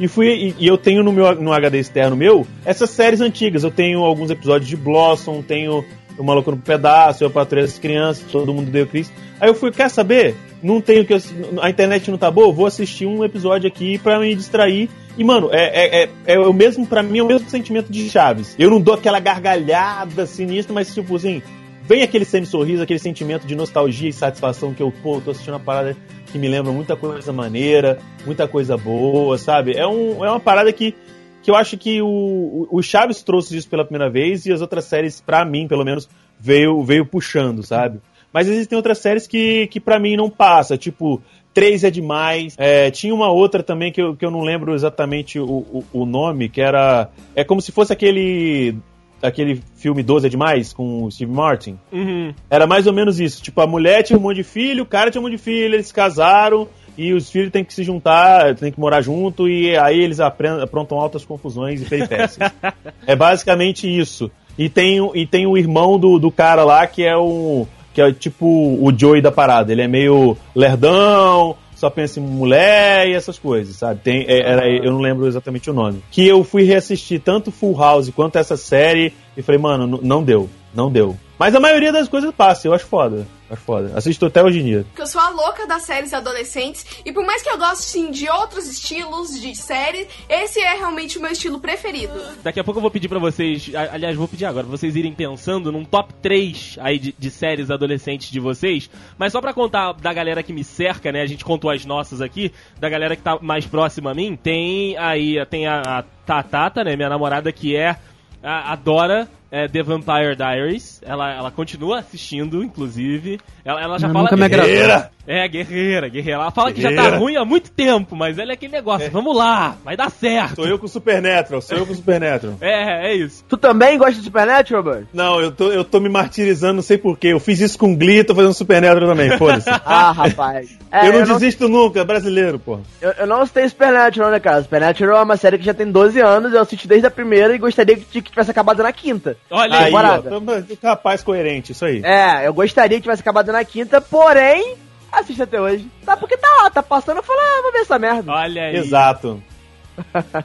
E 0.00 0.06
fui 0.06 0.28
e, 0.28 0.54
e 0.58 0.66
eu 0.66 0.78
tenho 0.78 1.02
no 1.02 1.12
meu 1.12 1.34
no 1.34 1.52
HD 1.52 1.78
externo 1.78 2.16
meu 2.16 2.46
essas 2.64 2.90
séries 2.90 3.20
antigas. 3.20 3.64
Eu 3.64 3.70
tenho 3.70 4.00
alguns 4.00 4.30
episódios 4.30 4.68
de 4.68 4.76
Blossom, 4.76 5.42
tenho 5.42 5.84
o 6.18 6.24
Maluco 6.24 6.50
no 6.50 6.56
Pedaço, 6.56 7.22
eu 7.22 7.30
patrulho 7.30 7.64
as 7.64 7.78
crianças, 7.78 8.30
todo 8.30 8.52
mundo 8.52 8.70
deu 8.70 8.86
Chris. 8.86 9.10
Aí 9.40 9.48
eu 9.48 9.54
fui, 9.54 9.70
quer 9.70 9.88
saber? 9.88 10.34
Não 10.60 10.80
tenho 10.80 11.04
que 11.04 11.14
a 11.62 11.70
internet 11.70 12.10
não 12.10 12.18
tá 12.18 12.30
boa, 12.30 12.52
vou 12.52 12.66
assistir 12.66 13.06
um 13.06 13.24
episódio 13.24 13.68
aqui 13.68 13.98
pra 13.98 14.18
me 14.18 14.34
distrair. 14.34 14.90
E 15.16 15.22
mano, 15.22 15.48
é, 15.52 16.02
é, 16.02 16.02
é, 16.04 16.34
é 16.34 16.38
o 16.38 16.52
mesmo 16.52 16.86
para 16.86 17.02
mim 17.02 17.18
é 17.18 17.22
o 17.22 17.26
mesmo 17.26 17.48
sentimento 17.48 17.90
de 17.90 18.08
Chaves. 18.10 18.54
Eu 18.58 18.70
não 18.70 18.80
dou 18.80 18.94
aquela 18.94 19.20
gargalhada 19.20 20.26
sinistra, 20.26 20.74
mas 20.74 20.92
tipo 20.92 21.14
assim, 21.14 21.42
vem 21.88 22.02
aquele 22.02 22.26
semi-sorriso, 22.26 22.82
aquele 22.82 22.98
sentimento 22.98 23.46
de 23.46 23.56
nostalgia 23.56 24.10
e 24.10 24.12
satisfação 24.12 24.74
que 24.74 24.82
eu, 24.82 24.92
pô, 25.02 25.20
tô 25.22 25.30
assistindo 25.30 25.54
uma 25.54 25.60
parada 25.60 25.96
que 26.30 26.38
me 26.38 26.46
lembra 26.46 26.70
muita 26.70 26.94
coisa 26.94 27.32
maneira, 27.32 27.98
muita 28.26 28.46
coisa 28.46 28.76
boa, 28.76 29.38
sabe? 29.38 29.74
É, 29.74 29.86
um, 29.86 30.22
é 30.22 30.30
uma 30.30 30.38
parada 30.38 30.70
que, 30.70 30.94
que 31.42 31.50
eu 31.50 31.56
acho 31.56 31.78
que 31.78 32.02
o, 32.02 32.68
o 32.70 32.82
Chaves 32.82 33.22
trouxe 33.22 33.56
isso 33.56 33.68
pela 33.68 33.84
primeira 33.84 34.10
vez 34.10 34.44
e 34.44 34.52
as 34.52 34.60
outras 34.60 34.84
séries, 34.84 35.18
pra 35.18 35.46
mim, 35.46 35.66
pelo 35.66 35.84
menos, 35.84 36.06
veio, 36.38 36.84
veio 36.84 37.06
puxando, 37.06 37.62
sabe? 37.62 38.00
Mas 38.30 38.46
existem 38.46 38.76
outras 38.76 38.98
séries 38.98 39.26
que, 39.26 39.66
que 39.68 39.80
para 39.80 39.98
mim 39.98 40.14
não 40.14 40.28
passa, 40.28 40.76
tipo, 40.76 41.22
Três 41.58 41.82
é 41.82 41.90
demais. 41.90 42.54
É, 42.56 42.88
tinha 42.88 43.12
uma 43.12 43.32
outra 43.32 43.64
também 43.64 43.90
que 43.90 44.00
eu, 44.00 44.14
que 44.14 44.24
eu 44.24 44.30
não 44.30 44.42
lembro 44.42 44.76
exatamente 44.76 45.40
o, 45.40 45.44
o, 45.44 45.84
o 45.92 46.06
nome, 46.06 46.48
que 46.48 46.60
era. 46.60 47.08
É 47.34 47.42
como 47.42 47.60
se 47.60 47.72
fosse 47.72 47.92
aquele. 47.92 48.76
Aquele 49.22 49.60
filme 49.76 50.02
12 50.02 50.26
é 50.26 50.30
demais 50.30 50.72
com 50.72 51.04
o 51.04 51.10
Steve 51.10 51.32
Martin. 51.32 51.78
Uhum. 51.92 52.32
Era 52.48 52.66
mais 52.66 52.86
ou 52.86 52.92
menos 52.92 53.18
isso. 53.18 53.42
Tipo, 53.42 53.60
a 53.60 53.66
mulher 53.66 54.02
tinha 54.02 54.18
um 54.18 54.22
monte 54.22 54.36
de 54.36 54.44
filho, 54.44 54.84
o 54.84 54.86
cara 54.86 55.10
tinha 55.10 55.20
um 55.20 55.24
monte 55.24 55.32
de 55.36 55.42
filho, 55.42 55.74
eles 55.74 55.88
se 55.88 55.94
casaram 55.94 56.68
e 56.96 57.12
os 57.12 57.30
filhos 57.30 57.50
têm 57.50 57.64
que 57.64 57.72
se 57.74 57.82
juntar, 57.82 58.54
têm 58.54 58.70
que 58.72 58.78
morar 58.80 59.00
junto 59.00 59.48
e 59.48 59.76
aí 59.76 59.98
eles 60.00 60.18
aprontam 60.20 60.98
altas 61.00 61.24
confusões 61.24 61.82
e 61.82 61.84
peripécias. 61.84 62.50
é 63.06 63.16
basicamente 63.16 63.86
isso. 63.88 64.30
E 64.56 64.68
tem, 64.68 65.00
o- 65.00 65.12
e 65.14 65.26
tem 65.26 65.46
o 65.46 65.56
irmão 65.56 65.98
do, 65.98 66.18
do 66.18 66.30
cara 66.30 66.64
lá 66.64 66.86
que 66.86 67.04
é 67.04 67.16
o. 67.16 67.66
que 67.94 68.00
é 68.02 68.12
tipo 68.12 68.44
o 68.46 68.92
Joey 68.96 69.20
da 69.22 69.30
parada. 69.32 69.70
Ele 69.72 69.82
é 69.82 69.88
meio 69.88 70.36
lerdão, 70.54 71.56
só 71.78 71.88
pensa 71.88 72.18
em 72.18 72.22
mulher 72.24 73.08
e 73.08 73.14
essas 73.14 73.38
coisas, 73.38 73.76
sabe? 73.76 74.00
Tem, 74.02 74.24
é- 74.26 74.40
era, 74.40 74.68
eu 74.68 74.90
não 74.90 74.98
lembro 75.00 75.26
exatamente 75.28 75.70
o 75.70 75.72
nome. 75.72 76.02
Que 76.10 76.26
eu 76.26 76.42
fui 76.42 76.64
reassistir 76.64 77.20
tanto 77.20 77.52
Full 77.52 77.78
House 77.78 78.10
quanto 78.10 78.36
essa 78.36 78.56
série 78.56 79.12
e 79.36 79.42
falei, 79.42 79.60
mano, 79.60 80.00
não 80.02 80.24
deu, 80.24 80.48
não 80.78 80.90
deu. 80.92 81.16
Mas 81.38 81.54
a 81.54 81.60
maioria 81.60 81.92
das 81.92 82.08
coisas 82.08 82.32
passa, 82.34 82.66
eu 82.68 82.72
acho 82.74 82.86
foda. 82.86 83.26
Acho 83.50 83.62
foda. 83.62 83.92
Assisto 83.96 84.26
até 84.26 84.42
hoje 84.42 84.60
em 84.60 84.64
dia. 84.64 84.84
Porque 84.88 85.02
eu 85.02 85.06
sou 85.06 85.20
a 85.20 85.28
louca 85.30 85.66
das 85.66 85.82
séries 85.84 86.12
adolescentes. 86.12 86.84
E 87.04 87.12
por 87.12 87.24
mais 87.24 87.42
que 87.42 87.48
eu 87.48 87.56
goste, 87.58 87.84
sim, 87.84 88.10
de 88.10 88.28
outros 88.28 88.66
estilos 88.66 89.40
de 89.40 89.54
série, 89.56 90.06
esse 90.28 90.60
é 90.60 90.74
realmente 90.74 91.16
o 91.18 91.22
meu 91.22 91.30
estilo 91.30 91.58
preferido. 91.60 92.12
Daqui 92.42 92.58
a 92.60 92.64
pouco 92.64 92.78
eu 92.78 92.82
vou 92.82 92.90
pedir 92.90 93.08
pra 93.08 93.18
vocês, 93.18 93.70
aliás, 93.92 94.16
vou 94.16 94.26
pedir 94.28 94.44
agora, 94.46 94.66
pra 94.66 94.76
vocês 94.76 94.94
irem 94.96 95.12
pensando 95.14 95.70
num 95.72 95.84
top 95.84 96.12
3 96.22 96.76
aí 96.80 96.98
de, 96.98 97.14
de 97.18 97.30
séries 97.30 97.70
adolescentes 97.70 98.30
de 98.30 98.40
vocês. 98.40 98.90
Mas 99.16 99.32
só 99.32 99.40
pra 99.40 99.52
contar 99.54 99.92
da 99.94 100.12
galera 100.12 100.42
que 100.42 100.52
me 100.52 100.62
cerca, 100.64 101.10
né? 101.12 101.22
A 101.22 101.26
gente 101.26 101.44
contou 101.44 101.70
as 101.70 101.84
nossas 101.84 102.20
aqui, 102.20 102.52
da 102.80 102.88
galera 102.88 103.14
que 103.16 103.22
tá 103.22 103.38
mais 103.40 103.64
próxima 103.66 104.10
a 104.10 104.14
mim, 104.14 104.36
tem 104.36 104.96
aí, 104.98 105.44
tem 105.46 105.66
a, 105.66 105.80
a 105.80 106.02
Tatata, 106.26 106.84
né? 106.84 106.94
Minha 106.96 107.08
namorada 107.08 107.50
que 107.52 107.74
é. 107.76 107.96
a- 108.42 108.72
adora 108.72 109.28
é, 109.50 109.68
The 109.68 109.82
Vampire 109.82 110.36
Diaries. 110.36 111.00
Ela, 111.04 111.32
ela 111.34 111.50
continua 111.50 112.00
assistindo, 112.00 112.62
inclusive. 112.62 113.38
Ela, 113.64 113.80
ela 113.80 113.98
já 113.98 114.08
Mas 114.08 114.12
fala. 114.12 114.24
nunca 114.24 114.36
me 114.36 114.44
agradou. 114.44 115.10
Guerreira! 115.28 115.44
É, 115.44 115.48
guerreira, 115.48 116.08
guerreira. 116.08 116.40
Ela 116.40 116.50
fala 116.50 116.72
que 116.72 116.80
já 116.80 116.88
tá 116.88 116.94
Guerreira. 116.96 117.18
ruim 117.18 117.36
há 117.36 117.44
muito 117.44 117.70
tempo, 117.70 118.16
mas 118.16 118.38
ela 118.38 118.52
é 118.52 118.54
aquele 118.54 118.72
negócio. 118.72 119.10
Vamos 119.10 119.36
lá, 119.36 119.76
vai 119.84 119.96
dar 119.96 120.10
certo. 120.10 120.56
Sou 120.56 120.66
eu 120.66 120.78
com 120.78 120.86
o 120.86 120.88
Supernatural, 120.88 121.60
sou 121.60 121.76
eu 121.78 121.86
com 121.86 121.92
o 121.92 121.96
Supernatural. 121.96 122.56
É, 122.62 123.10
é 123.10 123.14
isso. 123.14 123.44
Tu 123.48 123.56
também 123.56 123.98
gosta 123.98 124.14
de 124.14 124.22
Supernatural, 124.22 124.82
Bud? 124.82 125.06
Não, 125.12 125.40
eu 125.40 125.52
tô, 125.52 125.70
eu 125.70 125.84
tô 125.84 126.00
me 126.00 126.08
martirizando, 126.08 126.74
não 126.74 126.82
sei 126.82 126.96
porquê. 126.98 127.28
Eu 127.28 127.40
fiz 127.40 127.60
isso 127.60 127.78
com 127.78 127.94
Glee, 127.96 128.24
tô 128.24 128.34
fazendo 128.34 128.54
Supernatural 128.54 129.08
também, 129.08 129.36
foda-se. 129.38 129.68
Ah, 129.84 130.12
rapaz. 130.12 130.76
É, 130.90 131.08
eu 131.08 131.12
não 131.26 131.34
desisto 131.38 131.68
nunca, 131.68 132.04
brasileiro, 132.04 132.58
pô. 132.58 132.80
Eu, 133.00 133.10
eu 133.18 133.26
não 133.26 133.44
citei 133.46 133.68
Supernatural, 133.68 134.30
né, 134.30 134.40
cara? 134.40 134.62
Supernatural 134.62 135.18
é 135.20 135.22
uma 135.22 135.36
série 135.36 135.58
que 135.58 135.64
já 135.64 135.74
tem 135.74 135.90
12 135.90 136.20
anos, 136.20 136.52
eu 136.52 136.60
assisti 136.60 136.86
desde 136.88 137.06
a 137.06 137.10
primeira 137.10 137.54
e 137.54 137.58
gostaria 137.58 137.96
que, 137.96 138.22
que 138.22 138.30
tivesse 138.30 138.50
acabado 138.50 138.82
na 138.82 138.92
quinta. 138.92 139.36
Olha 139.50 139.78
Aí, 139.78 139.84
aí. 139.86 139.94
ó, 139.94 140.18
tô- 140.18 140.86
rapaz 140.86 141.22
coerente, 141.22 141.72
isso 141.72 141.84
aí. 141.84 142.02
É, 142.04 142.46
eu 142.46 142.52
gostaria 142.54 142.96
que 142.98 143.02
tivesse 143.02 143.20
acabado 143.22 143.50
na 143.52 143.64
quinta, 143.64 144.00
porém, 144.00 144.76
assisto 145.10 145.42
até 145.42 145.60
hoje. 145.60 145.90
Tá 146.04 146.16
porque 146.16 146.36
tá 146.36 146.48
lá, 146.62 146.70
tá 146.70 146.82
passando, 146.82 147.18
eu 147.18 147.22
falo, 147.22 147.40
ah, 147.40 147.62
vou 147.62 147.72
ver 147.72 147.78
essa 147.78 147.98
merda. 147.98 148.32
Olha 148.32 148.62
aí. 148.64 148.76
Exato. 148.76 149.42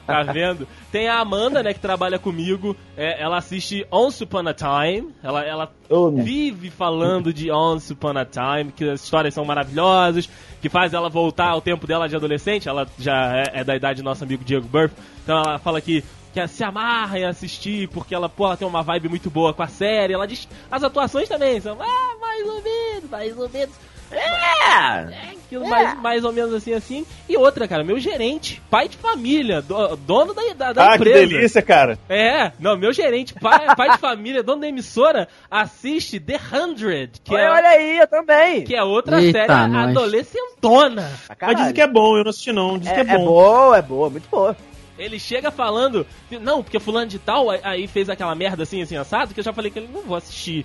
Tá 0.06 0.22
vendo? 0.22 0.66
Tem 0.90 1.08
a 1.08 1.20
Amanda, 1.20 1.62
né, 1.62 1.72
que 1.72 1.80
trabalha 1.80 2.18
comigo. 2.18 2.76
É, 2.96 3.22
ela 3.22 3.38
assiste 3.38 3.86
Once 3.90 4.22
Upon 4.22 4.48
a 4.48 4.54
Time. 4.54 5.14
Ela, 5.22 5.44
ela 5.44 5.72
Ô, 5.88 6.10
vive 6.10 6.70
falando 6.70 7.32
de 7.32 7.50
Once 7.50 7.92
Upon 7.92 8.16
a 8.18 8.24
Time, 8.24 8.72
que 8.72 8.88
as 8.88 9.02
histórias 9.02 9.34
são 9.34 9.44
maravilhosas, 9.44 10.28
que 10.60 10.68
faz 10.68 10.92
ela 10.94 11.08
voltar 11.08 11.50
ao 11.50 11.60
tempo 11.60 11.86
dela 11.86 12.08
de 12.08 12.16
adolescente. 12.16 12.68
Ela 12.68 12.86
já 12.98 13.36
é, 13.36 13.60
é 13.60 13.64
da 13.64 13.76
idade 13.76 14.02
do 14.02 14.04
nosso 14.04 14.24
amigo 14.24 14.44
Diego 14.44 14.66
Burff. 14.66 14.94
Então 15.22 15.38
ela 15.38 15.58
fala 15.58 15.80
que, 15.80 16.04
que 16.32 16.46
se 16.48 16.64
amarra 16.64 17.18
em 17.18 17.24
assistir, 17.24 17.88
porque 17.88 18.14
ela, 18.14 18.28
pô, 18.28 18.46
ela 18.46 18.56
tem 18.56 18.66
uma 18.66 18.82
vibe 18.82 19.08
muito 19.08 19.30
boa 19.30 19.54
com 19.54 19.62
a 19.62 19.68
série. 19.68 20.14
Ela 20.14 20.26
diz. 20.26 20.48
As 20.70 20.82
atuações 20.82 21.28
também 21.28 21.60
são. 21.60 21.80
Ah, 21.80 22.16
mais 22.20 22.46
ou 22.48 22.62
menos, 22.62 23.10
mais 23.10 23.38
ou 23.38 23.48
menos. 23.48 23.74
É! 24.10 25.34
Aquilo 25.46 25.68
mais, 25.68 26.00
mais 26.00 26.24
ou 26.24 26.32
menos 26.32 26.52
assim, 26.54 26.72
assim. 26.72 27.06
E 27.28 27.36
outra, 27.36 27.68
cara, 27.68 27.84
meu 27.84 27.98
gerente, 28.00 28.60
pai 28.70 28.88
de 28.88 28.96
família, 28.96 29.60
do- 29.62 29.94
dono 29.96 30.34
da, 30.34 30.42
da, 30.54 30.72
da 30.72 30.84
Ah, 30.86 30.88
que 30.98 31.04
empresa. 31.04 31.26
delícia, 31.26 31.62
cara. 31.62 31.98
É, 32.08 32.50
não, 32.58 32.76
meu 32.76 32.92
gerente, 32.92 33.34
pai, 33.34 33.66
pai 33.76 33.90
de 33.90 33.98
família, 33.98 34.42
dono 34.42 34.62
da 34.62 34.68
emissora, 34.68 35.28
assiste 35.50 36.18
The 36.18 36.40
Hundred, 36.52 37.20
que, 37.22 37.34
olha, 37.34 37.42
é, 37.42 37.50
olha 37.50 37.68
aí, 37.68 37.98
eu 37.98 38.06
também. 38.08 38.64
que 38.64 38.74
é 38.74 38.82
outra 38.82 39.20
Eita, 39.22 39.38
série 39.46 39.66
nós. 39.68 39.90
adolescentona. 39.90 41.10
Mas 41.40 41.56
dizem 41.56 41.74
que 41.74 41.80
é 41.82 41.86
bom, 41.86 42.16
eu 42.16 42.24
não 42.24 42.30
assisti 42.30 42.52
não, 42.52 42.78
dizem 42.78 42.92
é, 42.94 43.04
que 43.04 43.10
é 43.10 43.14
é 43.14 43.18
bom. 43.18 43.24
boa, 43.26 43.76
é 43.78 43.82
boa, 43.82 44.10
muito 44.10 44.28
boa. 44.30 44.56
Ele 44.98 45.18
chega 45.18 45.50
falando, 45.50 46.06
não, 46.40 46.62
porque 46.62 46.78
fulano 46.78 47.06
de 47.06 47.18
tal 47.18 47.50
aí- 47.50 47.60
aí 47.64 47.86
fez 47.86 48.08
aquela 48.08 48.34
merda 48.34 48.62
assim, 48.62 48.80
assim, 48.80 48.96
assado, 48.96 49.34
que 49.34 49.40
eu 49.40 49.44
já 49.44 49.52
falei 49.52 49.70
que 49.70 49.78
ele 49.78 49.90
não 49.92 50.02
vou 50.02 50.16
assistir. 50.16 50.64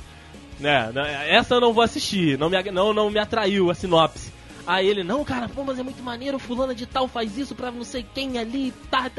Né, 0.60 0.92
essa 1.30 1.56
eu 1.56 1.62
não 1.62 1.74
vou 1.74 1.84
assistir, 1.84 2.38
não 2.38 2.50
me, 2.50 2.62
não, 2.72 2.94
não 2.94 3.10
me 3.10 3.20
atraiu 3.20 3.72
a 3.72 3.76
sinopse. 3.76 4.39
Aí 4.70 4.88
ele, 4.88 5.04
não, 5.04 5.26
cara, 5.26 5.50
pô, 5.50 5.64
mas 5.64 5.80
é 5.80 5.84
muito 5.84 6.04
maneiro, 6.04 6.38
fulana 6.38 6.76
de 6.76 6.86
tal 6.86 7.08
faz 7.08 7.36
isso 7.40 7.56
pra 7.56 7.72
não 7.72 7.84
sei 7.84 8.06
quem 8.14 8.38
ali, 8.38 8.72
tá, 8.92 9.10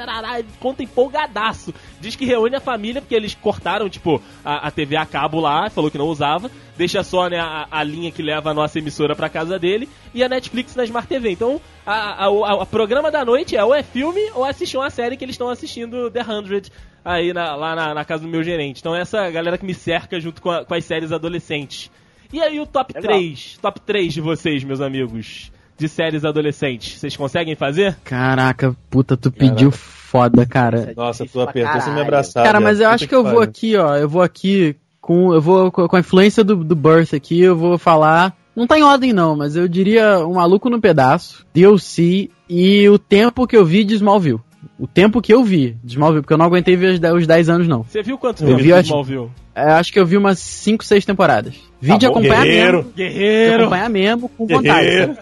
conta 0.60 0.84
empolgadaço. 0.84 1.74
Diz 2.00 2.14
que 2.14 2.24
reúne 2.24 2.54
a 2.54 2.60
família, 2.60 3.00
porque 3.02 3.16
eles 3.16 3.34
cortaram, 3.34 3.88
tipo, 3.88 4.22
a, 4.44 4.68
a 4.68 4.70
TV 4.70 4.94
a 4.94 5.04
cabo 5.04 5.40
lá, 5.40 5.68
falou 5.68 5.90
que 5.90 5.98
não 5.98 6.06
usava, 6.06 6.48
deixa 6.76 7.02
só, 7.02 7.28
né, 7.28 7.40
a, 7.40 7.66
a 7.68 7.82
linha 7.82 8.12
que 8.12 8.22
leva 8.22 8.50
a 8.50 8.54
nossa 8.54 8.78
emissora 8.78 9.16
pra 9.16 9.28
casa 9.28 9.58
dele, 9.58 9.88
e 10.14 10.22
a 10.22 10.28
Netflix 10.28 10.76
na 10.76 10.84
Smart 10.84 11.08
TV. 11.08 11.32
Então, 11.32 11.60
a, 11.84 12.26
a, 12.26 12.28
a, 12.28 12.62
a 12.62 12.66
programa 12.66 13.10
da 13.10 13.24
noite 13.24 13.56
é 13.56 13.64
ou 13.64 13.74
é 13.74 13.82
filme 13.82 14.20
ou 14.36 14.44
assistir 14.44 14.76
uma 14.76 14.88
série 14.88 15.16
que 15.16 15.24
eles 15.24 15.34
estão 15.34 15.48
assistindo 15.48 16.12
The 16.12 16.22
100 16.22 16.70
aí 17.04 17.32
na- 17.32 17.56
lá 17.56 17.74
na, 17.74 17.92
na 17.92 18.04
casa 18.04 18.22
do 18.22 18.28
meu 18.28 18.44
gerente. 18.44 18.78
Então 18.78 18.94
essa 18.94 19.28
galera 19.30 19.58
que 19.58 19.66
me 19.66 19.74
cerca 19.74 20.20
junto 20.20 20.40
com, 20.40 20.64
com 20.64 20.74
as 20.74 20.84
séries 20.84 21.10
adolescentes. 21.10 21.90
E 22.32 22.40
aí 22.40 22.60
o 22.60 22.66
top 22.66 22.92
Legal. 22.94 23.10
3, 23.10 23.58
top 23.60 23.80
3 23.80 24.12
de 24.12 24.20
vocês, 24.20 24.62
meus 24.62 24.80
amigos, 24.80 25.50
de 25.76 25.88
séries 25.88 26.24
adolescentes. 26.24 26.98
Vocês 26.98 27.16
conseguem 27.16 27.56
fazer? 27.56 27.96
Caraca, 28.04 28.76
puta, 28.88 29.16
tu 29.16 29.32
pediu 29.32 29.70
foda, 29.70 30.46
cara. 30.46 30.92
Nossa, 30.96 31.26
tu 31.26 31.40
apertou 31.40 31.80
sem 31.80 31.92
me 31.92 32.00
abraçar. 32.00 32.44
Cara, 32.44 32.60
mas 32.60 32.80
eu 32.80 32.88
acho 32.88 33.08
que 33.08 33.14
eu 33.14 33.24
vou 33.24 33.40
aqui, 33.40 33.76
ó. 33.76 33.96
Eu 33.96 34.08
vou 34.08 34.22
aqui 34.22 34.76
com. 35.00 35.32
Eu 35.32 35.40
vou 35.40 35.72
com 35.72 35.88
com 35.88 35.96
a 35.96 36.00
influência 36.00 36.44
do, 36.44 36.56
do 36.56 36.76
Birth 36.76 37.14
aqui, 37.14 37.40
eu 37.40 37.56
vou 37.56 37.78
falar. 37.78 38.36
Não 38.54 38.66
tá 38.66 38.78
em 38.78 38.82
ordem, 38.82 39.12
não, 39.12 39.36
mas 39.36 39.56
eu 39.56 39.66
diria 39.66 40.18
um 40.26 40.34
maluco 40.34 40.68
no 40.68 40.80
pedaço, 40.80 41.46
DLC 41.54 42.30
e 42.48 42.88
o 42.88 42.98
tempo 42.98 43.46
que 43.46 43.56
eu 43.56 43.64
vi 43.64 43.84
de 43.84 43.94
Smallville. 43.94 44.40
O 44.78 44.86
tempo 44.86 45.20
que 45.22 45.32
eu 45.32 45.42
vi 45.44 45.76
de 45.82 45.92
Smallville, 45.94 46.22
porque 46.22 46.32
eu 46.34 46.38
não 46.38 46.44
aguentei 46.46 46.76
ver 46.76 46.92
os 46.94 46.98
10 47.00 47.14
os 47.14 47.26
10 47.26 47.48
anos, 47.48 47.68
não. 47.68 47.82
Você 47.82 48.02
viu 48.02 48.18
quantos 48.18 48.42
Eu 48.42 48.48
filmes 48.48 48.62
vi, 48.64 48.68
de 48.70 48.74
acho- 48.74 48.88
Smallville? 48.88 49.30
É, 49.54 49.62
acho 49.72 49.92
que 49.92 49.98
eu 49.98 50.06
vi 50.06 50.16
umas 50.16 50.38
5, 50.38 50.84
6 50.84 51.04
temporadas. 51.04 51.54
Vi 51.80 51.90
Tá 51.92 51.96
de 51.98 52.06
bom, 52.06 52.12
acompanhar 52.12 52.44
guerreiro. 52.44 52.76
mesmo. 52.78 52.92
De 52.92 53.02
Guerreiro! 53.02 53.60
acompanhar 53.62 53.90
mesmo 53.90 54.28
com 54.28 54.46
vontade. 54.46 54.86
Guerreiro. 54.86 55.16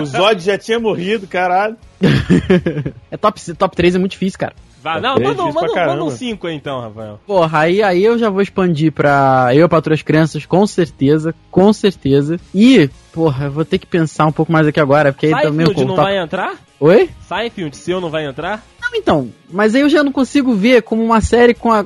O 0.00 0.04
Zod 0.06 0.40
já 0.42 0.56
tinha 0.58 0.78
morrido, 0.78 1.26
caralho. 1.26 1.76
É 3.10 3.16
top, 3.16 3.40
top 3.54 3.76
3 3.76 3.94
é 3.94 3.98
muito 3.98 4.12
difícil, 4.12 4.38
cara. 4.38 4.54
Vai, 4.82 5.00
não, 5.00 5.14
manda, 5.14 5.20
um- 5.20 5.34
pra 5.34 5.34
manda, 5.34 5.42
um- 5.50 5.54
manda 5.54 5.72
um 5.72 5.74
caramba. 5.74 6.10
5 6.12 6.46
aí 6.46 6.54
então, 6.54 6.80
Rafael. 6.80 7.20
Porra, 7.26 7.58
aí, 7.60 7.82
aí 7.82 8.04
eu 8.04 8.16
já 8.18 8.30
vou 8.30 8.40
expandir 8.40 8.92
pra 8.92 9.48
Eu 9.52 9.68
para 9.68 9.94
as 9.94 10.02
Crianças, 10.02 10.46
com 10.46 10.64
certeza, 10.66 11.34
com 11.50 11.72
certeza. 11.72 12.38
E, 12.54 12.88
porra, 13.12 13.46
eu 13.46 13.50
vou 13.52 13.64
ter 13.64 13.78
que 13.78 13.86
pensar 13.86 14.26
um 14.26 14.32
pouco 14.32 14.52
mais 14.52 14.66
aqui 14.66 14.78
agora, 14.78 15.12
porque 15.12 15.26
aí 15.26 15.42
também 15.42 15.66
o 15.66 15.70
não 15.72 15.86
top- 15.86 15.96
vai 16.02 16.18
entrar? 16.18 16.54
Oi? 16.78 17.08
Seinfeld 17.26 17.76
seu 17.76 18.00
não 18.00 18.10
vai 18.10 18.26
entrar? 18.26 18.64
Não, 18.80 18.90
então, 18.94 19.32
mas 19.50 19.74
aí 19.74 19.80
eu 19.80 19.88
já 19.88 20.04
não 20.04 20.12
consigo 20.12 20.54
ver 20.54 20.82
como 20.82 21.02
uma 21.02 21.20
série 21.20 21.54
com 21.54 21.72
a, 21.72 21.84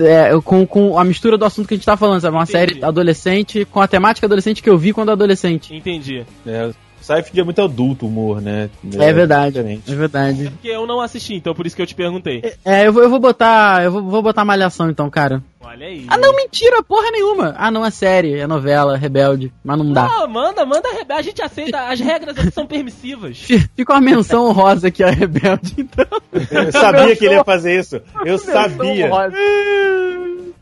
é, 0.00 0.30
com, 0.42 0.66
com 0.66 0.98
a 0.98 1.04
mistura 1.04 1.36
do 1.36 1.44
assunto 1.44 1.68
que 1.68 1.74
a 1.74 1.76
gente 1.76 1.84
tá 1.84 1.96
falando, 1.96 2.20
sabe? 2.20 2.36
Uma 2.36 2.44
Entendi. 2.44 2.58
série 2.58 2.84
adolescente 2.84 3.64
com 3.64 3.80
a 3.80 3.88
temática 3.88 4.26
adolescente 4.26 4.62
que 4.62 4.70
eu 4.70 4.78
vi 4.78 4.92
quando 4.92 5.10
adolescente. 5.10 5.74
Entendi. 5.74 6.24
É, 6.46 6.70
Seinfeld 7.02 7.40
é 7.40 7.44
muito 7.44 7.62
adulto 7.62 8.06
o 8.06 8.08
humor, 8.08 8.40
né? 8.40 8.70
É, 8.98 9.12
verdade, 9.12 9.56
diferente. 9.56 9.92
é 9.92 9.94
verdade. 9.94 10.50
Porque 10.50 10.68
eu 10.68 10.86
não 10.86 11.00
assisti, 11.00 11.34
então 11.34 11.54
por 11.54 11.66
isso 11.66 11.76
que 11.76 11.82
eu 11.82 11.86
te 11.86 11.94
perguntei. 11.94 12.42
É, 12.64 12.86
eu 12.86 12.92
vou, 12.92 13.02
eu 13.02 13.10
vou 13.10 13.18
botar, 13.18 13.84
eu 13.84 13.92
vou, 13.92 14.02
vou 14.02 14.22
botar 14.22 14.44
malhação 14.44 14.88
então, 14.88 15.08
cara. 15.10 15.42
Olha 15.60 15.86
aí. 15.86 16.04
Ah, 16.08 16.18
não, 16.18 16.34
mentira, 16.34 16.82
porra 16.82 17.10
nenhuma. 17.10 17.54
Ah, 17.56 17.70
não, 17.70 17.84
é 17.84 17.90
série, 17.90 18.38
é 18.38 18.46
novela, 18.46 18.96
rebelde, 18.96 19.52
mas 19.62 19.78
não 19.78 19.92
dá. 19.92 20.08
Não, 20.08 20.28
manda, 20.28 20.66
manda. 20.66 20.88
a 21.08 21.22
gente 21.22 21.40
aceita, 21.40 21.88
as 21.88 22.00
regras 22.00 22.36
aqui 22.36 22.50
são 22.50 22.66
permissivas. 22.66 23.38
Fica 23.76 23.92
uma 23.92 24.00
menção 24.00 24.46
honrosa 24.48 24.88
aqui 24.88 25.02
a 25.02 25.10
rebelde, 25.10 25.74
então. 25.78 26.06
Eu 26.50 26.72
sabia 26.72 27.16
que 27.16 27.24
ele 27.24 27.34
ia 27.34 27.44
fazer 27.44 27.78
isso. 27.78 28.00
Eu 28.24 28.36
sabia. 28.38 29.08
Rosa. 29.08 29.36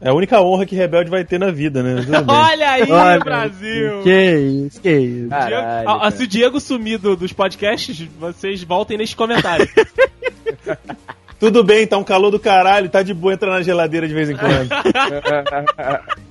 É 0.00 0.08
a 0.08 0.14
única 0.14 0.40
honra 0.40 0.64
que 0.64 0.74
Rebelde 0.74 1.10
vai 1.10 1.24
ter 1.24 1.38
na 1.38 1.50
vida, 1.50 1.82
né? 1.82 1.96
Olha 2.26 2.70
aí, 2.70 2.90
Olha, 2.90 3.18
Brasil! 3.18 4.02
Que 4.02 4.34
isso, 4.66 4.80
que 4.80 4.90
isso. 4.90 5.28
Diego- 5.28 5.30
Caralho, 5.30 5.86
cara. 5.86 6.10
se 6.10 6.22
o 6.22 6.26
Diego 6.26 6.58
sumir 6.60 6.98
do- 6.98 7.16
dos 7.16 7.32
podcasts, 7.32 8.08
vocês 8.18 8.62
voltem 8.62 8.96
neste 8.96 9.14
comentário. 9.14 9.68
Tudo 11.38 11.64
bem, 11.64 11.86
tá 11.86 11.96
um 11.96 12.04
calor 12.04 12.30
do 12.30 12.38
caralho, 12.38 12.88
tá 12.90 13.02
de 13.02 13.14
boa 13.14 13.32
entrar 13.32 13.50
na 13.50 13.62
geladeira 13.62 14.06
de 14.06 14.12
vez 14.14 14.28
em 14.30 14.36
quando. 14.36 14.68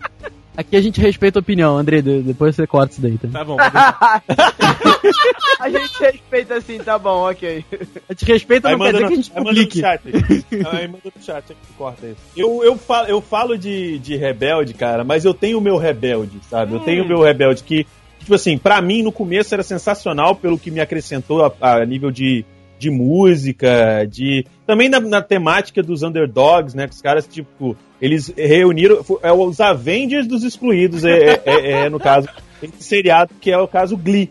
Aqui 0.59 0.75
a 0.75 0.81
gente 0.81 0.99
respeita 0.99 1.39
a 1.39 1.41
opinião, 1.41 1.77
André. 1.77 2.01
de- 2.01 2.21
Depois 2.21 2.53
você 2.53 2.67
corta 2.67 2.91
isso 2.91 3.01
daí, 3.01 3.17
tá? 3.17 3.29
tá 3.31 3.45
bom. 3.45 3.55
A 5.59 5.69
gente 5.69 5.99
respeita 6.01 6.55
assim, 6.55 6.77
tá 6.79 6.97
bom, 6.97 7.29
ok. 7.29 7.63
A 8.09 8.13
gente 8.13 8.25
respeita, 8.25 8.69
Aí 8.69 8.75
não 8.75 8.85
quer 8.85 8.93
manda, 8.93 8.93
dizer 8.93 9.03
no, 9.03 9.07
que 9.07 9.13
a 9.13 9.15
gente 9.15 9.31
aí 9.31 9.37
manda 9.37 9.49
no 9.49 9.67
publique. 9.67 9.79
chat. 9.79 10.01
Aí 10.71 10.87
manda 10.87 11.03
no 11.15 11.23
chat, 11.23 11.43
aí 11.49 11.55
corta 11.77 12.07
isso. 12.07 12.17
Eu, 12.35 12.63
eu, 12.63 12.77
falo, 12.77 13.07
eu 13.07 13.21
falo 13.21 13.57
de, 13.57 13.99
de 13.99 14.15
rebelde, 14.17 14.73
cara, 14.73 15.03
mas 15.03 15.25
eu 15.25 15.33
tenho 15.33 15.57
o 15.57 15.61
meu 15.61 15.77
rebelde, 15.77 16.39
sabe? 16.49 16.73
Eu 16.73 16.79
tenho 16.81 17.03
o 17.03 17.07
meu 17.07 17.21
rebelde 17.21 17.63
que, 17.63 17.85
tipo 18.19 18.33
assim, 18.35 18.57
pra 18.57 18.81
mim 18.81 19.01
no 19.01 19.11
começo 19.11 19.53
era 19.53 19.63
sensacional 19.63 20.35
pelo 20.35 20.57
que 20.59 20.71
me 20.71 20.79
acrescentou 20.81 21.45
a, 21.61 21.73
a 21.75 21.85
nível 21.85 22.11
de, 22.11 22.45
de 22.77 22.89
música, 22.89 24.05
de. 24.09 24.45
Também 24.65 24.89
na, 24.89 24.99
na 24.99 25.21
temática 25.21 25.81
dos 25.81 26.03
underdogs, 26.03 26.75
né? 26.75 26.87
Que 26.87 26.93
os 26.95 27.01
caras, 27.01 27.25
tipo, 27.27 27.75
eles 28.01 28.33
reuniram. 28.35 29.03
É 29.21 29.31
os 29.31 29.59
Avengers 29.59 30.27
dos 30.27 30.43
excluídos, 30.43 31.03
é, 31.05 31.11
é- 31.11 31.41
é- 31.45 31.71
é, 31.85 31.89
no 31.89 31.99
caso, 31.99 32.27
esse 32.61 32.83
seriado, 32.83 33.33
que 33.39 33.51
é 33.51 33.57
o 33.57 33.67
caso 33.67 33.97
Glee. 33.97 34.29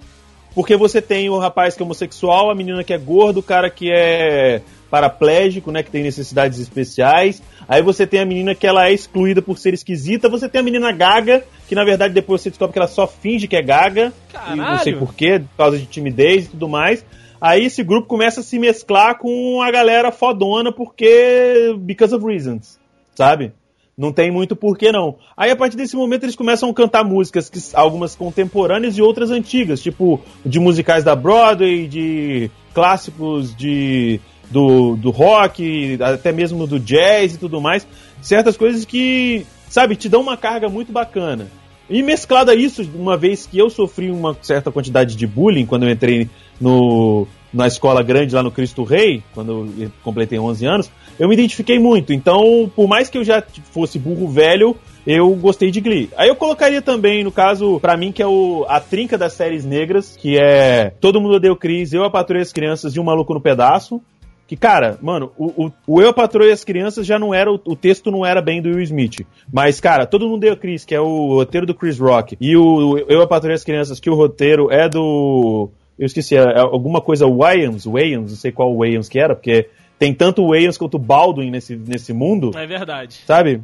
Porque 0.54 0.76
você 0.76 1.00
tem 1.00 1.28
o 1.28 1.38
rapaz 1.38 1.76
que 1.76 1.82
é 1.82 1.84
homossexual, 1.84 2.50
a 2.50 2.54
menina 2.54 2.82
que 2.82 2.92
é 2.92 2.98
gordo, 2.98 3.38
o 3.38 3.42
cara 3.42 3.70
que 3.70 3.90
é 3.92 4.60
paraplégico, 4.90 5.70
né, 5.70 5.82
que 5.82 5.90
tem 5.90 6.02
necessidades 6.02 6.58
especiais. 6.58 7.42
Aí 7.68 7.82
você 7.82 8.06
tem 8.06 8.20
a 8.20 8.24
menina 8.24 8.54
que 8.54 8.66
ela 8.66 8.88
é 8.88 8.92
excluída 8.92 9.42
por 9.42 9.58
ser 9.58 9.74
esquisita. 9.74 10.28
Você 10.28 10.48
tem 10.48 10.60
a 10.60 10.64
menina 10.64 10.90
gaga, 10.90 11.44
que 11.68 11.74
na 11.74 11.84
verdade 11.84 12.14
depois 12.14 12.40
você 12.40 12.48
descobre 12.48 12.72
que 12.72 12.78
ela 12.78 12.88
só 12.88 13.06
finge 13.06 13.46
que 13.46 13.54
é 13.54 13.62
gaga. 13.62 14.12
E 14.50 14.56
não 14.56 14.78
sei 14.78 14.92
Caralho! 14.92 14.98
porquê, 14.98 15.38
por 15.38 15.56
causa 15.56 15.78
de 15.78 15.86
timidez 15.86 16.46
e 16.46 16.48
tudo 16.48 16.68
mais. 16.68 17.04
Aí 17.40 17.66
esse 17.66 17.84
grupo 17.84 18.08
começa 18.08 18.40
a 18.40 18.42
se 18.42 18.58
mesclar 18.58 19.18
com 19.18 19.62
a 19.62 19.70
galera 19.70 20.10
fodona 20.10 20.72
porque. 20.72 21.74
because 21.78 22.12
of 22.14 22.24
reasons, 22.26 22.80
sabe? 23.14 23.52
Não 23.98 24.12
tem 24.12 24.30
muito 24.30 24.54
porquê, 24.54 24.92
não. 24.92 25.16
Aí, 25.36 25.50
a 25.50 25.56
partir 25.56 25.76
desse 25.76 25.96
momento, 25.96 26.22
eles 26.22 26.36
começam 26.36 26.70
a 26.70 26.72
cantar 26.72 27.02
músicas, 27.02 27.50
que, 27.50 27.58
algumas 27.74 28.14
contemporâneas 28.14 28.96
e 28.96 29.02
outras 29.02 29.32
antigas, 29.32 29.82
tipo 29.82 30.20
de 30.46 30.60
musicais 30.60 31.02
da 31.02 31.16
Broadway, 31.16 31.88
de 31.88 32.48
clássicos 32.72 33.52
de, 33.56 34.20
do, 34.48 34.94
do 34.94 35.10
rock, 35.10 35.98
até 36.00 36.30
mesmo 36.30 36.64
do 36.64 36.78
jazz 36.78 37.34
e 37.34 37.38
tudo 37.38 37.60
mais. 37.60 37.84
Certas 38.22 38.56
coisas 38.56 38.84
que, 38.84 39.44
sabe, 39.68 39.96
te 39.96 40.08
dão 40.08 40.20
uma 40.20 40.36
carga 40.36 40.68
muito 40.68 40.92
bacana. 40.92 41.48
E 41.90 42.00
mesclado 42.00 42.52
a 42.52 42.54
isso, 42.54 42.88
uma 42.94 43.16
vez 43.16 43.46
que 43.46 43.58
eu 43.58 43.68
sofri 43.68 44.12
uma 44.12 44.36
certa 44.42 44.70
quantidade 44.70 45.16
de 45.16 45.26
bullying 45.26 45.66
quando 45.66 45.86
eu 45.86 45.90
entrei 45.90 46.30
no, 46.60 47.26
na 47.52 47.66
escola 47.66 48.02
grande 48.02 48.34
lá 48.34 48.44
no 48.44 48.50
Cristo 48.52 48.84
Rei, 48.84 49.24
quando 49.34 49.68
eu 49.76 49.90
completei 50.04 50.38
11 50.38 50.66
anos, 50.66 50.90
eu 51.18 51.28
me 51.28 51.34
identifiquei 51.34 51.78
muito. 51.78 52.12
Então, 52.12 52.70
por 52.74 52.86
mais 52.86 53.08
que 53.08 53.18
eu 53.18 53.24
já 53.24 53.42
fosse 53.72 53.98
burro 53.98 54.28
velho, 54.28 54.76
eu 55.06 55.34
gostei 55.34 55.70
de 55.70 55.80
Glee. 55.80 56.10
Aí 56.16 56.28
eu 56.28 56.36
colocaria 56.36 56.82
também, 56.82 57.24
no 57.24 57.32
caso, 57.32 57.80
pra 57.80 57.96
mim, 57.96 58.12
que 58.12 58.22
é 58.22 58.26
o, 58.26 58.66
a 58.68 58.78
trinca 58.78 59.16
das 59.16 59.32
séries 59.32 59.64
negras, 59.64 60.16
que 60.16 60.38
é 60.38 60.92
Todo 61.00 61.20
Mundo 61.20 61.36
Odeia 61.36 61.52
o 61.52 61.56
Chris, 61.56 61.92
Eu, 61.92 62.04
a 62.04 62.10
Patrulha 62.10 62.42
as 62.42 62.52
Crianças 62.52 62.94
e 62.94 63.00
Um 63.00 63.04
Maluco 63.04 63.32
no 63.32 63.40
Pedaço. 63.40 64.02
Que, 64.46 64.56
cara, 64.56 64.98
mano, 65.02 65.30
o, 65.36 65.66
o, 65.66 65.72
o 65.86 66.02
Eu, 66.02 66.10
a 66.10 66.12
Patrulha 66.12 66.52
as 66.52 66.64
Crianças 66.64 67.06
já 67.06 67.18
não 67.18 67.34
era, 67.34 67.50
o, 67.50 67.60
o 67.66 67.74
texto 67.76 68.10
não 68.10 68.24
era 68.24 68.42
bem 68.42 68.60
do 68.60 68.68
Will 68.68 68.82
Smith. 68.82 69.26
Mas, 69.52 69.80
cara, 69.80 70.06
Todo 70.06 70.26
Mundo 70.26 70.36
Odeia 70.36 70.52
o 70.52 70.56
Chris, 70.56 70.84
que 70.84 70.94
é 70.94 71.00
o 71.00 71.34
roteiro 71.34 71.66
do 71.66 71.74
Chris 71.74 71.98
Rock, 71.98 72.36
e 72.40 72.56
o 72.56 72.98
Eu, 73.08 73.22
a 73.22 73.26
Patrulha 73.26 73.54
as 73.54 73.64
Crianças, 73.64 73.98
que 73.98 74.10
o 74.10 74.14
roteiro 74.14 74.70
é 74.70 74.88
do... 74.88 75.70
Eu 75.98 76.06
esqueci, 76.06 76.36
é, 76.36 76.40
é 76.40 76.60
alguma 76.60 77.00
coisa 77.00 77.26
Wayans, 77.26 77.84
Wayans, 77.84 78.30
não 78.30 78.36
sei 78.36 78.52
qual 78.52 78.76
Wayans 78.76 79.08
que 79.08 79.18
era, 79.18 79.34
porque 79.34 79.68
tem 79.98 80.14
tanto 80.14 80.46
Wayans 80.48 80.76
quanto 80.78 80.98
Baldwin 80.98 81.50
nesse, 81.50 81.74
nesse 81.76 82.12
mundo 82.12 82.50
É 82.56 82.66
verdade. 82.66 83.20
sabe? 83.26 83.62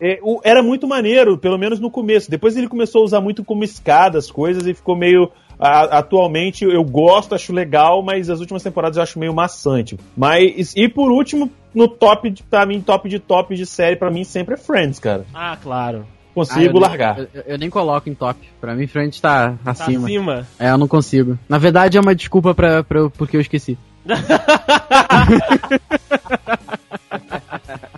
É, 0.00 0.18
o- 0.22 0.40
era 0.42 0.62
muito 0.62 0.86
maneiro, 0.88 1.38
pelo 1.38 1.56
menos 1.56 1.78
no 1.80 1.90
começo. 1.90 2.30
Depois 2.30 2.56
ele 2.56 2.68
começou 2.68 3.02
a 3.02 3.04
usar 3.04 3.20
muito 3.20 3.44
como 3.44 3.62
escada 3.64 4.18
as 4.18 4.30
coisas 4.30 4.66
e 4.66 4.74
ficou 4.74 4.96
meio. 4.96 5.30
a- 5.56 5.98
atualmente 5.98 6.64
eu 6.64 6.82
gosto, 6.82 7.32
acho 7.32 7.52
legal, 7.52 8.02
mas 8.02 8.28
as 8.28 8.40
últimas 8.40 8.60
temporadas 8.62 8.96
eu 8.96 9.02
acho 9.04 9.20
meio 9.20 9.32
maçante. 9.32 9.96
Mas. 10.16 10.74
E 10.76 10.88
por 10.88 11.12
último, 11.12 11.48
no 11.72 11.86
top, 11.86 12.28
de, 12.28 12.42
pra 12.42 12.66
mim, 12.66 12.80
top 12.80 13.08
de 13.08 13.20
top 13.20 13.54
de 13.54 13.64
série, 13.64 13.94
pra 13.94 14.10
mim 14.10 14.24
sempre 14.24 14.54
é 14.54 14.56
Friends, 14.56 14.98
cara. 14.98 15.24
Ah, 15.32 15.56
claro. 15.62 16.04
Ah, 16.08 16.34
Consigo 16.34 16.76
eu, 16.78 16.80
largar. 16.80 17.20
Eu, 17.32 17.42
eu 17.46 17.56
nem 17.58 17.70
coloco 17.70 18.10
em 18.10 18.14
top. 18.14 18.40
Pra 18.60 18.74
mim, 18.74 18.88
frente 18.88 19.22
tá 19.22 19.54
Tá 19.64 19.70
acima. 19.70 20.06
acima. 20.08 20.46
É, 20.58 20.70
eu 20.70 20.76
não 20.78 20.88
consigo. 20.88 21.38
Na 21.48 21.56
verdade, 21.56 21.96
é 21.96 22.00
uma 22.00 22.16
desculpa 22.16 22.52
pra, 22.52 22.82
pra, 22.82 23.08
porque 23.10 23.36
eu 23.36 23.40
esqueci. 23.40 23.78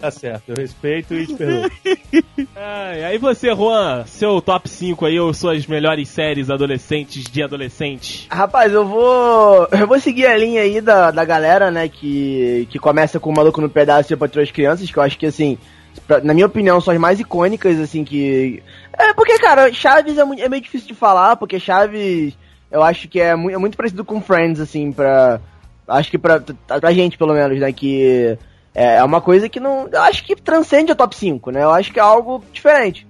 Tá 0.00 0.10
certo, 0.10 0.50
eu 0.50 0.54
respeito 0.56 1.14
e 1.14 1.26
te 1.26 1.34
perdoo. 1.34 1.70
Ai, 2.54 3.04
aí 3.04 3.18
você, 3.18 3.54
Juan, 3.54 4.04
seu 4.06 4.40
top 4.40 4.68
5 4.68 5.06
aí, 5.06 5.18
ou 5.18 5.32
suas 5.34 5.66
melhores 5.66 6.08
séries 6.08 6.50
adolescentes 6.50 7.24
de 7.24 7.42
adolescente. 7.42 8.26
Rapaz, 8.30 8.72
eu 8.72 8.86
vou. 8.86 9.66
Eu 9.72 9.86
vou 9.86 9.98
seguir 9.98 10.26
a 10.26 10.36
linha 10.36 10.60
aí 10.62 10.80
da, 10.80 11.10
da 11.10 11.24
galera, 11.24 11.70
né? 11.70 11.88
Que, 11.88 12.68
que 12.70 12.78
começa 12.78 13.18
com 13.18 13.30
o 13.30 13.34
maluco 13.34 13.60
no 13.60 13.68
pedaço 13.70 14.12
e 14.12 14.16
para 14.16 14.42
as 14.42 14.50
crianças, 14.50 14.90
que 14.90 14.98
eu 14.98 15.02
acho 15.02 15.18
que 15.18 15.26
assim. 15.26 15.58
pra- 16.06 16.20
na 16.20 16.34
minha 16.34 16.46
opinião, 16.46 16.80
são 16.80 16.92
as 16.94 17.00
mais 17.00 17.18
icônicas, 17.18 17.78
assim, 17.80 18.04
que. 18.04 18.62
É 18.96 19.12
porque, 19.14 19.38
cara, 19.38 19.72
Chaves 19.72 20.18
é, 20.18 20.24
muito- 20.24 20.42
é 20.42 20.48
meio 20.48 20.62
difícil 20.62 20.88
de 20.88 20.94
falar, 20.94 21.36
porque 21.36 21.58
Chaves 21.58 22.36
eu 22.70 22.82
acho 22.82 23.08
que 23.08 23.20
é, 23.20 23.34
mu 23.34 23.50
é 23.50 23.58
muito 23.58 23.76
parecido 23.76 24.04
com 24.04 24.20
Friends, 24.20 24.60
assim, 24.60 24.92
pra. 24.92 25.40
Acho 25.88 26.10
que 26.10 26.18
pra, 26.18 26.40
pra 26.66 26.92
gente, 26.92 27.16
pelo 27.18 27.32
menos, 27.34 27.58
né? 27.60 27.72
Que 27.72 28.38
é, 28.74 28.96
é 28.96 29.04
uma 29.04 29.20
coisa 29.20 29.48
que 29.48 29.60
não. 29.60 29.88
Eu 29.90 30.02
acho 30.02 30.24
que 30.24 30.34
transcende 30.34 30.90
a 30.92 30.94
top 30.96 31.14
5, 31.16 31.50
né? 31.50 31.62
Eu 31.62 31.70
acho 31.70 31.92
que 31.92 31.98
é 31.98 32.02
algo 32.02 32.42
diferente. 32.52 33.06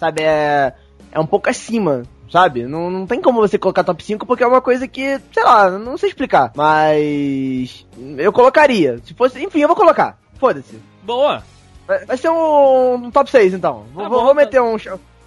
Sabe? 0.00 0.22
É, 0.22 0.72
é 1.12 1.20
um 1.20 1.26
pouco 1.26 1.48
acima, 1.50 2.02
sabe? 2.30 2.64
Não, 2.66 2.90
não 2.90 3.06
tem 3.06 3.20
como 3.20 3.40
você 3.40 3.58
colocar 3.58 3.84
top 3.84 4.02
5 4.02 4.26
porque 4.26 4.42
é 4.42 4.46
uma 4.46 4.60
coisa 4.60 4.88
que, 4.88 5.20
sei 5.32 5.42
lá, 5.44 5.70
não 5.70 5.96
sei 5.98 6.08
explicar. 6.08 6.52
Mas. 6.56 7.86
Eu 8.18 8.32
colocaria. 8.32 8.98
Se 9.04 9.14
fosse. 9.14 9.42
Enfim, 9.42 9.60
eu 9.60 9.68
vou 9.68 9.76
colocar. 9.76 10.18
Foda-se. 10.38 10.78
Boa! 11.02 11.42
Vai, 11.86 12.04
vai 12.06 12.16
ser 12.16 12.30
um, 12.30 12.94
um 12.94 13.10
top 13.10 13.30
6 13.30 13.54
então. 13.54 13.84
Vou, 13.92 14.02
Tá 14.04 14.08
vou- 14.08 14.18
bom, 14.20 14.24
vou 14.26 14.34
tá. 14.34 14.40
meter 14.40 14.60
um. 14.62 14.76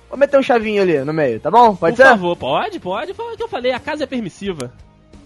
Vou 0.10 0.18
meter 0.18 0.40
um 0.40 0.44
chavinho 0.44 0.82
ali 0.82 0.98
no 1.04 1.14
meio, 1.14 1.40
tá 1.40 1.52
bom? 1.52 1.76
Pode 1.76 1.96
Por 1.96 2.02
ser? 2.04 2.10
favor, 2.10 2.36
pode, 2.38 2.80
pode. 2.80 3.14
Foi 3.14 3.34
o 3.34 3.38
que 3.38 3.44
eu 3.44 3.48
falei, 3.50 3.72
a 3.74 3.80
casa 3.80 4.06
é 4.06 4.08
permissiva. 4.08 4.72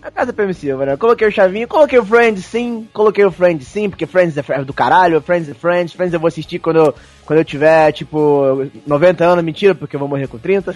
A 0.01 0.09
casa 0.09 0.31
é 0.31 0.33
permissiva, 0.33 0.83
né? 0.85 0.97
Coloquei 0.97 1.27
o 1.27 1.31
chavinho, 1.31 1.67
coloquei 1.67 1.99
o 1.99 2.05
Friends 2.05 2.43
sim, 2.45 2.89
coloquei 2.91 3.23
o 3.23 3.31
Friends 3.31 3.67
sim, 3.67 3.87
porque 3.89 4.07
Friends 4.07 4.35
é 4.35 4.43
é 4.49 4.63
do 4.63 4.73
caralho, 4.73 5.21
Friends 5.21 5.47
é 5.49 5.53
Friends, 5.53 5.93
Friends 5.93 6.13
eu 6.13 6.19
vou 6.19 6.27
assistir 6.27 6.57
quando 6.57 6.77
eu, 6.77 6.95
quando 7.25 7.37
eu 7.39 7.45
tiver, 7.45 7.91
tipo, 7.91 8.67
90 8.87 9.23
anos, 9.23 9.43
mentira, 9.43 9.75
porque 9.75 9.95
eu 9.95 9.99
vou 9.99 10.09
morrer 10.09 10.27
com 10.27 10.39
30. 10.39 10.75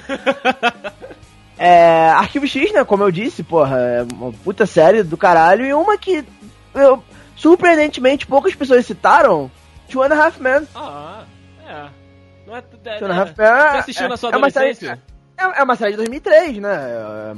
é, 1.58 2.10
Arquivo 2.10 2.48
X, 2.48 2.72
né, 2.72 2.84
como 2.84 3.04
eu 3.04 3.12
disse, 3.12 3.42
porra, 3.42 3.78
é 3.80 4.04
uma 4.14 4.32
puta 4.32 4.66
série 4.68 5.02
do 5.02 5.18
caralho, 5.18 5.66
e 5.66 5.74
uma 5.74 5.98
que, 5.98 6.24
eu, 6.76 7.04
surpreendentemente, 7.36 8.28
poucas 8.28 8.54
pessoas 8.54 8.86
citaram, 8.86 9.50
Two 9.90 10.04
and 10.04 10.14
a 10.14 10.26
Half 10.26 10.40
Men. 10.40 10.68
Ah, 10.76 11.24
é. 11.68 11.86
Não 12.46 12.56
é, 12.56 12.60
é, 12.60 12.88
é. 12.88 13.22
É- 13.22 13.72
Você 13.72 13.78
assistiu 13.78 14.08
na 14.08 14.18
sua 14.18 14.30
é 14.32 14.38
uma 14.38 14.50
série- 14.52 14.66
adolescência? 14.70 14.92
É, 14.92 14.94
é 14.94 15.15
uma 15.64 15.76
série 15.76 15.92
de 15.92 15.98
2003, 15.98 16.58
né? 16.58 16.74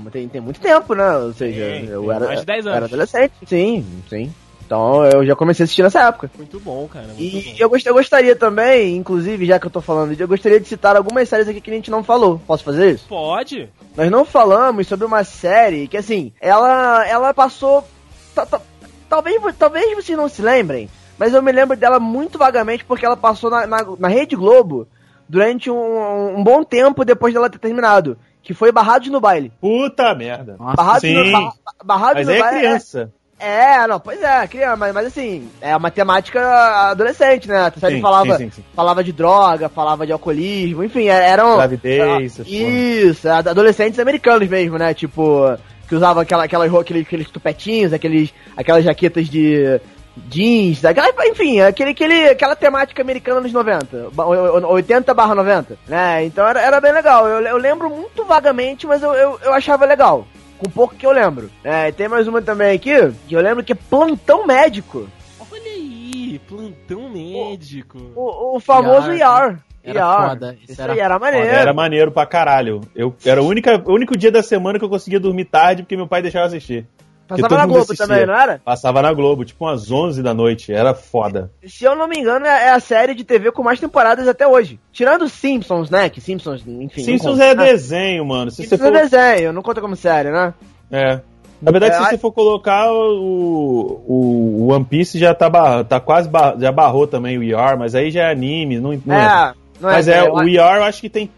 É, 0.06 0.10
Tem, 0.12 0.28
tem 0.28 0.42
muito 0.42 0.60
tempo, 0.60 0.94
né? 0.94 1.18
Ou 1.18 1.34
seja, 1.34 1.60
eu 1.62 2.12
era, 2.12 2.26
mais 2.28 2.40
de 2.42 2.46
10 2.46 2.66
eu 2.66 2.72
era 2.72 2.78
anos. 2.80 2.92
adolescente. 2.94 3.34
Sim, 3.48 3.86
sim. 4.10 4.34
Então 4.66 5.06
eu 5.06 5.26
já 5.26 5.34
comecei 5.36 5.64
a 5.64 5.66
assistir 5.66 5.82
nessa 5.82 6.04
época. 6.08 6.30
Muito 6.38 6.60
bom, 6.60 6.88
cara. 6.90 7.08
Muito 7.08 7.22
E 7.22 7.42
bom. 7.52 7.56
eu, 7.58 7.70
gost, 7.70 7.86
eu 7.88 7.94
gostaria 7.94 8.36
também, 8.36 8.98
inclusive, 8.98 9.46
já 9.46 9.58
que 9.60 9.66
eu 9.66 9.72
tô 9.72 9.80
falando, 9.80 10.14
eu 10.20 10.28
gostaria 10.28 10.60
de 10.60 10.68
citar 10.68 10.96
algumas 10.98 11.30
séries 11.30 11.48
aqui 11.48 11.62
que 11.62 11.72
a 11.72 11.74
gente 11.74 11.90
não 11.90 12.04
falou. 12.04 12.42
Posso 12.46 12.66
fazer 12.66 12.92
isso? 12.92 13.06
Pode? 13.08 13.70
Nós 13.96 14.12
não 14.12 14.26
falamos 14.26 14.86
sobre 14.88 15.06
uma 15.06 15.24
série 15.24 15.88
que, 15.88 15.96
assim, 15.96 16.34
ela, 16.42 17.08
ela 17.08 17.34
passou. 17.34 17.88
ta- 18.36 18.46
ta- 18.46 18.62
Talvez, 19.10 19.42
talvez 19.58 19.96
vocês 19.96 20.18
não 20.18 20.28
se 20.28 20.42
lembrem, 20.42 20.90
mas 21.18 21.34
eu 21.34 21.42
me 21.42 21.54
lembro 21.54 21.78
dela 21.78 21.98
muito 21.98 22.38
vagamente 22.38 22.84
porque 22.84 23.06
ela 23.06 23.16
passou 23.16 23.50
na, 23.50 23.66
na, 23.66 23.78
na 23.98 24.08
Rede 24.10 24.36
Globo 24.36 24.86
durante 25.28 25.70
um, 25.70 26.38
um 26.38 26.44
bom 26.44 26.64
tempo 26.64 27.04
depois 27.06 27.34
dela 27.34 27.50
ter 27.50 27.60
terminado. 27.60 28.18
Que 28.42 28.54
foi 28.54 28.72
Barrados 28.72 29.10
no 29.10 29.20
Baile. 29.20 29.52
Puta 29.60 30.16
merda. 30.16 30.56
Barrados 30.58 31.02
sim. 31.02 31.14
no, 31.14 31.32
ba, 31.32 31.54
Barrados 31.84 32.26
Mas 32.26 32.28
no 32.28 32.34
é 32.34 32.40
Baile. 32.40 32.60
criança. 32.60 33.12
É, 33.40 33.84
é, 33.84 33.88
não, 33.88 34.00
pois 34.00 34.20
é, 34.24 34.48
criança, 34.48 34.76
mas, 34.78 34.94
mas 34.94 35.06
assim, 35.08 35.48
é 35.62 35.76
uma 35.76 35.92
temática 35.92 36.42
adolescente, 36.90 37.48
né? 37.48 37.58
A 37.68 37.72
Sim, 37.90 38.02
falava, 38.02 38.36
sim, 38.38 38.46
sim, 38.46 38.50
sim. 38.56 38.64
falava 38.76 39.04
de 39.04 39.12
droga, 39.14 39.70
falava 39.70 40.08
de 40.08 40.12
alcoolismo, 40.12 40.84
enfim, 40.84 41.08
é- 41.08 41.30
eram. 41.30 41.56
Gravidez, 41.56 42.00
era- 42.00 42.24
essas 42.24 42.48
Isso, 42.48 43.30
ad- 43.30 43.50
adolescentes 43.50 44.00
americanos 44.00 44.48
mesmo, 44.50 44.78
né? 44.80 44.92
Tipo, 44.96 45.56
que 45.88 45.94
usavam 45.94 46.24
aquela, 46.24 46.46
aquelas, 46.46 46.70
roupas, 46.72 46.86
aqueles, 46.88 47.06
aqueles 47.06 47.30
tupetinhos, 47.30 47.94
aqueles, 47.94 48.34
aquelas 48.56 48.84
jaquetas 48.84 49.28
de 49.30 49.80
jeans, 50.28 50.84
aquela, 50.84 51.10
enfim, 51.28 51.60
aquele, 51.62 51.92
aquele, 51.92 52.30
aquela 52.30 52.56
temática 52.56 53.02
americana 53.02 53.40
nos 53.42 53.54
90, 53.54 54.10
ba- 54.14 54.26
o- 54.26 54.60
o- 54.60 54.72
80 54.74 55.14
barra 55.14 55.36
90, 55.36 55.78
né? 55.88 56.26
Então 56.26 56.48
era, 56.48 56.62
era 56.62 56.82
bem 56.82 56.92
legal. 56.92 57.28
Eu, 57.28 57.40
eu 57.42 57.58
lembro 57.58 57.90
muito 57.90 58.26
vagamente, 58.26 58.86
mas 58.88 59.02
eu, 59.04 59.14
eu, 59.14 59.40
eu 59.44 59.54
achava 59.54 59.86
legal. 59.86 60.28
Com 60.58 60.70
pouco 60.70 60.96
que 60.96 61.06
eu 61.06 61.12
lembro. 61.12 61.52
É, 61.64 61.92
tem 61.92 62.08
mais 62.08 62.28
uma 62.28 62.42
também 62.42 62.76
aqui, 62.76 62.92
que 63.28 63.36
eu 63.36 63.42
lembro 63.42 63.64
que 63.64 63.74
é 63.74 63.76
Plantão 63.76 64.46
Médico. 64.48 65.08
Olha 65.40 65.62
aí, 65.72 66.42
plantão 66.48 67.10
médico. 67.10 67.98
O, 68.16 68.56
o 68.56 68.60
famoso 68.60 69.12
ER, 69.12 69.20
ER. 69.22 69.58
Era 69.84 70.00
ER. 70.00 70.30
foda, 70.30 70.58
isso 70.64 70.72
Isso 70.74 70.82
era 70.82 70.94
era 70.98 71.14
Foda, 71.14 71.20
maneiro. 71.32 71.48
Era 71.56 71.74
maneiro 71.74 72.12
pra 72.12 72.26
caralho. 72.26 72.82
Eu, 72.96 73.16
era 73.26 73.42
o, 73.42 73.48
única, 73.48 73.82
o 73.86 73.94
único 73.94 74.18
dia 74.18 74.32
da 74.32 74.42
semana 74.44 74.78
que 74.80 74.84
eu 74.86 74.90
conseguia 74.90 75.20
dormir 75.20 75.46
tarde 75.46 75.84
porque 75.84 75.96
meu 75.96 76.08
pai 76.08 76.22
deixava 76.22 76.46
assistir. 76.48 76.86
Porque 77.28 77.42
Passava 77.42 77.62
na 77.62 77.66
Globo 77.68 77.82
assistia. 77.84 78.08
também, 78.08 78.26
não 78.26 78.34
era? 78.34 78.62
Passava 78.64 79.02
na 79.02 79.12
Globo, 79.14 79.44
tipo 79.44 79.66
umas 79.66 79.92
11 79.92 80.24
da 80.24 80.34
noite. 80.34 80.72
Era 80.72 80.94
foda. 80.94 81.52
Se 81.68 81.84
eu 81.84 81.96
não 81.96 82.08
me 82.08 82.18
engano, 82.20 82.46
é 82.46 82.68
é 82.68 82.70
a 82.72 82.80
série 82.80 83.14
de 83.14 83.24
TV 83.24 83.52
com 83.52 83.62
mais 83.64 83.80
temporadas 83.80 84.28
até 84.28 84.48
hoje. 84.48 84.80
Tirando 84.92 85.28
Simpsons, 85.28 85.90
né? 85.90 86.10
Que 86.10 86.22
Simpsons, 86.22 86.64
enfim. 86.66 87.04
Simpsons 87.04 87.40
é 87.40 87.54
né? 87.54 87.66
desenho, 87.66 88.26
mano. 88.26 88.50
Se 88.52 88.64
Simpsons 88.64 88.80
você 88.80 88.92
for... 88.92 88.96
é 88.98 89.02
desenho, 89.02 89.54
não 89.54 89.62
conta 89.62 89.82
como 89.82 89.96
série, 89.96 90.32
né? 90.32 90.54
É. 90.92 91.20
Na 91.62 91.72
verdade, 91.72 91.96
É, 91.96 91.98
se 91.98 92.10
você 92.12 92.18
for 92.20 92.32
colocar 92.32 92.92
o, 92.92 94.02
o, 94.08 94.64
o 94.66 94.72
One 94.72 94.86
Piece 94.86 95.18
já 95.18 95.34
tá, 95.34 95.50
bar- 95.50 95.84
tá 95.86 96.00
quase 96.00 96.30
bar- 96.30 96.56
já 96.60 96.72
barrou 96.72 97.08
também 97.08 97.38
o 97.38 97.44
ER, 97.44 97.78
mas 97.78 97.96
aí 97.96 98.12
já 98.12 98.26
é 98.26 98.32
anime, 98.32 98.80
não, 98.80 98.92
não 99.06 99.16
é, 99.16 99.54
não 99.82 99.90
Mas 99.90 100.08
é, 100.08 100.22
eu 100.22 100.34
o 100.34 100.38
acho 100.40 100.50
ER 100.50 100.76
eu 100.78 100.84
acho 100.84 101.02
que 101.02 101.10
tem. 101.10 101.32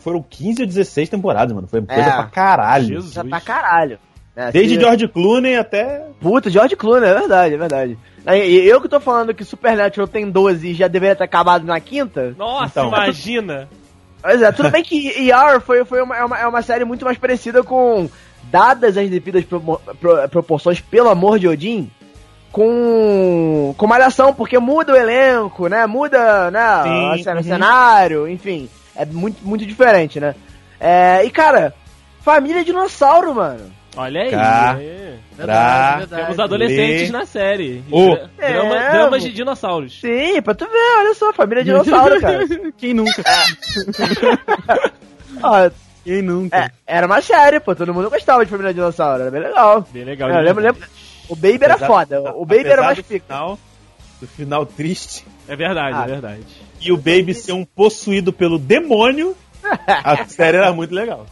Foram 0.00 0.22
15 0.28 0.62
ou 0.62 0.66
16 0.68 1.08
temporadas, 1.08 1.54
mano. 1.54 1.66
Foi 1.66 1.80
coisa 1.82 2.02
É. 2.02 2.12
pra 2.12 2.24
caralho. 2.26 2.86
Jesus. 2.86 3.08
que 3.08 3.14
já 3.14 3.24
pra 3.24 3.40
caralho. 3.40 3.98
É, 4.36 4.50
Desde 4.50 4.80
George 4.80 5.06
Clooney 5.08 5.56
até. 5.56 6.06
Puta, 6.20 6.50
George 6.50 6.74
Clooney, 6.76 7.08
é 7.08 7.14
verdade, 7.14 7.54
é 7.54 7.58
verdade. 7.58 7.98
Eu 8.26 8.80
que 8.80 8.88
tô 8.88 8.98
falando 8.98 9.34
que 9.34 9.44
Supernatural 9.44 10.08
tem 10.08 10.28
12 10.30 10.68
e 10.70 10.74
já 10.74 10.88
deveria 10.88 11.14
ter 11.14 11.24
acabado 11.24 11.64
na 11.64 11.78
quinta. 11.78 12.34
Nossa, 12.36 12.80
Então. 12.80 12.88
imagina. 12.88 13.68
Pois 14.20 14.40
é, 14.42 14.50
tudo 14.50 14.70
bem 14.70 14.82
que 14.82 15.08
ER 15.30 15.60
foi, 15.60 15.84
foi 15.84 16.02
uma, 16.02 16.16
é, 16.16 16.24
uma, 16.24 16.38
é 16.38 16.46
uma 16.46 16.62
série 16.62 16.84
muito 16.84 17.04
mais 17.04 17.18
parecida 17.18 17.62
com, 17.62 18.08
dadas 18.50 18.96
as 18.96 19.08
devidas 19.10 19.44
promo- 19.44 19.80
pro- 20.00 20.28
proporções, 20.30 20.80
pelo 20.80 21.10
amor 21.10 21.38
de 21.38 21.46
Odin, 21.46 21.90
com, 22.50 23.74
com 23.76 23.86
malhação, 23.86 24.32
porque 24.32 24.58
muda 24.58 24.92
o 24.92 24.96
elenco, 24.96 25.68
né? 25.68 25.86
Muda 25.86 26.50
né, 26.50 26.82
Sim, 26.82 27.28
o 27.30 27.36
uhum. 27.36 27.42
cenário, 27.42 28.28
enfim. 28.28 28.68
É 28.96 29.04
muito, 29.04 29.44
muito 29.46 29.66
diferente, 29.66 30.18
né? 30.20 30.34
É, 30.80 31.22
e 31.24 31.30
cara, 31.30 31.74
família 32.20 32.64
dinossauro, 32.64 33.34
mano. 33.34 33.70
Olha 33.96 34.22
aí. 34.22 34.30
Cá. 34.30 34.76
é. 34.80 35.14
Pra- 35.36 35.96
verdade. 35.96 36.22
Temos 36.22 36.38
adolescentes 36.38 37.10
Lê. 37.10 37.18
na 37.18 37.26
série. 37.26 37.82
Drama- 37.88 38.30
É, 38.38 38.90
dramas 38.92 39.22
de 39.22 39.32
dinossauros. 39.32 40.00
Sim, 40.00 40.40
pra 40.42 40.54
tu 40.54 40.64
ver, 40.66 40.96
olha 40.98 41.14
só, 41.14 41.32
família 41.32 41.64
dinossauro, 41.64 42.20
cara. 42.20 42.46
Quem 42.78 42.94
nunca? 42.94 43.22
Ó, 45.42 45.70
Quem 46.04 46.22
nunca? 46.22 46.56
é, 46.56 46.70
era 46.86 47.06
uma 47.06 47.20
série, 47.20 47.60
pô, 47.60 47.74
todo 47.74 47.92
mundo 47.92 48.10
gostava 48.10 48.44
de 48.44 48.50
família 48.50 48.72
dinossauro, 48.72 49.22
era 49.22 49.30
bem 49.30 49.40
legal. 49.42 49.86
Bem 49.92 50.04
legal. 50.04 50.30
É, 50.30 50.36
eu 50.38 50.42
lembro, 50.42 50.62
lembro, 50.62 50.82
o 51.28 51.34
Baby 51.36 51.58
era 51.64 51.74
Apesar- 51.74 51.86
foda, 51.86 52.20
o 52.36 52.44
Baby 52.46 52.68
era 52.68 52.82
mais 52.82 52.96
do 52.98 53.04
pica. 53.04 53.24
final, 53.26 53.58
do 54.20 54.26
final 54.28 54.66
triste. 54.66 55.24
É 55.48 55.56
verdade, 55.56 55.96
Ah. 55.98 56.04
é 56.04 56.06
verdade. 56.06 56.40
E 56.80 56.92
o 56.92 56.96
Baby 56.96 57.34
ser 57.34 57.52
um 57.52 57.64
possuído 57.64 58.32
pelo 58.32 58.58
demônio. 58.58 59.36
A 59.86 60.24
série 60.26 60.56
era 60.56 60.72
muito 60.72 60.94
legal. 60.94 61.26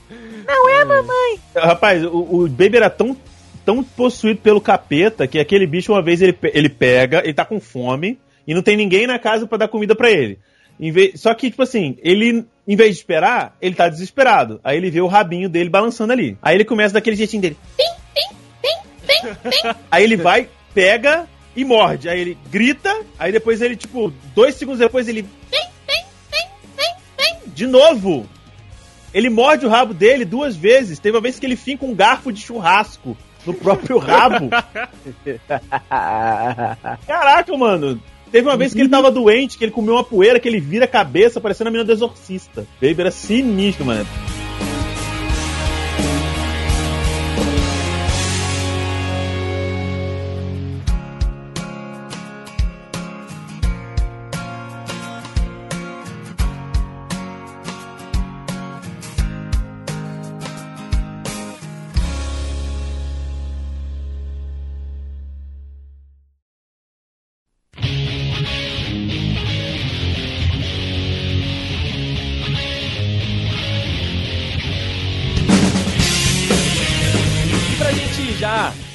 Não 0.47 0.69
é, 0.69 0.85
mamãe. 0.85 1.39
Rapaz, 1.55 2.05
o, 2.05 2.19
o 2.19 2.49
Baby 2.49 2.77
era 2.77 2.91
tão, 2.91 3.17
tão 3.65 3.83
possuído 3.83 4.41
pelo 4.41 4.61
capeta 4.61 5.27
que 5.27 5.39
aquele 5.39 5.67
bicho, 5.67 5.93
uma 5.93 6.03
vez, 6.03 6.21
ele, 6.23 6.37
ele 6.43 6.69
pega, 6.69 7.21
ele 7.23 7.35
tá 7.35 7.45
com 7.45 7.61
fome 7.61 8.19
e 8.47 8.55
não 8.55 8.63
tem 8.63 8.77
ninguém 8.77 9.07
na 9.07 9.19
casa 9.19 9.47
pra 9.47 9.59
dar 9.59 9.69
comida 9.69 9.95
pra 9.95 10.11
ele. 10.11 10.39
Em 10.81 10.91
vez- 10.91 11.21
só 11.21 11.33
que, 11.35 11.51
tipo 11.51 11.63
assim, 11.63 11.97
ele, 12.03 12.45
em 12.67 12.77
vez 12.77 12.91
de 12.91 12.97
esperar, 12.97 13.57
ele 13.61 13.75
tá 13.75 13.89
desesperado. 13.89 14.61
Aí 14.65 14.77
ele 14.77 14.91
vê 14.91 15.01
o 15.01 15.07
rabinho 15.07 15.49
dele 15.49 15.69
balançando 15.71 16.13
ali. 16.13 16.37
Aí 16.43 16.57
ele 16.57 16.65
começa 16.65 16.95
daquele 16.95 17.15
jeitinho 17.17 17.43
dele. 17.43 17.57
Aí 19.91 20.03
ele 20.05 20.17
vai, 20.17 20.49
pega 20.75 21.27
e 21.55 21.65
morde. 21.65 22.09
Aí 22.09 22.21
ele 22.21 22.39
grita, 22.51 22.93
aí 23.19 23.31
depois 23.31 23.61
ele, 23.61 23.77
tipo, 23.77 24.13
dois 24.35 24.55
segundos 24.55 24.81
depois 24.81 25.07
ele. 25.09 25.25
De 27.55 27.67
novo! 27.67 28.27
Ele 29.15 29.29
morde 29.29 29.67
o 29.67 29.69
rabo 29.69 29.93
dele 29.93 30.25
duas 30.25 30.57
vezes. 30.57 30.99
Teve 30.99 31.17
uma 31.17 31.23
vez 31.23 31.39
que 31.39 31.45
ele 31.45 31.57
finca 31.57 31.85
um 31.85 31.95
garfo 31.95 32.33
de 32.33 32.41
churrasco 32.41 33.17
no 33.45 33.53
próprio 33.53 33.99
rabo. 33.99 34.49
Caraca, 37.07 37.57
mano. 37.57 38.01
Teve 38.31 38.49
uma 38.49 38.57
vez 38.57 38.73
que 38.73 38.81
ele 38.81 38.89
tava 38.89 39.11
doente, 39.11 39.59
que 39.59 39.65
ele 39.65 39.73
comeu 39.73 39.95
uma 39.95 40.05
poeira, 40.05 40.41
que 40.41 40.49
ele 40.49 40.59
vira 40.59 40.87
a 40.87 40.89
cabeça, 40.89 41.39
parecendo 41.39 41.69
a 41.69 41.71
menina 41.71 41.85
do 41.85 41.93
exorcista. 41.93 42.67
Baby 42.81 43.03
era 43.03 43.11
sinistro, 43.11 43.85
mano. 43.85 44.07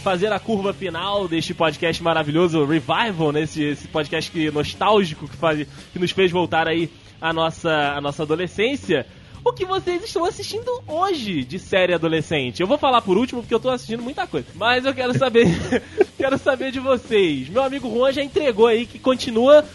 Fazer 0.08 0.32
a 0.32 0.40
curva 0.40 0.72
final 0.72 1.28
deste 1.28 1.54
podcast 1.54 2.02
maravilhoso, 2.02 2.64
Revival, 2.64 3.34
né? 3.34 3.42
Esse, 3.42 3.62
esse 3.62 3.90
podcast 3.90 4.32
que, 4.32 4.50
nostálgico 4.50 5.28
que, 5.28 5.36
faz, 5.36 5.68
que 5.92 6.00
nos 6.00 6.12
fez 6.12 6.32
voltar 6.32 6.66
aí 6.66 6.90
a 7.20 7.34
nossa, 7.34 8.00
nossa 8.00 8.24
adolescência. 8.24 9.06
O 9.44 9.52
que 9.52 9.66
vocês 9.66 10.02
estão 10.02 10.24
assistindo 10.24 10.72
hoje 10.88 11.44
de 11.44 11.60
série 11.60 11.94
adolescente? 11.94 12.62
Eu 12.62 12.68
vou 12.68 12.78
falar 12.78 13.02
por 13.02 13.18
último 13.18 13.42
porque 13.42 13.54
eu 13.54 13.60
tô 13.60 13.70
assistindo 13.70 14.02
muita 14.02 14.26
coisa. 14.26 14.48
Mas 14.56 14.86
eu 14.86 14.94
quero 14.94 15.14
saber, 15.18 15.46
quero 16.18 16.38
saber 16.38 16.72
de 16.72 16.80
vocês. 16.80 17.50
Meu 17.50 17.64
amigo 17.64 17.94
Juan 17.94 18.14
já 18.14 18.24
entregou 18.24 18.68
aí 18.68 18.86
que 18.86 19.00
continua 19.00 19.66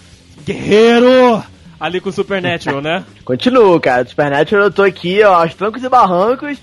guerreiro 0.46 1.44
ali 1.78 2.00
com 2.00 2.08
o 2.08 2.12
Supernatural, 2.12 2.80
né? 2.80 3.04
Continuo, 3.22 3.78
cara. 3.78 4.06
Supernatural 4.06 4.64
eu 4.68 4.72
tô 4.72 4.82
aqui, 4.82 5.22
ó, 5.22 5.42
aos 5.42 5.52
trancos 5.54 5.84
e 5.84 5.90
barrancos. 5.90 6.56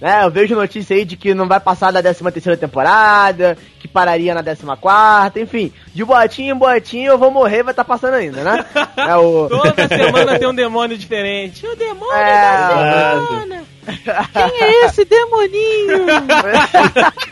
Né, 0.00 0.24
eu 0.24 0.30
vejo 0.30 0.54
notícia 0.54 0.94
aí 0.94 1.06
de 1.06 1.16
que 1.16 1.32
não 1.32 1.48
vai 1.48 1.58
passar 1.58 1.90
da 1.90 2.02
13 2.02 2.22
terceira 2.30 2.56
temporada, 2.56 3.56
que 3.78 3.88
pararia 3.88 4.34
na 4.34 4.42
14 4.42 4.76
quarta, 4.78 5.40
enfim. 5.40 5.72
De 5.94 6.04
boatinho 6.04 6.54
em 6.54 6.58
boatinho 6.58 7.12
eu 7.12 7.18
vou 7.18 7.30
morrer 7.30 7.62
vai 7.62 7.72
estar 7.72 7.84
tá 7.84 7.88
passando 7.88 8.14
ainda, 8.14 8.42
né? 8.42 8.64
É 8.96 9.16
o... 9.16 9.48
Toda 9.48 9.88
semana 9.88 10.38
tem 10.38 10.48
um 10.48 10.54
demônio 10.54 10.98
diferente. 10.98 11.66
O 11.66 11.76
demônio 11.76 12.12
é... 12.12 12.40
da 12.40 13.26
semana! 13.26 13.64
Quem 14.32 14.62
é 14.62 14.84
esse 14.84 15.04
demoninho? 15.04 16.06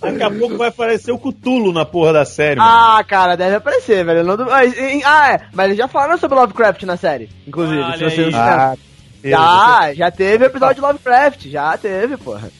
Daqui 0.00 0.22
a 0.22 0.30
pouco 0.30 0.56
vai 0.56 0.68
aparecer 0.68 1.10
o 1.10 1.18
Cutulo 1.18 1.72
na 1.72 1.84
porra 1.84 2.12
da 2.12 2.24
série. 2.24 2.60
Ah, 2.60 2.92
mano. 2.92 3.04
cara, 3.04 3.36
deve 3.36 3.56
aparecer, 3.56 4.04
velho. 4.04 4.22
Não... 4.22 4.36
Ah, 4.50 5.32
é. 5.32 5.40
Mas 5.52 5.66
eles 5.66 5.78
já 5.78 5.88
falaram 5.88 6.16
sobre 6.18 6.38
Lovecraft 6.38 6.84
na 6.84 6.96
série, 6.96 7.28
inclusive. 7.46 7.82
se 7.98 8.04
você 8.04 8.30
não 8.30 8.38
ah, 8.38 8.76
já, 9.22 9.92
já 9.94 10.10
teve 10.10 10.44
episódio 10.44 10.76
de 10.76 10.80
Lovecraft, 10.80 11.46
já 11.46 11.76
teve, 11.76 12.16
porra. 12.16 12.50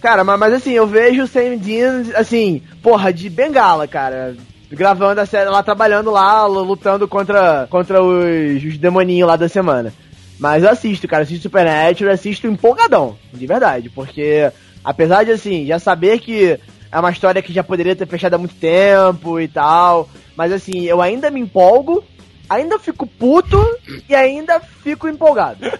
Cara, 0.00 0.24
mas, 0.24 0.38
mas 0.38 0.54
assim, 0.54 0.72
eu 0.72 0.86
vejo 0.86 1.22
o 1.22 1.26
Sam 1.26 1.56
Dean, 1.56 2.04
assim, 2.14 2.62
porra, 2.82 3.12
de 3.12 3.28
bengala, 3.28 3.86
cara. 3.86 4.34
Gravando 4.70 5.20
a 5.20 5.26
série 5.26 5.50
lá, 5.50 5.62
trabalhando 5.62 6.10
lá, 6.10 6.46
lutando 6.46 7.08
contra, 7.08 7.66
contra 7.68 8.02
os, 8.02 8.62
os 8.62 8.78
demoninhos 8.78 9.28
lá 9.28 9.36
da 9.36 9.48
semana. 9.48 9.92
Mas 10.38 10.62
eu 10.62 10.70
assisto, 10.70 11.06
cara, 11.06 11.24
assisto 11.24 11.42
Supernatural, 11.42 12.14
assisto 12.14 12.46
empolgadão, 12.46 13.16
de 13.32 13.46
verdade, 13.46 13.90
porque 13.90 14.50
apesar 14.82 15.24
de, 15.24 15.32
assim, 15.32 15.66
já 15.66 15.78
saber 15.78 16.18
que 16.18 16.58
é 16.90 16.98
uma 16.98 17.10
história 17.10 17.42
que 17.42 17.52
já 17.52 17.62
poderia 17.62 17.94
ter 17.94 18.06
fechado 18.06 18.34
há 18.34 18.38
muito 18.38 18.54
tempo 18.54 19.38
e 19.38 19.46
tal, 19.46 20.08
mas 20.34 20.50
assim, 20.50 20.84
eu 20.84 21.02
ainda 21.02 21.30
me 21.30 21.40
empolgo 21.40 22.02
ainda 22.50 22.80
fico 22.80 23.06
puto 23.06 23.64
e 24.08 24.14
ainda 24.14 24.58
fico 24.58 25.08
empolgado. 25.08 25.60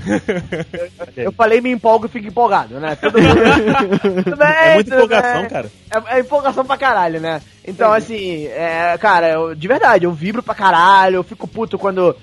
Eu, 1.16 1.33
falei 1.33 1.61
me 1.61 1.73
empolgo 1.73 2.07
e 2.07 2.09
fico 2.09 2.29
empolgado, 2.29 2.79
né? 2.79 2.95
Tudo, 2.95 3.18
tudo 4.23 4.37
bem, 4.37 4.49
é 4.49 4.75
muita 4.75 4.95
empolgação, 4.95 5.49
cara. 5.49 5.71
É, 5.91 6.16
é, 6.16 6.21
empolgação 6.21 6.64
pra 6.64 6.79
caralho, 6.79 7.21
né? 7.21 7.43
Então, 7.66 7.93
assim, 7.93 8.47
é, 8.47 8.97
cara, 8.99 9.31
eu, 9.31 9.55
de 9.55 9.66
verdade, 9.66 10.05
eu 10.05 10.12
vibro 10.12 10.45
pra 10.45 10.55
caralho, 10.55 11.16
eu 11.16 11.25
fico 11.25 11.49
puto 11.49 11.77
quando, 11.77 12.16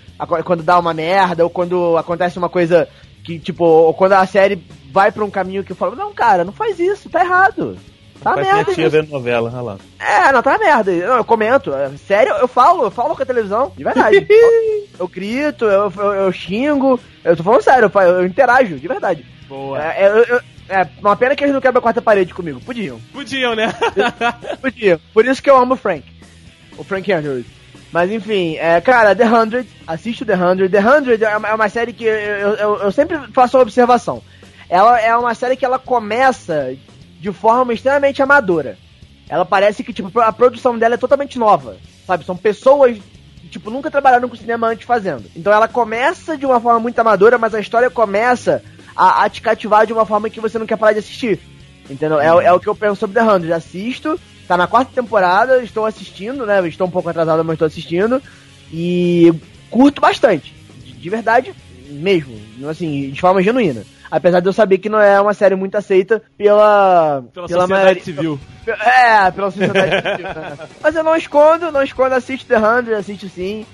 quando 0.46 0.64
dá 0.64 0.80
uma 0.80 0.94
merda, 0.94 1.44
ou 1.44 1.50
quando 1.50 1.98
acontece 1.98 2.38
uma 2.38 2.50
coisa 2.50 2.88
que, 3.26 3.38
tipo, 3.38 3.66
ou 3.66 3.94
quando 3.94 4.14
a 4.14 4.26
série 4.26 4.64
vai 4.92 5.12
pra 5.12 5.26
um 5.26 5.30
caminho 5.30 5.64
que 5.64 5.74
eu 5.74 5.76
falo, 5.76 5.96
não, 5.96 6.14
cara, 6.14 6.46
não 6.46 6.54
faz 6.54 6.80
isso, 6.80 7.10
tá 7.10 7.20
errado. 7.20 7.78
Tá 8.22 8.34
Vai 8.34 8.44
merda. 8.44 8.74
Tia 8.74 8.90
vendo 8.90 9.10
novela, 9.10 9.52
olha 9.54 9.62
lá. 9.62 9.78
É, 10.00 10.32
não, 10.32 10.42
tá 10.42 10.58
merda. 10.58 10.92
Eu, 10.92 11.16
eu 11.16 11.24
comento. 11.24 11.74
É, 11.74 11.90
sério, 11.98 12.34
eu 12.34 12.48
falo, 12.48 12.86
eu 12.86 12.92
falo 12.92 13.16
com 13.16 13.24
a 13.24 13.26
televisão, 13.26 13.72
de 13.76 13.84
verdade. 13.84 14.28
eu, 15.00 15.08
grito, 15.08 15.66
eu, 15.66 15.92
eu, 15.96 16.14
eu, 16.14 16.32
xingo. 16.32 17.00
Eu 17.24 17.36
tô 17.36 17.44
falando 17.44 17.62
sério, 17.62 17.92
eu, 17.94 18.02
eu 18.02 18.26
interajo, 18.26 18.78
de 18.78 18.88
verdade. 18.88 19.26
Boa. 19.48 19.82
É, 19.82 20.08
eu, 20.08 20.42
é, 20.70 20.88
uma 21.00 21.16
pena 21.16 21.36
que 21.36 21.44
eles 21.44 21.54
não 21.54 21.62
quebram 21.62 21.80
a 21.80 21.82
quarta 21.82 22.02
parede 22.02 22.34
comigo. 22.34 22.60
Podiam. 22.60 23.00
Podiam, 23.14 23.56
né? 23.56 23.74
Podiam. 24.62 25.00
Por 25.14 25.26
isso 25.26 25.42
que 25.42 25.50
eu 25.50 25.58
amo 25.58 25.76
o 25.76 25.78
Frank. 25.78 26.04
O 26.78 26.84
Frank 26.84 27.12
Andrews. 27.12 27.46
Mas 27.92 28.12
enfim, 28.12 28.58
é, 28.58 28.82
cara, 28.82 29.16
The 29.16 29.26
Hundred, 29.26 29.70
assisto 29.88 30.26
The 30.26 30.36
Hundred. 30.36 30.70
The 30.70 30.80
Hundred 30.80 31.24
é 31.24 31.38
uma, 31.38 31.48
é 31.48 31.54
uma 31.54 31.70
série 31.70 31.94
que 31.94 32.04
eu, 32.04 32.14
eu, 32.14 32.76
eu 32.80 32.92
sempre 32.92 33.18
faço 33.34 33.58
uma 33.58 33.64
observação. 33.64 34.22
Ela 34.70 35.00
é 35.00 35.16
uma 35.16 35.34
série 35.34 35.56
que 35.56 35.64
ela 35.64 35.80
começa 35.80 36.76
de 37.20 37.32
forma 37.32 37.74
extremamente 37.74 38.22
amadora. 38.22 38.78
Ela 39.30 39.46
parece 39.46 39.84
que, 39.84 39.94
tipo, 39.94 40.20
a 40.20 40.32
produção 40.32 40.78
dela 40.78 40.96
é 40.96 40.98
totalmente 40.98 41.38
nova, 41.38 41.78
sabe? 42.06 42.26
São 42.26 42.38
pessoas 42.38 42.98
que, 43.42 43.50
tipo, 43.50 43.70
nunca 43.70 43.92
trabalharam 43.92 44.30
com 44.30 44.36
cinema 44.36 44.68
antes 44.68 44.86
fazendo. 44.86 45.26
Então 45.36 45.52
ela 45.52 45.68
começa 45.68 46.38
de 46.38 46.46
uma 46.46 46.60
forma 46.60 46.80
muito 46.80 47.00
amadora, 47.00 47.38
mas 47.38 47.54
a 47.54 47.60
história 47.60 47.90
começa 47.90 48.64
a, 48.96 49.26
a 49.26 49.30
te 49.30 49.42
cativar 49.42 49.86
de 49.86 49.94
uma 49.94 50.06
forma 50.06 50.30
que 50.30 50.40
você 50.40 50.58
não 50.58 50.66
quer 50.66 50.78
parar 50.78 50.94
de 50.94 51.00
assistir. 51.00 51.40
Entendeu? 51.90 52.20
É, 52.20 52.46
é 52.46 52.54
o 52.54 52.60
que 52.60 52.68
eu 52.68 52.76
penso 52.76 52.96
sobre 52.96 53.20
The 53.20 53.24
Hundred. 53.24 53.54
Assisto, 53.54 54.20
tá 54.48 54.56
na 54.58 54.68
quarta 54.68 54.92
temporada, 54.94 55.62
estou 55.62 55.86
assistindo, 55.86 56.46
né? 56.46 56.66
Estou 56.68 56.88
um 56.88 56.92
pouco 56.92 57.10
atrasado, 57.10 57.44
mas 57.44 57.56
estou 57.56 57.66
assistindo. 57.66 58.22
E 58.72 59.34
curto 59.70 60.02
bastante. 60.02 60.54
De, 60.84 60.94
de 60.94 61.10
verdade 61.10 61.54
mesmo. 61.90 62.36
Assim, 62.70 63.10
de 63.10 63.20
forma 63.20 63.42
genuína. 63.42 63.84
Apesar 64.10 64.40
de 64.40 64.48
eu 64.48 64.54
saber 64.54 64.78
que 64.78 64.90
não 64.90 65.00
é 65.00 65.20
uma 65.20 65.34
série 65.34 65.56
muito 65.56 65.76
aceita 65.76 66.22
pela. 66.38 67.24
Pela, 67.34 67.48
pela 67.48 67.48
sociedade 67.48 67.70
maioria, 67.72 68.04
civil. 68.04 68.40
É, 68.68 69.32
pela 69.32 69.52
sociedade 69.52 69.96
civil. 70.02 70.28
Né? 70.28 70.58
Mas 70.82 70.96
eu 70.96 71.04
não 71.04 71.16
escondo, 71.16 71.72
não 71.72 71.84
escondo, 71.84 72.16
assisto 72.16 72.48
The 72.48 72.58
Hundred, 72.58 72.94
assisto 72.94 73.30
sim. 73.30 73.66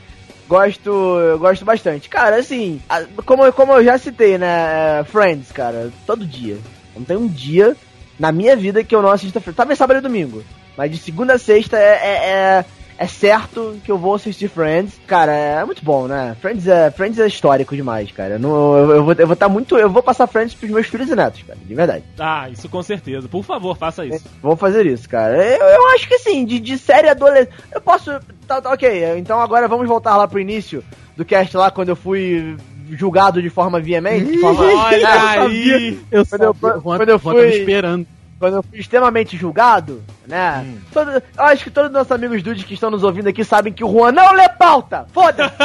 Gosto, 0.48 1.38
gosto 1.40 1.64
bastante. 1.64 2.10
Cara, 2.10 2.36
assim, 2.36 2.82
como, 3.26 3.52
como 3.54 3.74
eu 3.74 3.84
já 3.84 3.98
citei, 3.98 4.38
né? 4.38 5.04
Friends, 5.06 5.52
cara, 5.52 5.92
todo 6.06 6.26
dia. 6.26 6.58
Não 6.96 7.04
tem 7.04 7.18
um 7.18 7.28
dia 7.28 7.76
na 8.20 8.32
minha 8.32 8.56
vida 8.56 8.84
que 8.84 8.94
eu 8.94 9.02
não 9.02 9.12
assisto 9.12 9.40
Friends. 9.40 9.56
Talvez 9.56 9.80
sábado 9.80 9.98
e 9.98 10.02
domingo. 10.02 10.44
Mas 10.76 10.92
de 10.92 10.98
segunda 10.98 11.34
a 11.34 11.40
sexta 11.40 11.78
é, 11.78 11.82
é, 11.82 12.30
é 12.30 12.66
é 12.98 13.08
certo 13.08 13.80
que 13.84 13.92
eu 13.92 13.98
vou 13.98 14.16
assistir 14.16 14.48
Friends. 14.48 15.00
Cara, 15.08 15.32
é 15.34 15.66
muito 15.66 15.84
bom, 15.84 16.08
né? 16.08 16.36
Friends 16.40 16.68
é, 16.68 16.92
Friends 16.92 17.20
é 17.20 17.28
histórico 17.28 17.76
demais, 17.76 18.12
cara. 18.12 18.38
Não, 18.38 18.78
eu, 18.78 18.92
eu, 18.92 19.04
vou 19.04 19.14
eu 19.14 19.28
vou 19.28 19.34
estar 19.34 19.48
tá 19.48 19.50
muito. 19.50 19.78
Eu 19.78 19.90
vou 19.90 20.04
passar 20.04 20.28
Friends 20.28 20.54
pros 20.54 20.72
meus 20.72 20.88
filhos 20.88 21.10
e 21.10 21.16
netos, 21.16 21.44
cara, 21.44 21.60
de 21.64 21.76
verdade. 21.76 22.04
Ah, 22.20 22.50
isso 22.50 22.70
com 22.70 22.82
certeza. 22.84 23.28
Por 23.28 23.44
favor, 23.44 23.76
faça 23.78 24.06
isso. 24.06 24.26
É, 24.26 24.30
vou 24.42 24.56
fazer 24.56 24.86
isso, 24.86 25.10
cara. 25.10 25.36
Eu, 25.36 25.66
eu 25.66 25.88
acho 25.96 26.08
que 26.08 26.16
assim, 26.16 26.46
de, 26.46 26.60
de 26.60 26.78
série 26.78 27.10
adolescente. 27.10 27.54
Eu 27.74 27.82
posso. 27.82 28.12
Tá, 28.48 28.62
tá, 28.62 28.72
ok, 28.72 29.18
então 29.18 29.40
agora 29.40 29.68
vamos 29.68 29.88
voltar 29.88 30.18
lá 30.18 30.28
pro 30.28 30.40
início 30.40 30.84
do 31.16 31.26
cast 31.26 31.56
lá, 31.56 31.72
quando 31.72 31.90
eu 31.90 31.96
fui 31.96 32.58
julgado 32.92 33.42
de 33.42 33.50
forma 33.50 33.80
veemente. 33.80 34.32
De 34.32 34.40
forma... 34.40 34.64
Olha 34.64 35.08
aí! 35.44 36.00
Eu, 36.12 36.26
quando 36.26 36.44
eu, 36.44 36.54
quando 36.82 37.10
eu 37.10 37.20
fui 37.20 37.50
esperando 37.50 38.06
quando 38.44 38.56
eu 38.56 38.64
fui 38.64 38.78
extremamente 38.78 39.38
julgado, 39.38 40.04
né? 40.28 40.66
Hum. 40.68 40.78
Todo, 40.92 41.12
eu 41.12 41.24
acho 41.46 41.64
que 41.64 41.72
todos 41.72 41.88
os 41.88 41.94
nossos 41.94 42.12
amigos 42.12 42.44
dudes 42.44 42.66
que 42.66 42.74
estão 42.74 42.92
nos 42.92 43.02
ouvindo 43.02 43.30
aqui 43.30 43.42
sabem 43.42 43.72
que 43.72 43.86
o 43.86 43.90
Juan 43.90 44.12
não 44.12 44.34
lê 44.34 44.50
pauta! 44.50 45.08
Foda-se! 45.14 45.56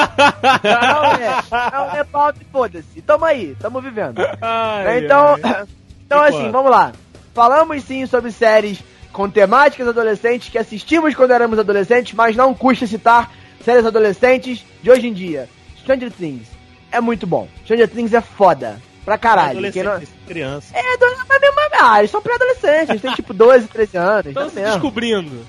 não 0.62 1.02
lê, 1.10 1.72
não 1.72 1.92
lê 1.92 2.04
pauta 2.04 2.38
e 2.40 2.44
foda-se. 2.44 3.02
Tamo 3.02 3.24
aí, 3.24 3.56
tamo 3.58 3.80
vivendo. 3.80 4.20
Ai, 4.40 4.84
né? 4.84 4.98
Então, 5.00 5.36
ai. 5.42 5.66
então 6.06 6.22
assim, 6.22 6.52
vamos 6.52 6.70
lá. 6.70 6.92
Falamos 7.34 7.82
sim 7.82 8.06
sobre 8.06 8.30
séries 8.30 8.78
com 9.12 9.28
temáticas 9.28 9.88
adolescentes 9.88 10.48
que 10.48 10.56
assistimos 10.56 11.16
quando 11.16 11.32
éramos 11.32 11.58
adolescentes, 11.58 12.14
mas 12.14 12.36
não 12.36 12.54
custa 12.54 12.86
citar 12.86 13.32
séries 13.64 13.86
adolescentes 13.86 14.64
de 14.80 14.88
hoje 14.88 15.08
em 15.08 15.12
dia. 15.12 15.48
Stranger 15.78 16.12
Things 16.12 16.46
é 16.92 17.00
muito 17.00 17.26
bom. 17.26 17.48
Stranger 17.64 17.88
Things 17.88 18.14
é 18.14 18.20
foda 18.20 18.80
pra 19.09 19.16
caralho. 19.16 19.64
É 19.64 19.82
não... 19.82 20.02
criança. 20.26 20.76
É, 20.76 20.96
do... 20.98 21.06
mas 21.26 21.40
mesmo, 21.40 21.56
ah, 21.80 21.98
eles 21.98 22.11
são 22.11 22.20
pré-adolescentes, 22.20 22.90
eles 22.90 23.00
têm 23.00 23.14
tipo 23.14 23.32
12, 23.32 23.66
13 23.68 23.96
anos. 23.96 24.26
Estão 24.26 24.50
se 24.50 24.61
descobrindo. 24.61 25.46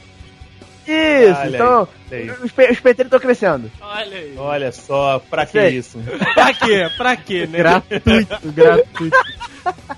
Isso, 0.88 1.40
Olha 1.42 1.56
então 1.56 1.88
aí, 2.12 2.32
os, 2.42 2.52
pe 2.52 2.72
os 2.72 2.80
peteiros 2.80 3.08
estão 3.08 3.20
crescendo. 3.20 3.70
Olha 3.82 4.18
aí. 4.18 4.36
Olha 4.38 4.72
só, 4.72 5.20
pra 5.20 5.46
que 5.46 5.62
isso? 5.68 6.00
pra 6.34 6.54
quê? 6.54 6.90
Pra 6.98 7.16
quê, 7.18 7.46
né? 7.48 7.60
Gratuito, 7.60 8.40
gratuito. 8.46 9.18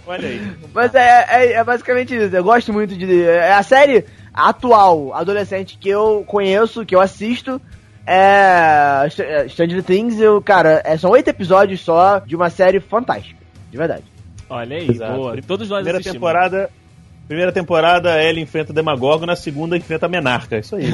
Olha 0.06 0.28
aí. 0.28 0.52
Mas 0.74 0.96
é, 0.96 1.26
é, 1.30 1.52
é, 1.54 1.64
basicamente 1.64 2.16
isso. 2.16 2.36
Eu 2.36 2.44
gosto 2.44 2.74
muito 2.74 2.98
de. 2.98 3.24
É 3.24 3.54
a 3.54 3.64
série 3.64 4.04
atual, 4.34 5.14
adolescente, 5.14 5.78
que 5.80 5.88
eu 5.88 6.26
conheço, 6.28 6.86
que 6.86 6.96
eu 6.96 7.00
assisto. 7.00 7.62
É. 8.06 9.06
Stranger 9.48 9.84
Things, 9.84 10.20
eu, 10.20 10.42
cara, 10.42 10.82
é, 10.84 10.98
são 10.98 11.12
oito 11.12 11.30
episódios 11.30 11.80
só 11.80 12.20
de 12.20 12.36
uma 12.36 12.50
série 12.50 12.82
fantástica. 12.82 13.41
De 13.72 13.78
verdade. 13.78 14.04
Olha 14.50 14.78
aí, 14.78 14.90
Exato. 14.90 15.14
boa. 15.14 15.42
Todos 15.42 15.70
nós 15.70 15.78
Primeira 15.78 16.00
assistimos. 16.00 16.16
temporada. 16.16 16.70
Primeira 17.28 17.52
temporada, 17.54 18.22
Ellie 18.22 18.44
enfrenta 18.44 18.72
o 18.72 18.76
Demagogo, 18.76 19.26
na 19.26 19.38
segunda 19.38 19.78
enfrenta 19.78 20.06
a 20.06 20.10
Menarca. 20.10 20.60
Isso 20.60 20.76
aí. 20.76 20.86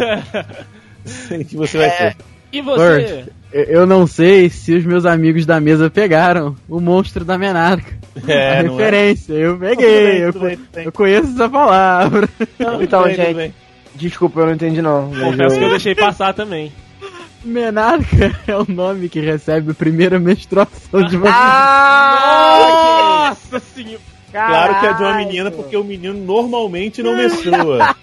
Isso 1.03 1.33
aí 1.33 1.43
que 1.43 1.57
você 1.57 1.79
vai 1.79 1.87
é... 1.87 1.91
ter. 1.91 2.17
E 2.51 2.61
você? 2.61 2.77
Bert, 2.79 3.27
eu 3.51 3.85
não 3.85 4.05
sei 4.05 4.49
se 4.49 4.73
os 4.73 4.85
meus 4.85 5.05
amigos 5.05 5.45
da 5.45 5.59
mesa 5.59 5.89
pegaram 5.89 6.55
o 6.69 6.79
monstro 6.79 7.25
da 7.25 7.37
Menarca. 7.37 7.97
É, 8.27 8.33
a 8.33 8.55
é? 8.55 8.61
referência. 8.61 9.33
É? 9.33 9.45
Eu 9.45 9.57
peguei. 9.57 10.23
eu, 10.23 10.33
bem, 10.33 10.57
eu, 10.85 10.91
conheço 10.91 11.33
essa 11.33 11.49
palavra. 11.49 12.29
então, 12.81 13.03
bem, 13.03 13.15
gente. 13.15 13.53
Desculpa, 13.95 14.41
eu 14.41 14.45
não 14.47 14.53
entendi 14.53 14.81
não. 14.81 15.09
Confesso 15.09 15.55
eu... 15.55 15.59
que 15.59 15.65
eu 15.65 15.69
deixei 15.69 15.95
passar 15.95 16.33
também. 16.33 16.71
Menarca 17.47 18.35
é 18.47 18.55
o 18.55 18.65
nome 18.67 19.09
que 19.09 19.19
recebe 19.19 19.71
a 19.71 19.73
primeira 19.73 20.19
menstruação 20.19 21.01
de 21.03 21.17
uma 21.17 21.29
Ah! 21.29 23.29
Nossa 23.29 23.59
senhora! 23.73 23.99
Claro 24.29 24.79
que 24.81 24.85
é 24.85 24.93
de 24.93 25.01
uma 25.01 25.09
Caralho. 25.11 25.25
menina, 25.27 25.49
porque 25.51 25.77
o 25.77 25.83
menino 25.83 26.13
normalmente 26.13 27.01
não 27.01 27.15
menstrua. 27.15 27.95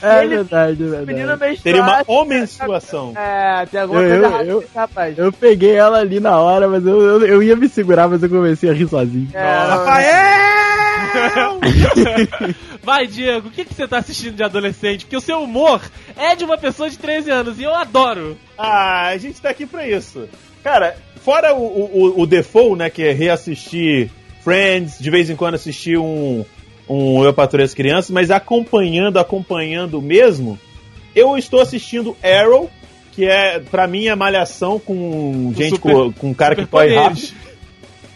É 0.00 0.22
Ele- 0.24 0.36
verdade, 0.36 0.82
é 0.82 0.86
O 0.86 1.06
menino 1.06 1.26
verdade. 1.26 1.50
menstruasse- 1.50 1.62
Teria 1.62 1.82
uma 1.82 2.02
homenstruação. 2.06 3.12
É, 3.16 3.66
tem 3.66 3.80
alguma 3.80 4.00
Eu- 4.00 4.20
coisa 4.22 4.36
eu- 4.44 4.60
eu- 4.62 4.68
rapaz. 4.74 5.18
Eu 5.18 5.32
peguei 5.32 5.74
ela 5.74 5.98
ali 5.98 6.20
na 6.20 6.38
hora, 6.38 6.68
mas 6.68 6.86
eu, 6.86 7.02
eu, 7.02 7.26
eu 7.26 7.42
ia 7.42 7.56
me 7.56 7.68
segurar, 7.68 8.08
mas 8.08 8.22
eu 8.22 8.30
comecei 8.30 8.70
a 8.70 8.72
rir 8.72 8.88
sozinho. 8.88 9.28
É, 9.34 9.42
Rafael! 9.42 10.53
Vai, 12.82 13.06
Diego, 13.06 13.48
o 13.48 13.50
que, 13.50 13.64
que 13.64 13.74
você 13.74 13.86
tá 13.88 13.98
assistindo 13.98 14.36
de 14.36 14.42
adolescente? 14.42 15.04
Porque 15.04 15.16
o 15.16 15.20
seu 15.20 15.42
humor 15.42 15.80
é 16.16 16.34
de 16.34 16.44
uma 16.44 16.58
pessoa 16.58 16.88
de 16.90 16.98
13 16.98 17.30
anos 17.30 17.58
e 17.58 17.62
eu 17.64 17.74
adoro. 17.74 18.36
Ah, 18.58 19.08
a 19.08 19.16
gente 19.18 19.40
tá 19.40 19.50
aqui 19.50 19.66
pra 19.66 19.88
isso. 19.88 20.28
Cara, 20.62 20.96
fora 21.22 21.54
o, 21.54 21.62
o, 21.62 22.20
o 22.22 22.26
default, 22.26 22.76
né, 22.78 22.90
que 22.90 23.02
é 23.02 23.12
reassistir 23.12 24.10
Friends, 24.42 24.98
de 24.98 25.10
vez 25.10 25.30
em 25.30 25.36
quando 25.36 25.54
assistir 25.54 25.98
um, 25.98 26.44
um 26.88 27.24
Eu 27.24 27.32
Patrulho 27.32 27.64
as 27.64 27.74
Crianças, 27.74 28.10
mas 28.10 28.30
acompanhando, 28.30 29.18
acompanhando 29.18 30.00
mesmo, 30.02 30.58
eu 31.14 31.36
estou 31.38 31.60
assistindo 31.60 32.16
Arrow, 32.22 32.70
que 33.12 33.24
é, 33.26 33.58
pra 33.60 33.86
mim, 33.86 34.08
a 34.08 34.16
malhação 34.16 34.78
com 34.78 35.52
gente, 35.56 35.76
super- 35.76 35.92
com, 35.92 36.12
com 36.12 36.28
um 36.30 36.34
cara 36.34 36.54
que 36.56 36.66
corre 36.66 36.94
rápido. 36.94 37.32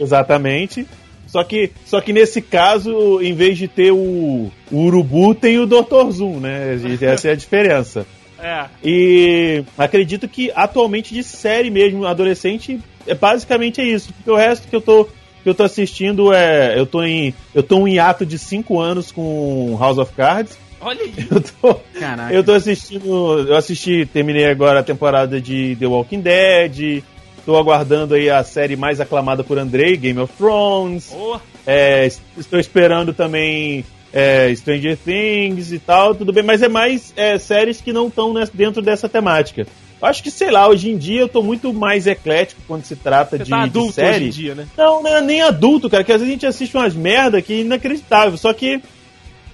Exatamente. 0.01 0.87
Só 1.29 1.45
que, 1.45 1.71
só 1.85 2.01
que 2.01 2.13
nesse 2.13 2.41
caso, 2.41 3.21
em 3.23 3.35
vez 3.35 3.57
de 3.57 3.69
ter 3.69 3.93
o, 3.93 4.51
o 4.73 4.77
Urubu, 4.77 5.35
tem 5.35 5.59
o 5.59 5.67
Dr. 5.67 6.11
Zoom, 6.11 6.41
né? 6.41 6.79
Essa 7.01 7.29
é 7.29 7.33
a 7.33 7.37
diferença. 7.37 8.07
É. 8.41 8.67
E 8.85 9.65
acredito 9.77 10.29
que 10.29 10.53
atualmente 10.55 11.13
de 11.13 11.25
série 11.25 11.71
mesmo, 11.71 12.07
adolescente, 12.07 12.79
é 13.05 13.13
basicamente 13.13 13.81
é 13.81 13.85
isso. 13.85 14.13
Porque 14.13 14.31
o 14.31 14.37
resto 14.37 14.69
que 14.69 14.77
eu 14.77 14.81
tô, 14.81 15.07
que 15.43 15.49
eu 15.49 15.55
tô 15.55 15.65
assistindo 15.65 16.33
é. 16.33 16.79
Eu 16.79 16.87
tô 16.87 17.03
em. 17.03 17.35
Eu 17.53 17.65
tô 17.65 17.87
em 17.87 17.95
hiato 17.95 18.25
de 18.25 18.39
5 18.39 18.79
anos 18.79 19.11
com 19.11 19.77
House 19.79 19.99
of 19.99 20.13
Cards. 20.13 20.57
Olha 20.81 21.03
aí. 21.03 21.13
Eu 21.29 21.41
tô, 21.41 21.75
Caraca. 21.99 22.33
eu 22.33 22.45
tô 22.45 22.53
assistindo. 22.53 23.49
Eu 23.49 23.57
assisti, 23.57 24.07
terminei 24.07 24.47
agora 24.47 24.81
a 24.81 24.85
temporada 24.85 25.41
de 25.41 25.77
The 25.77 25.87
Walking 25.87 26.21
Dead. 26.21 27.03
Tô 27.49 27.57
aguardando 27.57 28.15
aí 28.15 28.29
a 28.29 28.45
série 28.45 28.77
mais 28.77 29.01
aclamada 29.01 29.43
por 29.43 29.57
Andrei, 29.59 29.97
Game 29.97 30.21
of 30.21 30.31
Thrones. 30.37 31.11
Oh, 31.17 31.39
É, 31.67 32.05
es- 32.05 32.21
estou 32.37 32.61
esperando 32.61 33.15
também 33.15 33.87
é, 34.13 34.55
Stranger 34.55 34.99
Things 34.99 35.73
e 35.73 35.79
tal, 35.79 36.15
tudo 36.15 36.31
bem, 36.31 36.43
mas 36.43 36.61
é 36.63 36.69
mais 36.69 37.11
é, 37.17 37.39
séries 37.39 37.81
que 37.81 37.91
não 37.91 38.09
estão 38.09 38.35
dentro 38.53 38.83
dessa 38.83 39.09
temática. 39.09 39.67
Acho 40.03 40.23
que, 40.23 40.31
sei 40.31 40.51
lá, 40.51 40.69
hoje 40.69 40.91
em 40.91 40.99
dia 40.99 41.23
eu 41.23 41.29
tô 41.29 41.43
muito 41.43 41.73
mais 41.73 42.07
eclético 42.07 42.61
quando 42.69 42.85
se 42.85 42.95
trata 42.97 43.39
você 43.39 43.45
de, 43.45 43.49
tá 43.51 43.57
de 43.61 43.63
adulto 43.71 43.93
série. 43.95 44.17
hoje 44.17 44.25
em 44.27 44.31
dia, 44.31 44.55
né? 44.55 44.67
Não, 44.77 45.03
não 45.03 45.17
é 45.17 45.23
nem 45.23 45.41
adulto, 45.41 45.89
cara, 45.89 46.05
que 46.05 46.13
às 46.13 46.19
vezes 46.21 46.29
a 46.31 46.35
gente 46.35 46.47
assiste 46.47 46.77
umas 46.77 46.95
merda 46.95 47.41
que 47.41 47.55
é 47.55 47.61
inacreditável. 47.61 48.37
Só 48.37 48.53
que 48.53 48.83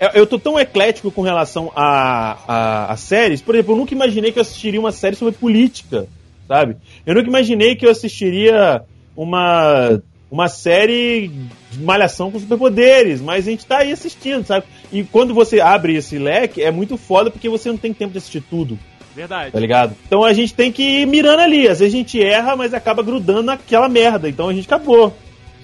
eu, 0.01 0.09
eu 0.14 0.26
tô 0.26 0.36
tão 0.36 0.59
eclético 0.59 1.12
com 1.12 1.22
relação 1.22 1.70
a, 1.76 2.38
a, 2.49 2.92
a 2.92 2.97
séries. 2.97 3.40
Por 3.40 3.55
exemplo, 3.55 3.74
eu 3.74 3.78
nunca 3.78 3.95
imaginei 3.95 4.32
que 4.32 4.38
eu 4.40 4.42
assistiria 4.42 4.80
uma 4.80 4.90
série 4.90 5.14
sobre 5.14 5.32
política, 5.34 6.09
sabe? 6.47 6.76
Eu 7.07 7.14
nunca 7.14 7.28
imaginei 7.28 7.76
que 7.76 7.86
eu 7.86 7.90
assistiria 7.90 8.82
uma, 9.16 10.03
uma 10.30 10.49
série 10.49 11.30
de 11.70 11.80
malhação 11.80 12.30
com 12.30 12.38
superpoderes, 12.38 13.20
mas 13.20 13.47
a 13.47 13.51
gente 13.51 13.66
tá 13.66 13.78
aí 13.78 13.92
assistindo, 13.92 14.45
sabe? 14.45 14.66
E 14.92 15.03
quando 15.05 15.34
você 15.34 15.61
abre 15.61 15.97
esse 15.97 16.18
leque, 16.18 16.62
é 16.62 16.70
muito 16.70 16.97
foda 16.97 17.30
porque 17.30 17.49
você 17.49 17.68
não 17.68 17.76
tem 17.76 17.92
tempo 17.92 18.12
de 18.12 18.18
assistir 18.18 18.42
tudo 18.42 18.78
Verdade. 19.14 19.53
tá 19.53 19.61
ligado? 19.61 19.95
Então 20.07 20.24
a 20.24 20.32
gente 20.32 20.53
tem 20.53 20.72
que 20.72 20.82
ir 20.82 21.07
mirando 21.07 21.40
ali. 21.40 21.68
Às 21.68 21.78
vezes 21.78 21.95
a 21.95 21.97
gente 21.97 22.20
erra, 22.20 22.57
mas 22.57 22.74
acaba 22.74 23.03
grudando 23.03 23.45
naquela 23.45 23.88
merda. 23.88 24.28
Então 24.28 24.49
a 24.49 24.53
gente 24.53 24.66
acabou. 24.66 25.16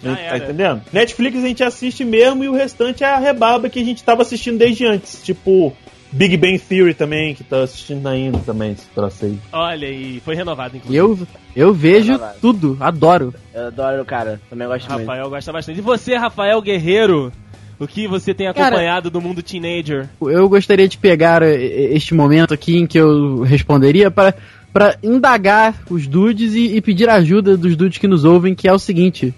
Já 0.02 0.14
tá 0.14 0.22
era. 0.22 0.36
entendendo? 0.38 0.82
Netflix 0.92 1.38
a 1.38 1.46
gente 1.46 1.64
assiste 1.64 2.04
mesmo 2.04 2.44
e 2.44 2.48
o 2.48 2.54
restante 2.54 3.04
é 3.04 3.08
a 3.08 3.18
rebarba 3.18 3.68
que 3.68 3.80
a 3.80 3.84
gente 3.84 4.02
tava 4.02 4.22
assistindo 4.22 4.58
desde 4.58 4.86
antes. 4.86 5.22
Tipo, 5.22 5.76
Big 6.12 6.36
Bang 6.36 6.58
Theory 6.58 6.94
também, 6.94 7.34
que 7.34 7.44
tá 7.44 7.62
assistindo 7.62 8.06
ainda 8.08 8.38
também, 8.38 8.72
esse 8.72 8.86
troço 8.94 9.24
aí. 9.26 9.38
Olha 9.52 9.86
aí, 9.88 10.20
foi 10.24 10.34
renovado, 10.34 10.74
E 10.74 10.78
inclusive. 10.78 10.98
eu, 10.98 11.18
eu 11.54 11.72
vejo 11.74 12.18
tudo, 12.40 12.76
adoro. 12.80 13.32
Eu 13.54 13.66
adoro 13.68 14.02
o 14.02 14.04
cara, 14.04 14.40
também 14.50 14.66
gosto 14.66 14.88
muito. 14.90 15.06
Rafael 15.06 15.30
gosta 15.30 15.52
bastante. 15.52 15.78
E 15.78 15.82
você, 15.82 16.16
Rafael 16.16 16.60
Guerreiro? 16.60 17.32
O 17.78 17.86
que 17.86 18.06
você 18.06 18.34
tem 18.34 18.52
Cara- 18.52 18.66
acompanhado 18.68 19.08
do 19.10 19.22
mundo 19.22 19.42
teenager? 19.42 20.06
Eu 20.20 20.48
gostaria 20.50 20.86
de 20.86 20.98
pegar 20.98 21.42
eh, 21.42 21.54
este 21.94 22.12
momento 22.12 22.52
aqui 22.52 22.76
em 22.76 22.86
que 22.86 22.98
eu 22.98 23.40
responderia 23.42 24.10
para 24.10 24.34
para 24.72 24.96
indagar 25.02 25.74
os 25.90 26.06
dudes 26.06 26.54
e, 26.54 26.76
e 26.76 26.80
pedir 26.80 27.08
ajuda 27.08 27.56
dos 27.56 27.74
dudes 27.74 27.98
que 27.98 28.06
nos 28.06 28.24
ouvem, 28.24 28.54
que 28.54 28.68
é 28.68 28.72
o 28.72 28.78
seguinte. 28.78 29.34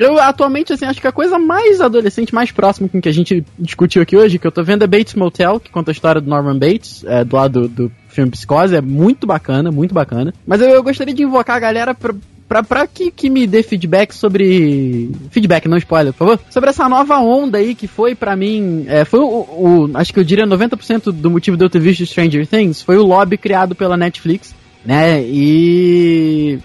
Eu 0.00 0.18
atualmente, 0.18 0.72
assim, 0.72 0.86
acho 0.86 1.00
que 1.00 1.06
a 1.06 1.12
coisa 1.12 1.38
mais 1.38 1.80
adolescente, 1.80 2.34
mais 2.34 2.50
próxima 2.50 2.88
com 2.88 3.00
que 3.00 3.08
a 3.08 3.12
gente 3.12 3.44
discutiu 3.58 4.00
aqui 4.00 4.16
hoje, 4.16 4.38
que 4.38 4.46
eu 4.46 4.50
tô 4.50 4.64
vendo 4.64 4.82
é 4.82 4.86
Bates 4.86 5.14
Motel, 5.14 5.60
que 5.60 5.70
conta 5.70 5.90
a 5.90 5.92
história 5.92 6.20
do 6.22 6.30
Norman 6.30 6.58
Bates, 6.58 7.04
é, 7.04 7.22
do 7.22 7.36
lado 7.36 7.68
do, 7.68 7.92
filme 8.08 8.30
Psicose, 8.30 8.74
é 8.74 8.80
muito 8.80 9.26
bacana, 9.26 9.70
muito 9.70 9.94
bacana. 9.94 10.32
Mas 10.46 10.60
eu, 10.62 10.68
eu 10.70 10.82
gostaria 10.82 11.14
de 11.14 11.22
invocar 11.22 11.56
a 11.56 11.60
galera 11.60 11.94
pra, 11.94 12.14
pra, 12.48 12.62
pra 12.62 12.86
que, 12.86 13.10
que 13.10 13.28
me 13.30 13.46
dê 13.46 13.62
feedback 13.62 14.14
sobre. 14.14 15.10
Feedback, 15.30 15.68
não 15.68 15.76
spoiler, 15.76 16.12
por 16.14 16.18
favor. 16.26 16.40
Sobre 16.50 16.70
essa 16.70 16.88
nova 16.88 17.18
onda 17.18 17.58
aí 17.58 17.74
que 17.74 17.86
foi 17.86 18.14
pra 18.14 18.34
mim. 18.34 18.84
é, 18.88 19.04
foi 19.04 19.20
o, 19.20 19.26
o- 19.26 19.90
Acho 19.94 20.12
que 20.14 20.18
eu 20.20 20.24
diria 20.24 20.46
90% 20.46 21.12
do 21.12 21.30
motivo 21.30 21.56
de 21.56 21.64
eu 21.64 21.70
ter 21.70 21.78
visto 21.78 22.04
Stranger 22.06 22.46
Things 22.46 22.82
foi 22.82 22.96
o 22.96 23.04
lobby 23.04 23.36
criado 23.36 23.74
pela 23.74 23.96
Netflix, 23.96 24.54
né? 24.84 25.22
E. 25.22 26.58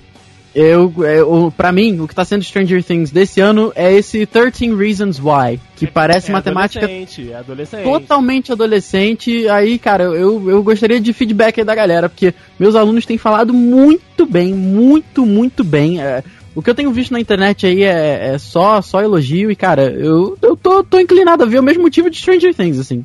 Eu, 0.55 0.93
é, 1.03 1.21
o, 1.21 1.51
pra 1.51 1.69
mim, 1.69 1.99
o 1.99 2.07
que 2.07 2.15
tá 2.15 2.23
sendo 2.23 2.41
Stranger 2.41 2.81
Things 2.81 3.11
desse 3.11 3.41
ano 3.41 3.73
é 3.75 3.91
esse 3.91 4.25
13 4.25 4.73
Reasons 4.73 5.19
Why, 5.19 5.59
que 5.75 5.85
parece 5.85 6.29
É 6.29 6.33
matemática 6.33 6.85
Adolescente, 6.85 7.29
é 7.29 7.35
adolescente. 7.35 7.83
totalmente 7.83 8.51
adolescente. 8.53 9.49
Aí, 9.49 9.77
cara, 9.77 10.05
eu, 10.05 10.49
eu 10.49 10.63
gostaria 10.63 11.01
de 11.01 11.11
feedback 11.11 11.59
aí 11.59 11.65
da 11.65 11.75
galera, 11.75 12.07
porque 12.07 12.33
meus 12.57 12.73
alunos 12.73 13.05
têm 13.05 13.17
falado 13.17 13.53
muito 13.53 14.25
bem, 14.25 14.53
muito, 14.53 15.25
muito 15.25 15.61
bem. 15.61 16.01
É, 16.01 16.23
o 16.55 16.61
que 16.61 16.69
eu 16.69 16.75
tenho 16.75 16.89
visto 16.89 17.11
na 17.11 17.19
internet 17.19 17.65
aí 17.65 17.83
é, 17.83 18.29
é 18.33 18.37
só, 18.37 18.81
só 18.81 19.01
elogio, 19.01 19.51
e, 19.51 19.57
cara, 19.57 19.91
eu, 19.91 20.37
eu 20.41 20.55
tô, 20.55 20.81
tô 20.85 20.97
inclinado 20.97 21.43
a 21.43 21.45
ver 21.45 21.59
o 21.59 21.63
mesmo 21.63 21.83
motivo 21.83 22.09
de 22.09 22.17
Stranger 22.17 22.55
Things, 22.55 22.79
assim. 22.79 23.03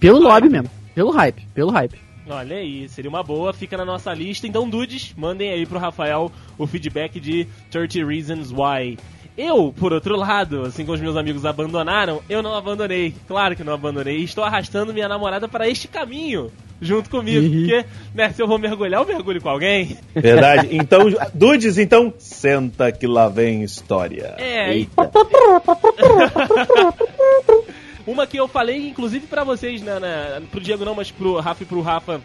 Pelo 0.00 0.20
lobby 0.20 0.48
mesmo. 0.48 0.70
Pelo 0.94 1.10
hype, 1.10 1.46
pelo 1.54 1.70
hype. 1.70 2.07
Olha 2.28 2.56
aí, 2.56 2.88
seria 2.88 3.08
uma 3.08 3.22
boa, 3.22 3.52
fica 3.52 3.76
na 3.76 3.84
nossa 3.84 4.12
lista. 4.12 4.46
Então, 4.46 4.68
dudes, 4.68 5.14
mandem 5.16 5.50
aí 5.50 5.64
pro 5.66 5.78
Rafael 5.78 6.30
o 6.56 6.66
feedback 6.66 7.18
de 7.18 7.46
30 7.70 8.04
Reasons 8.06 8.50
Why. 8.52 8.98
Eu, 9.36 9.72
por 9.76 9.92
outro 9.92 10.16
lado, 10.16 10.62
assim 10.62 10.84
como 10.84 10.94
os 10.96 11.00
meus 11.00 11.16
amigos 11.16 11.46
abandonaram, 11.46 12.20
eu 12.28 12.42
não 12.42 12.54
abandonei. 12.56 13.14
Claro 13.28 13.54
que 13.54 13.62
não 13.62 13.72
abandonei. 13.72 14.16
Estou 14.22 14.42
arrastando 14.42 14.92
minha 14.92 15.08
namorada 15.08 15.46
para 15.46 15.68
este 15.68 15.86
caminho 15.86 16.50
junto 16.80 17.08
comigo. 17.08 17.44
Ih. 17.46 17.60
Porque, 17.68 17.84
né, 18.14 18.30
se 18.30 18.42
eu 18.42 18.48
vou 18.48 18.58
mergulhar, 18.58 19.00
eu 19.00 19.06
mergulho 19.06 19.40
com 19.40 19.48
alguém. 19.48 19.96
Verdade? 20.14 20.68
Então, 20.74 21.02
Dudes, 21.34 21.78
então, 21.78 22.12
senta 22.18 22.90
que 22.92 23.06
lá 23.06 23.28
vem 23.28 23.62
história. 23.62 24.34
É, 24.38 24.76
e- 24.78 24.88
Uma 28.10 28.26
que 28.26 28.38
eu 28.38 28.48
falei, 28.48 28.88
inclusive, 28.88 29.26
pra 29.26 29.44
vocês, 29.44 29.82
né, 29.82 30.00
né, 30.00 30.42
pro 30.50 30.60
Diego 30.60 30.84
não, 30.84 30.94
mas 30.94 31.10
pro 31.10 31.38
Rafa 31.40 31.62
e 31.62 31.66
pro 31.66 31.80
Rafa, 31.82 32.20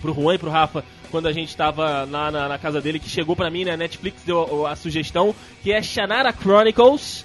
pro 0.00 0.12
Juan 0.12 0.34
e 0.34 0.38
pro 0.38 0.50
Rafa, 0.50 0.84
quando 1.10 1.26
a 1.28 1.32
gente 1.32 1.56
tava 1.56 2.04
na, 2.06 2.30
na 2.48 2.58
casa 2.58 2.80
dele, 2.80 2.98
que 2.98 3.08
chegou 3.08 3.36
pra 3.36 3.48
mim, 3.50 3.64
né, 3.64 3.76
Netflix 3.76 4.22
deu 4.24 4.66
a, 4.66 4.72
a 4.72 4.76
sugestão, 4.76 5.32
que 5.62 5.72
é 5.72 5.80
Shannara 5.80 6.32
Chronicles, 6.32 7.24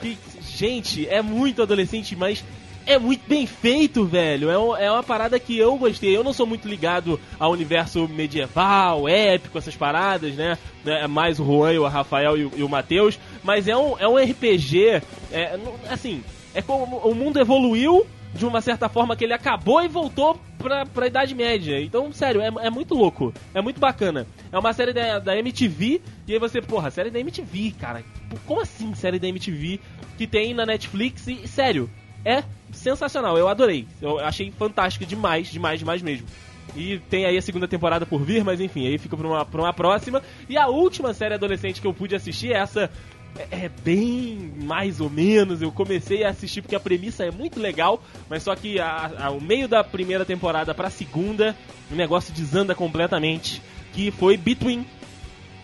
que, 0.00 0.16
gente, 0.48 1.06
é 1.08 1.20
muito 1.20 1.60
adolescente, 1.62 2.16
mas 2.16 2.42
é 2.86 2.98
muito 2.98 3.28
bem 3.28 3.46
feito, 3.46 4.04
velho. 4.06 4.48
É, 4.48 4.58
um- 4.58 4.76
é 4.76 4.90
uma 4.90 5.02
parada 5.02 5.38
que 5.40 5.58
eu 5.58 5.76
gostei. 5.76 6.16
Eu 6.16 6.22
não 6.22 6.32
sou 6.32 6.46
muito 6.46 6.68
ligado 6.68 7.18
ao 7.38 7.50
universo 7.50 8.06
medieval, 8.08 9.08
épico, 9.08 9.58
essas 9.58 9.74
paradas, 9.76 10.34
né? 10.36 10.56
É 10.86 11.06
mais 11.08 11.40
o 11.40 11.44
Juan, 11.44 11.80
o 11.80 11.88
Rafael 11.88 12.36
e 12.38 12.44
o, 12.44 12.64
o 12.64 12.68
Matheus. 12.68 13.18
Mas 13.42 13.66
é 13.66 13.76
um, 13.76 13.98
é 13.98 14.06
um 14.06 14.16
RPG, 14.16 15.02
é, 15.32 15.58
assim, 15.90 16.22
é 16.56 16.62
como 16.62 16.96
o 16.96 17.14
mundo 17.14 17.38
evoluiu 17.38 18.06
de 18.34 18.46
uma 18.46 18.62
certa 18.62 18.88
forma 18.88 19.14
que 19.14 19.24
ele 19.24 19.34
acabou 19.34 19.82
e 19.82 19.88
voltou 19.88 20.40
pra, 20.58 20.86
pra 20.86 21.06
Idade 21.06 21.34
Média. 21.34 21.80
Então, 21.82 22.10
sério, 22.12 22.40
é, 22.40 22.46
é 22.66 22.70
muito 22.70 22.94
louco. 22.94 23.32
É 23.52 23.60
muito 23.60 23.78
bacana. 23.78 24.26
É 24.50 24.58
uma 24.58 24.72
série 24.72 24.94
da, 24.94 25.18
da 25.18 25.36
MTV, 25.36 26.00
e 26.26 26.32
aí 26.32 26.38
você, 26.38 26.62
porra, 26.62 26.90
série 26.90 27.10
da 27.10 27.20
MTV, 27.20 27.74
cara. 27.78 28.02
Como 28.46 28.62
assim 28.62 28.94
série 28.94 29.18
da 29.18 29.28
MTV 29.28 29.78
que 30.16 30.26
tem 30.26 30.54
na 30.54 30.64
Netflix? 30.64 31.26
E, 31.28 31.46
sério, 31.46 31.90
é 32.24 32.42
sensacional. 32.72 33.36
Eu 33.36 33.48
adorei. 33.48 33.86
Eu 34.00 34.18
achei 34.18 34.50
fantástico 34.50 35.04
demais, 35.04 35.48
demais, 35.48 35.78
demais 35.78 36.00
mesmo. 36.00 36.26
E 36.74 36.98
tem 37.10 37.26
aí 37.26 37.36
a 37.36 37.42
segunda 37.42 37.68
temporada 37.68 38.04
por 38.04 38.22
vir, 38.22 38.42
mas 38.42 38.60
enfim, 38.60 38.86
aí 38.86 38.98
fica 38.98 39.16
pra 39.16 39.26
uma, 39.26 39.44
pra 39.44 39.60
uma 39.60 39.72
próxima. 39.72 40.22
E 40.48 40.56
a 40.56 40.68
última 40.68 41.14
série 41.14 41.34
adolescente 41.34 41.80
que 41.80 41.86
eu 41.86 41.94
pude 41.94 42.14
assistir, 42.14 42.52
essa 42.52 42.90
é, 43.38 43.64
é 43.66 43.68
bem 43.84 44.52
mais 44.62 45.00
ou 45.00 45.08
menos. 45.10 45.60
Eu 45.62 45.70
comecei 45.72 46.24
a 46.24 46.30
assistir 46.30 46.62
porque 46.62 46.74
a 46.76 46.80
premissa 46.80 47.24
é 47.24 47.30
muito 47.30 47.60
legal, 47.60 48.02
mas 48.28 48.42
só 48.42 48.54
que 48.54 48.78
a, 48.80 49.10
a- 49.18 49.30
o 49.30 49.40
meio 49.40 49.68
da 49.68 49.82
primeira 49.84 50.24
temporada 50.24 50.74
pra 50.74 50.90
segunda, 50.90 51.54
o 51.90 51.94
negócio 51.94 52.32
desanda 52.34 52.74
completamente. 52.74 53.60
Que 53.92 54.10
foi 54.10 54.36
Between. 54.36 54.84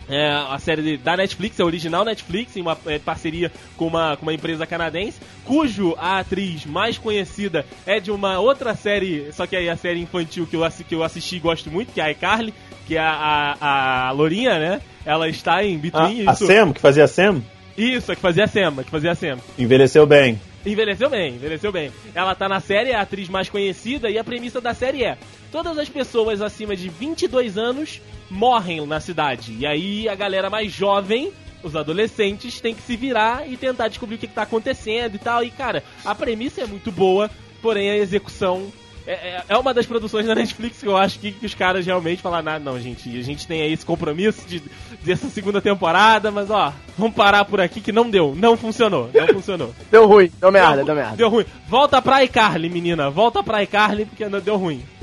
É 0.08 0.28
a 0.30 0.58
série 0.58 0.96
da 0.96 1.16
Netflix, 1.16 1.58
é 1.60 1.64
original 1.64 2.04
Netflix, 2.04 2.56
em 2.56 2.60
uma 2.60 2.76
é, 2.86 2.98
parceria 2.98 3.52
com 3.76 3.86
uma, 3.86 4.16
com 4.16 4.22
uma 4.26 4.34
empresa 4.34 4.66
canadense, 4.66 5.18
cujo 5.44 5.94
a 5.96 6.18
atriz 6.18 6.66
mais 6.66 6.98
conhecida 6.98 7.64
é 7.86 8.00
de 8.00 8.10
uma 8.10 8.38
outra 8.40 8.74
série, 8.74 9.32
só 9.32 9.46
que 9.46 9.54
aí 9.54 9.68
a 9.70 9.76
série 9.76 10.00
infantil 10.00 10.44
que 10.46 10.56
eu, 10.56 10.68
que 10.88 10.94
eu 10.96 11.04
assisti 11.04 11.36
e 11.36 11.40
gosto 11.40 11.70
muito, 11.70 11.92
que 11.92 12.00
é 12.00 12.04
a 12.04 12.10
iCarly, 12.10 12.52
que 12.84 12.96
é 12.96 13.00
a, 13.00 13.56
a, 13.60 14.08
a 14.08 14.10
Lourinha, 14.10 14.58
né? 14.58 14.80
Ela 15.06 15.28
está 15.28 15.64
em 15.64 15.76
A, 15.76 15.78
Between. 15.78 16.28
a 16.28 16.32
isso, 16.32 16.46
Sam, 16.46 16.72
que 16.72 16.80
fazia 16.80 17.04
a 17.04 17.08
Sam, 17.08 17.40
isso, 17.76 18.12
a 18.12 18.14
que 18.14 18.20
fazia 18.20 18.44
a 18.44 18.48
Sam, 18.48 18.74
a 18.78 18.84
que 18.84 18.90
fazia 18.90 19.12
a 19.12 19.14
Sam. 19.14 19.38
envelheceu 19.58 20.06
bem. 20.06 20.40
Envelheceu 20.64 21.10
bem, 21.10 21.34
envelheceu 21.34 21.72
bem. 21.72 21.90
Ela 22.14 22.34
tá 22.34 22.48
na 22.48 22.60
série, 22.60 22.90
é 22.90 22.94
a 22.94 23.00
atriz 23.00 23.28
mais 23.28 23.48
conhecida, 23.48 24.08
e 24.08 24.18
a 24.18 24.22
premissa 24.22 24.60
da 24.60 24.72
série 24.72 25.02
é: 25.02 25.18
todas 25.50 25.76
as 25.76 25.88
pessoas 25.88 26.40
acima 26.40 26.76
de 26.76 26.88
22 26.88 27.58
anos 27.58 28.00
morrem 28.30 28.86
na 28.86 29.00
cidade. 29.00 29.56
E 29.58 29.66
aí 29.66 30.08
a 30.08 30.14
galera 30.14 30.48
mais 30.48 30.72
jovem, 30.72 31.32
os 31.62 31.74
adolescentes, 31.74 32.60
tem 32.60 32.74
que 32.74 32.82
se 32.82 32.96
virar 32.96 33.48
e 33.48 33.56
tentar 33.56 33.88
descobrir 33.88 34.16
o 34.16 34.18
que, 34.18 34.28
que 34.28 34.34
tá 34.34 34.42
acontecendo 34.42 35.16
e 35.16 35.18
tal. 35.18 35.42
E 35.42 35.50
cara, 35.50 35.82
a 36.04 36.14
premissa 36.14 36.62
é 36.62 36.66
muito 36.66 36.92
boa, 36.92 37.28
porém 37.60 37.90
a 37.90 37.96
execução. 37.96 38.72
É, 39.06 39.12
é- 39.12 39.42
é 39.48 39.56
uma 39.58 39.74
das 39.74 39.84
produções 39.86 40.26
da 40.26 40.34
Netflix 40.34 40.78
que 40.80 40.86
eu 40.86 40.96
acho 40.96 41.18
que, 41.18 41.32
que 41.32 41.44
os 41.46 41.54
caras 41.54 41.84
realmente 41.84 42.22
falaram, 42.22 42.52
ah, 42.52 42.58
não, 42.58 42.78
gente, 42.80 43.08
a 43.18 43.22
gente 43.22 43.46
tem 43.46 43.60
aí 43.62 43.72
esse 43.72 43.84
compromisso 43.84 44.46
de 44.46 44.62
dessa 45.04 45.28
segunda 45.28 45.60
temporada, 45.60 46.30
mas 46.30 46.50
ó, 46.50 46.72
vamos 46.96 47.14
parar 47.16 47.44
por 47.44 47.60
aqui 47.60 47.80
que 47.80 47.90
não 47.90 48.08
deu, 48.08 48.34
não 48.36 48.56
funcionou, 48.56 49.10
não 49.12 49.26
funcionou. 49.34 49.74
Deu 49.90 50.06
ruim, 50.06 50.30
deu 50.40 50.52
merda, 50.52 50.84
deu 50.84 50.94
merda. 50.94 51.16
Deu 51.16 51.28
ruim. 51.28 51.44
Volta 51.68 52.00
pra 52.00 52.22
iCarly, 52.24 52.68
menina. 52.68 53.10
Volta 53.10 53.42
pra 53.42 53.62
iCarly 53.62 54.04
porque 54.04 54.28
não 54.28 54.40
deu 54.40 54.56
ruim. 54.56 54.82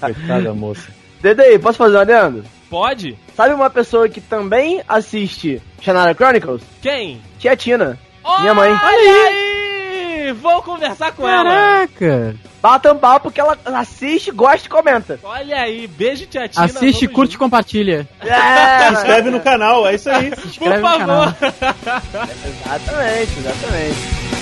Coitada 0.00 0.52
moça. 0.54 0.88
Dede, 1.20 1.58
posso 1.58 1.78
fazer 1.78 1.96
um 1.96 2.00
adendo? 2.00 2.44
Pode? 2.68 3.16
Sabe 3.36 3.54
uma 3.54 3.70
pessoa 3.70 4.08
que 4.08 4.20
também 4.20 4.82
assiste 4.88 5.62
Shannara 5.80 6.14
Chronicles? 6.14 6.62
Quem? 6.80 7.20
Tia 7.38 7.56
Tina. 7.56 7.98
Minha 8.40 8.54
mãe. 8.54 8.70
Olha 8.70 9.28
aí! 9.28 9.51
Vou 10.32 10.62
conversar 10.62 11.12
com 11.12 11.28
ela. 11.28 11.44
Caraca! 11.44 12.34
Bata 12.60 12.92
um 12.92 12.98
papo 12.98 13.30
que 13.30 13.40
ela 13.40 13.58
assiste, 13.74 14.30
gosta 14.30 14.66
e 14.66 14.70
comenta. 14.70 15.18
Olha 15.22 15.62
aí, 15.62 15.86
beijo, 15.88 16.26
tia 16.26 16.46
Tina. 16.48 16.64
Assiste, 16.64 17.08
curte 17.08 17.34
e 17.34 17.38
compartilha. 17.38 18.08
É, 18.20 18.86
Se 18.88 18.92
inscreve 18.94 19.30
no 19.30 19.40
canal, 19.40 19.86
é 19.86 19.94
isso 19.96 20.08
aí. 20.08 20.30
Por 20.30 20.46
inscreve 20.46 20.76
no 20.76 20.82
canal. 20.82 21.32
favor. 21.32 21.52
Exatamente, 22.64 23.38
exatamente. 23.38 24.41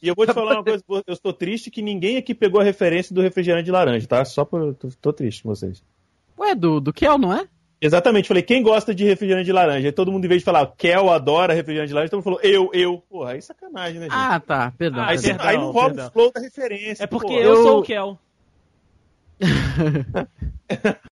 E 0.00 0.08
eu 0.08 0.14
vou 0.14 0.26
te 0.26 0.32
falar 0.32 0.54
uma 0.54 0.64
coisa, 0.64 0.82
eu 0.88 1.14
estou 1.14 1.32
triste 1.32 1.70
que 1.70 1.82
ninguém 1.82 2.16
aqui 2.16 2.34
pegou 2.34 2.60
a 2.60 2.64
referência 2.64 3.14
do 3.14 3.20
refrigerante 3.20 3.64
de 3.64 3.70
laranja, 3.72 4.06
tá? 4.06 4.24
Só 4.24 4.48
eu 4.52 4.74
Tô, 5.00 5.12
triste 5.12 5.42
com 5.42 5.48
vocês. 5.48 5.82
Ué, 6.38 6.54
do, 6.54 6.80
do 6.80 6.92
Kel, 6.92 7.18
não 7.18 7.32
é? 7.32 7.48
Exatamente, 7.80 8.26
falei, 8.26 8.42
quem 8.42 8.62
gosta 8.62 8.92
de 8.94 9.04
refrigerante 9.04 9.46
de 9.46 9.52
laranja? 9.52 9.86
Aí 9.88 9.92
todo 9.92 10.10
mundo, 10.10 10.24
em 10.24 10.28
vez 10.28 10.40
de 10.40 10.44
falar, 10.44 10.66
Kel 10.76 11.10
adora 11.10 11.54
refrigerante 11.54 11.88
de 11.88 11.94
laranja, 11.94 12.10
todo 12.10 12.18
mundo 12.18 12.24
falou, 12.24 12.40
eu, 12.42 12.70
eu. 12.72 13.02
Porra, 13.08 13.32
aí 13.32 13.38
é 13.38 13.40
sacanagem, 13.40 14.00
né, 14.00 14.06
gente? 14.06 14.14
Ah, 14.14 14.40
tá. 14.40 14.72
Perdão. 14.76 15.00
Ah, 15.00 15.08
aí, 15.08 15.20
perdão. 15.20 15.46
aí 15.46 15.56
não 15.56 15.72
perdão. 15.72 16.06
o 16.06 16.10
flow 16.10 16.32
da 16.32 16.40
referência. 16.40 17.04
É 17.04 17.06
porque 17.06 17.28
porra. 17.28 17.40
eu, 17.40 17.54
Eu- 17.54 17.62
sou 17.62 17.78
o 17.80 17.82
Kel. 17.82 18.18